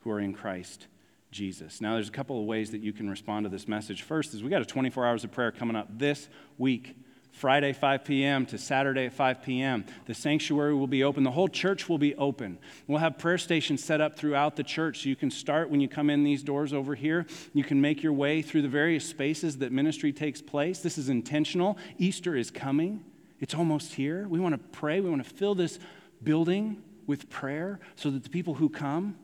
who 0.00 0.10
are 0.10 0.20
in 0.20 0.34
Christ 0.34 0.86
Jesus. 1.30 1.80
Now, 1.80 1.94
there's 1.94 2.08
a 2.08 2.12
couple 2.12 2.38
of 2.38 2.44
ways 2.44 2.72
that 2.72 2.82
you 2.82 2.92
can 2.92 3.08
respond 3.08 3.44
to 3.44 3.50
this 3.50 3.66
message. 3.66 4.02
First 4.02 4.34
is 4.34 4.42
we 4.42 4.50
got 4.50 4.60
a 4.60 4.66
24 4.66 5.06
hours 5.06 5.24
of 5.24 5.30
prayer 5.30 5.50
coming 5.50 5.76
up 5.76 5.86
this 5.98 6.28
week. 6.58 6.94
Friday, 7.30 7.72
5 7.72 8.04
p.m. 8.04 8.46
to 8.46 8.58
Saturday 8.58 9.06
at 9.06 9.12
5 9.12 9.42
p.m. 9.42 9.84
The 10.06 10.14
sanctuary 10.14 10.74
will 10.74 10.86
be 10.86 11.04
open. 11.04 11.22
The 11.22 11.30
whole 11.30 11.48
church 11.48 11.88
will 11.88 11.98
be 11.98 12.14
open. 12.16 12.58
We'll 12.86 12.98
have 12.98 13.18
prayer 13.18 13.38
stations 13.38 13.82
set 13.82 14.00
up 14.00 14.16
throughout 14.16 14.56
the 14.56 14.64
church. 14.64 15.02
So 15.02 15.08
you 15.08 15.16
can 15.16 15.30
start 15.30 15.70
when 15.70 15.80
you 15.80 15.88
come 15.88 16.10
in 16.10 16.24
these 16.24 16.42
doors 16.42 16.72
over 16.72 16.94
here. 16.94 17.26
You 17.54 17.62
can 17.62 17.80
make 17.80 18.02
your 18.02 18.12
way 18.12 18.42
through 18.42 18.62
the 18.62 18.68
various 18.68 19.04
spaces 19.04 19.58
that 19.58 19.70
ministry 19.70 20.12
takes 20.12 20.42
place. 20.42 20.80
This 20.80 20.98
is 20.98 21.08
intentional. 21.08 21.78
Easter 21.98 22.34
is 22.34 22.50
coming, 22.50 23.04
it's 23.40 23.54
almost 23.54 23.94
here. 23.94 24.26
We 24.26 24.40
want 24.40 24.54
to 24.54 24.78
pray. 24.78 25.00
We 25.00 25.10
want 25.10 25.24
to 25.24 25.30
fill 25.30 25.54
this 25.54 25.78
building 26.22 26.82
with 27.06 27.30
prayer 27.30 27.78
so 27.94 28.10
that 28.10 28.24
the 28.24 28.30
people 28.30 28.54
who 28.54 28.68
come 28.68 29.16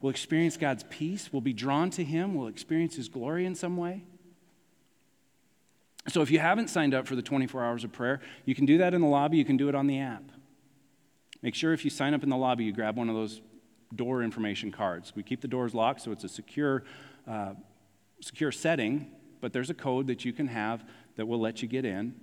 will 0.00 0.10
experience 0.10 0.56
God's 0.56 0.84
peace, 0.90 1.32
will 1.32 1.40
be 1.40 1.52
drawn 1.52 1.90
to 1.90 2.04
Him, 2.04 2.34
will 2.34 2.48
experience 2.48 2.96
His 2.96 3.08
glory 3.08 3.46
in 3.46 3.54
some 3.54 3.76
way. 3.76 4.04
So 6.08 6.20
if 6.20 6.30
you 6.30 6.40
haven't 6.40 6.68
signed 6.68 6.94
up 6.94 7.06
for 7.06 7.14
the 7.14 7.22
24 7.22 7.64
hours 7.64 7.84
of 7.84 7.92
prayer, 7.92 8.20
you 8.44 8.54
can 8.54 8.66
do 8.66 8.78
that 8.78 8.92
in 8.92 9.00
the 9.00 9.06
lobby, 9.06 9.36
you 9.36 9.44
can 9.44 9.56
do 9.56 9.68
it 9.68 9.74
on 9.74 9.86
the 9.86 10.00
app. 10.00 10.24
Make 11.42 11.54
sure 11.54 11.72
if 11.72 11.84
you 11.84 11.90
sign 11.90 12.14
up 12.14 12.22
in 12.22 12.28
the 12.28 12.36
lobby, 12.36 12.64
you 12.64 12.72
grab 12.72 12.96
one 12.96 13.08
of 13.08 13.14
those 13.14 13.40
door 13.94 14.22
information 14.22 14.72
cards. 14.72 15.12
We 15.14 15.22
keep 15.22 15.40
the 15.40 15.48
doors 15.48 15.74
locked, 15.74 16.00
so 16.00 16.12
it's 16.12 16.24
a 16.24 16.28
secure, 16.28 16.84
uh, 17.28 17.54
secure 18.20 18.50
setting, 18.50 19.12
but 19.40 19.52
there's 19.52 19.70
a 19.70 19.74
code 19.74 20.06
that 20.08 20.24
you 20.24 20.32
can 20.32 20.48
have 20.48 20.84
that 21.16 21.26
will 21.26 21.40
let 21.40 21.62
you 21.62 21.68
get 21.68 21.84
in. 21.84 22.14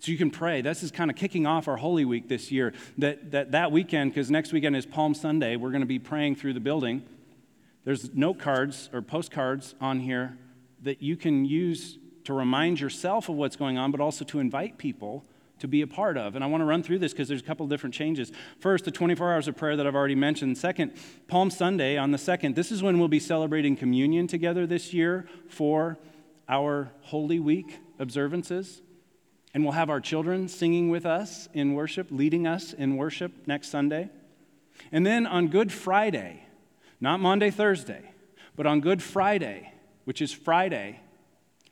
So 0.00 0.10
you 0.10 0.18
can 0.18 0.30
pray. 0.30 0.62
This 0.62 0.82
is 0.82 0.90
kind 0.90 1.10
of 1.10 1.16
kicking 1.16 1.46
off 1.46 1.68
our 1.68 1.76
Holy 1.76 2.04
Week 2.04 2.28
this 2.28 2.50
year. 2.50 2.74
That, 2.98 3.30
that, 3.30 3.52
that 3.52 3.70
weekend, 3.70 4.10
because 4.10 4.32
next 4.32 4.52
weekend 4.52 4.76
is 4.76 4.84
Palm 4.84 5.14
Sunday, 5.14 5.54
we're 5.56 5.70
going 5.70 5.82
to 5.82 5.86
be 5.86 6.00
praying 6.00 6.36
through 6.36 6.54
the 6.54 6.60
building. 6.60 7.04
There's 7.84 8.12
note 8.12 8.40
cards 8.40 8.90
or 8.92 9.00
postcards 9.00 9.74
on 9.80 10.00
here 10.00 10.36
that 10.82 11.02
you 11.02 11.16
can 11.16 11.44
use 11.44 11.98
to 12.24 12.32
remind 12.32 12.80
yourself 12.80 13.28
of 13.28 13.36
what's 13.36 13.56
going 13.56 13.78
on, 13.78 13.90
but 13.90 14.00
also 14.00 14.24
to 14.26 14.38
invite 14.38 14.78
people 14.78 15.24
to 15.58 15.68
be 15.68 15.82
a 15.82 15.86
part 15.86 16.16
of. 16.16 16.34
And 16.34 16.42
I 16.42 16.48
want 16.48 16.60
to 16.60 16.64
run 16.64 16.82
through 16.82 16.98
this 16.98 17.12
because 17.12 17.28
there's 17.28 17.40
a 17.40 17.44
couple 17.44 17.66
different 17.68 17.94
changes. 17.94 18.32
First, 18.58 18.84
the 18.84 18.90
24 18.90 19.32
hours 19.32 19.48
of 19.48 19.56
prayer 19.56 19.76
that 19.76 19.86
I've 19.86 19.94
already 19.94 20.16
mentioned. 20.16 20.58
Second, 20.58 20.92
Palm 21.28 21.50
Sunday 21.50 21.96
on 21.96 22.10
the 22.10 22.18
second. 22.18 22.56
This 22.56 22.72
is 22.72 22.82
when 22.82 22.98
we'll 22.98 23.08
be 23.08 23.20
celebrating 23.20 23.76
communion 23.76 24.26
together 24.26 24.66
this 24.66 24.92
year 24.92 25.28
for 25.48 25.98
our 26.48 26.90
Holy 27.02 27.38
Week 27.38 27.78
observances. 28.00 28.82
And 29.54 29.62
we'll 29.62 29.74
have 29.74 29.90
our 29.90 30.00
children 30.00 30.48
singing 30.48 30.88
with 30.90 31.06
us 31.06 31.48
in 31.54 31.74
worship, 31.74 32.08
leading 32.10 32.46
us 32.46 32.72
in 32.72 32.96
worship 32.96 33.46
next 33.46 33.68
Sunday. 33.68 34.10
And 34.90 35.06
then 35.06 35.26
on 35.26 35.48
Good 35.48 35.70
Friday, 35.70 36.44
not 37.00 37.20
Monday, 37.20 37.50
Thursday, 37.50 38.10
but 38.56 38.66
on 38.66 38.80
Good 38.80 39.02
Friday, 39.02 39.72
which 40.04 40.22
is 40.22 40.32
Friday, 40.32 41.00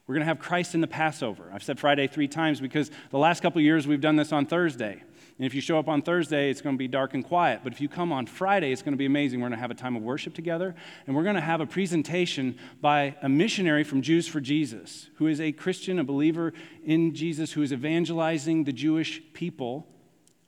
we're 0.07 0.15
going 0.15 0.23
to 0.23 0.29
have 0.29 0.41
Christ 0.41 0.75
in 0.75 0.81
the 0.81 0.89
Passover. 0.89 1.51
I've 1.55 1.63
said 1.63 1.79
Friday 1.79 2.09
three 2.09 2.27
times 2.27 2.61
because 2.61 2.91
the 3.11 3.19
last 3.19 3.43
couple 3.43 3.61
years 3.61 3.87
we've 3.87 4.01
done 4.01 4.17
this 4.17 4.33
on 4.33 4.45
Thursday. 4.45 5.03
And 5.41 5.47
if 5.47 5.55
you 5.55 5.61
show 5.61 5.79
up 5.79 5.89
on 5.89 6.03
Thursday, 6.03 6.51
it's 6.51 6.61
going 6.61 6.75
to 6.75 6.79
be 6.79 6.89
dark 6.89 7.15
and 7.15 7.25
quiet. 7.25 7.61
But 7.63 7.73
if 7.73 7.81
you 7.81 7.89
come 7.89 8.13
on 8.13 8.27
Friday, 8.27 8.73
it's 8.73 8.83
going 8.83 8.93
to 8.93 8.99
be 8.99 9.07
amazing. 9.07 9.41
We're 9.41 9.49
going 9.49 9.57
to 9.57 9.63
have 9.63 9.71
a 9.71 9.75
time 9.75 9.97
of 9.97 10.03
worship 10.03 10.35
together, 10.35 10.75
and 11.07 11.17
we're 11.17 11.23
going 11.23 11.37
to 11.37 11.41
have 11.41 11.61
a 11.61 11.67
presentation 11.67 12.59
by 12.81 13.17
a 13.23 13.29
missionary 13.29 13.85
from 13.85 14.03
Jews 14.03 14.27
for 14.27 14.41
Jesus, 14.41 15.09
who 15.15 15.29
is 15.29 15.41
a 15.41 15.53
Christian, 15.53 15.99
a 15.99 16.05
believer 16.05 16.53
in 16.85 17.15
Jesus, 17.15 17.53
who 17.53 17.63
is 17.63 17.73
evangelizing 17.73 18.65
the 18.65 18.73
Jewish 18.73 19.23
people 19.33 19.87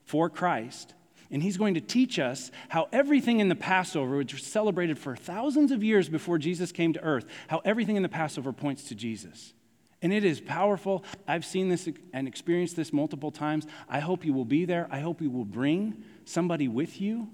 for 0.05 0.29
Christ. 0.29 0.93
And 1.33 1.43
he's 1.43 1.57
going 1.57 1.75
to 1.75 1.81
teach 1.81 2.19
us 2.19 2.51
how 2.69 2.89
everything 2.93 3.41
in 3.41 3.49
the 3.49 3.57
Passover, 3.57 4.19
which 4.19 4.35
was 4.35 4.45
celebrated 4.45 4.99
for 4.99 5.17
thousands 5.17 5.73
of 5.73 5.83
years 5.83 6.11
before 6.11 6.37
Jesus 6.37 6.73
came 6.73 6.93
to 6.93 7.03
earth, 7.03 7.25
how 7.49 7.63
everything 7.65 7.97
in 7.97 8.03
the 8.03 8.09
Passover 8.09 8.53
points 8.53 8.85
to 8.85 8.95
Jesus. 8.95 9.55
And 10.03 10.13
it 10.13 10.25
is 10.25 10.41
powerful. 10.41 11.05
I've 11.27 11.47
seen 11.47 11.71
this 11.71 11.89
and 12.13 12.29
experienced 12.29 12.77
this 12.77 12.93
multiple 12.93 13.31
times. 13.31 13.67
I 13.89 14.01
hope 14.01 14.27
you 14.27 14.35
will 14.35 14.45
be 14.45 14.67
there. 14.67 14.87
I 14.91 15.01
hope 15.01 15.23
you 15.23 15.31
will 15.31 15.47
bring 15.47 16.05
somebody 16.27 16.69
with 16.69 17.01
you. 17.01 17.31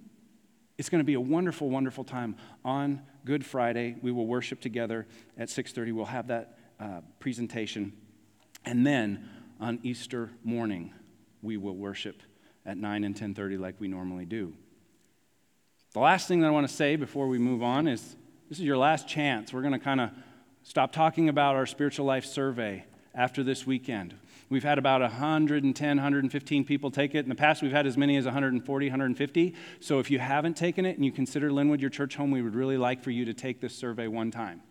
It's 0.77 0.89
going 0.89 1.01
to 1.01 1.07
be 1.07 1.15
a 1.15 1.21
wonderful, 1.21 1.69
wonderful 1.69 2.05
time 2.05 2.37
on 2.65 3.03
Good 3.25 3.45
Friday. 3.45 3.97
We 4.01 4.13
will 4.13 4.27
worship 4.29 4.61
together 4.61 5.09
at 5.37 5.49
6:30. 5.49 5.93
We'll 5.93 6.05
have 6.05 6.29
that 6.29 6.57
uh, 6.79 7.01
presentation, 7.19 7.93
and 8.65 8.87
then 8.87 9.29
on 9.59 9.81
Easter 9.83 10.31
morning, 10.45 10.95
we 11.43 11.57
will 11.57 11.75
worship 11.75 12.23
at 12.67 12.77
9 12.77 13.05
and 13.05 13.15
10:30 13.15 13.59
like 13.59 13.81
we 13.81 13.89
normally 13.89 14.25
do. 14.25 14.55
The 15.93 16.01
last 16.01 16.29
thing 16.29 16.41
that 16.41 16.49
I 16.49 16.51
want 16.51 16.69
to 16.69 16.75
say 16.75 16.97
before 16.97 17.29
we 17.29 17.39
move 17.39 17.63
on 17.63 17.89
is 17.89 18.17
this 18.49 18.59
is 18.59 18.65
your 18.65 18.77
last 18.77 19.09
chance. 19.09 19.53
We're 19.53 19.63
going 19.63 19.73
to 19.73 19.79
kind 19.79 20.01
of 20.01 20.11
stop 20.63 20.93
talking 20.93 21.29
about 21.29 21.57
our 21.57 21.67
spiritual 21.67 22.07
life 22.07 22.25
survey 22.25 22.85
after 23.15 23.43
this 23.43 23.67
weekend. 23.67 24.15
We've 24.51 24.65
had 24.65 24.79
about 24.79 25.03
110, 25.03 25.97
115 25.97 26.65
people 26.65 26.91
take 26.91 27.15
it. 27.15 27.21
In 27.21 27.29
the 27.29 27.35
past, 27.35 27.63
we've 27.63 27.73
had 27.73 27.87
as 27.87 27.99
many 27.99 28.17
as 28.17 28.25
140, 28.25 28.87
150. 28.87 29.55
So 29.81 29.99
if 29.99 30.11
you 30.11 30.19
haven't 30.19 30.57
taken 30.57 30.87
it 30.87 30.97
and 30.97 31.05
you 31.05 31.13
consider 31.13 31.53
Linwood 31.53 31.81
your 31.81 31.91
church 31.91 32.17
home, 32.17 32.31
we 32.31 32.41
would 32.41 32.55
really 32.55 32.79
like 32.79 33.03
for 33.03 33.11
you 33.11 33.25
to 33.27 33.35
take 33.35 33.61
this 33.61 33.75
survey 33.75 34.09
one 34.09 34.31
time. 34.31 34.63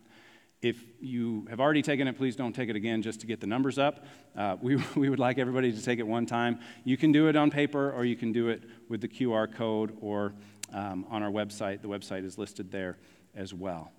If 0.62 0.84
you 1.00 1.46
have 1.50 1.60
already 1.60 1.84
taken 1.84 2.08
it, 2.08 2.18
please 2.18 2.36
don't 2.36 2.54
take 2.54 2.70
it 2.70 2.76
again 2.76 3.04
just 3.04 3.22
to 3.22 3.28
get 3.28 3.40
the 3.40 3.48
numbers 3.48 3.78
up. 3.78 4.06
Uh, 4.36 4.58
we, 4.60 4.76
we 4.96 5.10
would 5.10 5.20
like 5.20 5.38
everybody 5.38 5.72
to 5.72 5.82
take 5.82 6.00
it 6.00 6.08
one 6.08 6.26
time. 6.26 6.60
You 6.84 6.98
can 6.98 7.12
do 7.12 7.28
it 7.28 7.36
on 7.36 7.52
paper 7.52 7.92
or 7.92 8.06
you 8.06 8.16
can 8.16 8.32
do 8.32 8.50
it 8.50 8.64
with 8.90 9.02
the 9.02 9.08
QR 9.08 9.54
code 9.54 9.96
or 10.02 10.34
um, 10.74 11.06
on 11.10 11.22
our 11.22 11.30
website. 11.30 11.82
The 11.82 11.88
website 11.88 12.26
is 12.26 12.38
listed 12.38 12.72
there 12.72 12.98
as 13.36 13.54
well. 13.54 13.92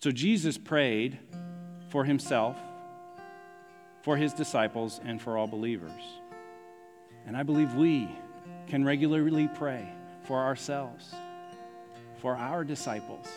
So 0.00 0.10
Jesus 0.10 0.58
prayed 0.58 1.18
for 1.88 2.04
himself, 2.04 2.58
for 4.02 4.16
his 4.16 4.34
disciples, 4.34 5.00
and 5.04 5.22
for 5.22 5.38
all 5.38 5.46
believers. 5.46 6.02
And 7.26 7.36
I 7.36 7.42
believe 7.44 7.74
we 7.74 8.08
can 8.66 8.84
regularly 8.84 9.48
pray 9.54 9.88
for 10.24 10.40
ourselves, 10.40 11.14
for 12.20 12.36
our 12.36 12.64
disciples 12.64 13.28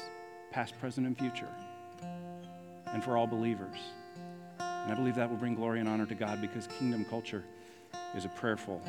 past, 0.58 0.80
present, 0.80 1.06
and 1.06 1.16
future, 1.16 1.48
and 2.88 3.04
for 3.04 3.16
all 3.16 3.28
believers. 3.28 3.78
And 4.60 4.92
I 4.92 4.96
believe 4.96 5.14
that 5.14 5.30
will 5.30 5.38
bring 5.38 5.54
glory 5.54 5.80
and 5.80 5.88
honor 5.88 6.08
to 6.08 6.16
God 6.16 6.42
because 6.42 6.66
kingdom 6.80 7.06
culture 7.06 7.44
is 8.16 8.26
a 8.26 8.30
prayerful 8.30 8.82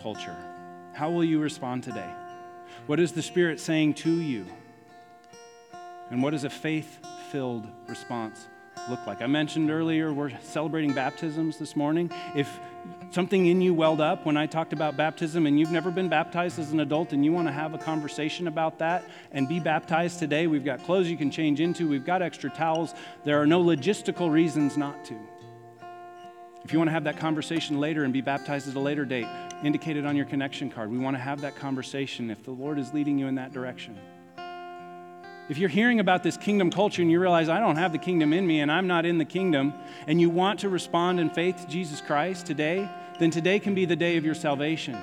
culture. 0.00 0.36
How 0.92 1.10
will 1.10 1.24
you 1.24 1.40
respond 1.40 1.82
today? 1.82 2.08
What 2.86 3.00
is 3.00 3.10
the 3.10 3.20
Spirit 3.20 3.58
saying 3.58 3.94
to 3.94 4.12
you? 4.12 4.46
And 6.12 6.22
what 6.22 6.30
does 6.30 6.44
a 6.44 6.50
faith 6.50 7.04
filled 7.32 7.66
response 7.88 8.46
look 8.88 9.04
like? 9.04 9.22
I 9.22 9.26
mentioned 9.26 9.72
earlier 9.72 10.12
we're 10.12 10.30
celebrating 10.40 10.92
baptisms 10.92 11.58
this 11.58 11.74
morning. 11.74 12.12
If 12.36 12.60
something 13.12 13.46
in 13.46 13.60
you 13.60 13.74
welled 13.74 14.00
up 14.00 14.24
when 14.24 14.38
I 14.38 14.46
talked 14.46 14.72
about 14.72 14.96
baptism 14.96 15.46
and 15.46 15.60
you've 15.60 15.70
never 15.70 15.90
been 15.90 16.08
baptized 16.08 16.58
as 16.58 16.72
an 16.72 16.80
adult 16.80 17.12
and 17.12 17.22
you 17.24 17.30
want 17.30 17.46
to 17.46 17.52
have 17.52 17.74
a 17.74 17.78
conversation 17.78 18.48
about 18.48 18.78
that 18.78 19.04
and 19.32 19.46
be 19.46 19.60
baptized 19.60 20.18
today, 20.18 20.46
we've 20.46 20.64
got 20.64 20.82
clothes 20.84 21.10
you 21.10 21.16
can 21.18 21.30
change 21.30 21.60
into, 21.60 21.86
we've 21.86 22.06
got 22.06 22.22
extra 22.22 22.48
towels. 22.48 22.94
There 23.24 23.40
are 23.40 23.46
no 23.46 23.62
logistical 23.62 24.30
reasons 24.30 24.78
not 24.78 25.04
to. 25.06 25.18
If 26.64 26.72
you 26.72 26.78
want 26.78 26.88
to 26.88 26.92
have 26.92 27.04
that 27.04 27.18
conversation 27.18 27.80
later 27.80 28.04
and 28.04 28.12
be 28.12 28.22
baptized 28.22 28.68
at 28.68 28.76
a 28.76 28.80
later 28.80 29.04
date, 29.04 29.26
indicate 29.62 29.96
it 29.96 30.06
on 30.06 30.16
your 30.16 30.26
connection 30.26 30.70
card. 30.70 30.90
We 30.90 30.98
want 30.98 31.16
to 31.16 31.22
have 31.22 31.42
that 31.42 31.56
conversation 31.56 32.30
if 32.30 32.42
the 32.44 32.52
Lord 32.52 32.78
is 32.78 32.94
leading 32.94 33.18
you 33.18 33.26
in 33.26 33.34
that 33.34 33.52
direction. 33.52 33.98
If 35.48 35.58
you're 35.58 35.68
hearing 35.68 36.00
about 36.00 36.22
this 36.22 36.36
kingdom 36.36 36.70
culture 36.70 37.02
and 37.02 37.10
you 37.10 37.20
realize 37.20 37.48
I 37.48 37.60
don't 37.60 37.76
have 37.76 37.92
the 37.92 37.98
kingdom 37.98 38.32
in 38.32 38.46
me 38.46 38.60
and 38.60 38.72
I'm 38.72 38.86
not 38.86 39.04
in 39.04 39.18
the 39.18 39.24
kingdom, 39.24 39.74
and 40.06 40.20
you 40.20 40.30
want 40.30 40.60
to 40.60 40.68
respond 40.68 41.20
in 41.20 41.28
faith 41.28 41.58
to 41.58 41.66
Jesus 41.66 42.00
Christ 42.00 42.46
today, 42.46 42.88
then 43.18 43.30
today 43.30 43.58
can 43.58 43.74
be 43.74 43.84
the 43.84 43.96
day 43.96 44.16
of 44.16 44.24
your 44.24 44.34
salvation. 44.34 44.96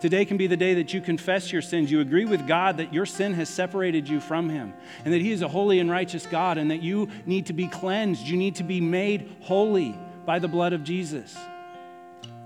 Today 0.00 0.24
can 0.24 0.36
be 0.36 0.46
the 0.46 0.56
day 0.56 0.74
that 0.74 0.92
you 0.92 1.00
confess 1.00 1.52
your 1.52 1.62
sins. 1.62 1.90
You 1.90 2.00
agree 2.00 2.24
with 2.24 2.46
God 2.46 2.76
that 2.76 2.92
your 2.92 3.06
sin 3.06 3.34
has 3.34 3.48
separated 3.48 4.08
you 4.08 4.20
from 4.20 4.48
Him 4.48 4.74
and 5.04 5.14
that 5.14 5.20
He 5.20 5.32
is 5.32 5.42
a 5.42 5.48
holy 5.48 5.80
and 5.80 5.90
righteous 5.90 6.26
God 6.26 6.58
and 6.58 6.70
that 6.70 6.82
you 6.82 7.08
need 7.26 7.46
to 7.46 7.52
be 7.52 7.66
cleansed. 7.66 8.26
You 8.26 8.36
need 8.36 8.56
to 8.56 8.64
be 8.64 8.80
made 8.80 9.36
holy 9.40 9.98
by 10.26 10.38
the 10.38 10.48
blood 10.48 10.72
of 10.72 10.84
Jesus. 10.84 11.36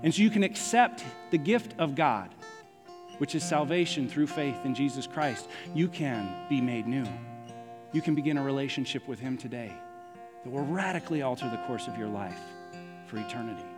And 0.01 0.13
so 0.13 0.21
you 0.21 0.29
can 0.29 0.43
accept 0.43 1.03
the 1.31 1.37
gift 1.37 1.75
of 1.79 1.95
God 1.95 2.33
which 3.17 3.35
is 3.35 3.43
salvation 3.43 4.09
through 4.09 4.27
faith 4.27 4.57
in 4.65 4.75
Jesus 4.75 5.07
Christ, 5.07 5.47
you 5.73 5.87
can 5.87 6.29
be 6.49 6.59
made 6.61 6.87
new. 6.87 7.07
You 7.91 8.01
can 8.01 8.15
begin 8.15 8.37
a 8.37 8.43
relationship 8.43 9.07
with 9.07 9.19
Him 9.19 9.37
today 9.37 9.71
that 10.43 10.49
will 10.49 10.65
radically 10.65 11.21
alter 11.21 11.49
the 11.49 11.57
course 11.67 11.87
of 11.87 11.97
your 11.97 12.09
life 12.09 12.39
for 13.07 13.17
eternity. 13.17 13.72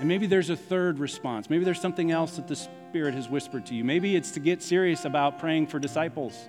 And 0.00 0.08
maybe 0.08 0.26
there's 0.26 0.48
a 0.48 0.56
third 0.56 0.98
response. 0.98 1.50
Maybe 1.50 1.62
there's 1.62 1.80
something 1.80 2.10
else 2.10 2.36
that 2.36 2.48
the 2.48 2.56
Spirit 2.56 3.12
has 3.12 3.28
whispered 3.28 3.66
to 3.66 3.74
you. 3.74 3.84
Maybe 3.84 4.16
it's 4.16 4.30
to 4.30 4.40
get 4.40 4.62
serious 4.62 5.04
about 5.04 5.38
praying 5.38 5.66
for 5.66 5.78
disciples 5.78 6.48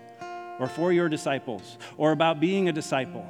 or 0.58 0.68
for 0.68 0.94
your 0.94 1.10
disciples 1.10 1.78
or 1.98 2.14
about 2.14 2.40
being 2.40 2.70
a 2.70 2.72
disciple. 2.72 3.26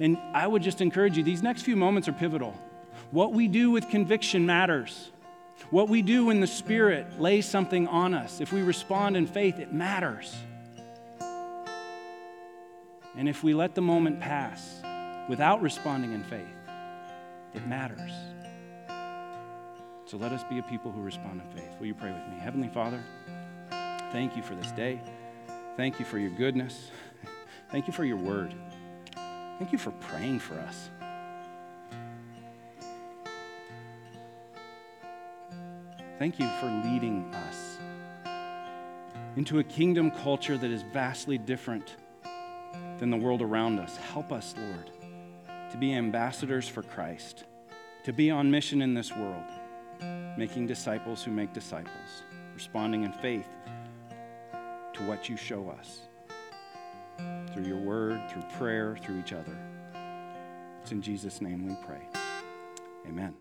And 0.00 0.18
I 0.34 0.48
would 0.48 0.62
just 0.62 0.80
encourage 0.80 1.16
you, 1.16 1.22
these 1.22 1.44
next 1.44 1.62
few 1.62 1.76
moments 1.76 2.08
are 2.08 2.12
pivotal. 2.12 2.52
What 3.12 3.32
we 3.32 3.46
do 3.46 3.70
with 3.70 3.88
conviction 3.88 4.44
matters. 4.44 5.12
What 5.70 5.88
we 5.88 6.02
do 6.02 6.26
when 6.26 6.40
the 6.40 6.48
Spirit 6.48 7.20
lays 7.20 7.46
something 7.46 7.86
on 7.86 8.12
us, 8.12 8.40
if 8.40 8.52
we 8.52 8.62
respond 8.62 9.16
in 9.16 9.28
faith, 9.28 9.60
it 9.60 9.72
matters. 9.72 10.34
And 13.16 13.28
if 13.28 13.44
we 13.44 13.54
let 13.54 13.76
the 13.76 13.82
moment 13.82 14.18
pass 14.18 14.82
without 15.28 15.62
responding 15.62 16.12
in 16.12 16.24
faith, 16.24 16.56
it 17.54 17.66
matters. 17.68 18.10
So 20.10 20.16
let 20.16 20.32
us 20.32 20.42
be 20.42 20.58
a 20.58 20.62
people 20.64 20.90
who 20.90 21.02
respond 21.02 21.40
in 21.40 21.56
faith. 21.56 21.76
Will 21.78 21.86
you 21.86 21.94
pray 21.94 22.10
with 22.10 22.26
me? 22.26 22.36
Heavenly 22.40 22.66
Father, 22.66 23.00
thank 24.10 24.36
you 24.36 24.42
for 24.42 24.56
this 24.56 24.72
day. 24.72 25.00
Thank 25.76 26.00
you 26.00 26.04
for 26.04 26.18
your 26.18 26.30
goodness. 26.30 26.90
Thank 27.70 27.86
you 27.86 27.92
for 27.92 28.04
your 28.04 28.16
word. 28.16 28.52
Thank 29.14 29.70
you 29.70 29.78
for 29.78 29.92
praying 29.92 30.40
for 30.40 30.54
us. 30.54 30.90
Thank 36.18 36.40
you 36.40 36.48
for 36.58 36.66
leading 36.66 37.32
us 37.32 37.78
into 39.36 39.60
a 39.60 39.64
kingdom 39.64 40.10
culture 40.10 40.58
that 40.58 40.72
is 40.72 40.82
vastly 40.82 41.38
different 41.38 41.94
than 42.98 43.10
the 43.10 43.16
world 43.16 43.42
around 43.42 43.78
us. 43.78 43.96
Help 43.96 44.32
us, 44.32 44.56
Lord, 44.58 44.90
to 45.70 45.76
be 45.76 45.94
ambassadors 45.94 46.66
for 46.66 46.82
Christ, 46.82 47.44
to 48.02 48.12
be 48.12 48.28
on 48.28 48.50
mission 48.50 48.82
in 48.82 48.92
this 48.94 49.14
world, 49.14 49.44
making 50.36 50.66
disciples 50.66 51.22
who 51.22 51.30
make 51.30 51.52
disciples, 51.52 52.24
responding 52.54 53.04
in 53.04 53.12
faith 53.12 53.48
to 54.92 55.02
what 55.06 55.28
you 55.28 55.36
show 55.36 55.68
us 55.70 56.02
through 57.52 57.64
your 57.64 57.78
word, 57.78 58.20
through 58.30 58.42
prayer, 58.58 58.96
through 59.02 59.18
each 59.18 59.32
other. 59.32 59.56
It's 60.82 60.92
in 60.92 61.02
Jesus' 61.02 61.40
name 61.40 61.66
we 61.66 61.76
pray. 61.84 62.00
Amen. 63.06 63.34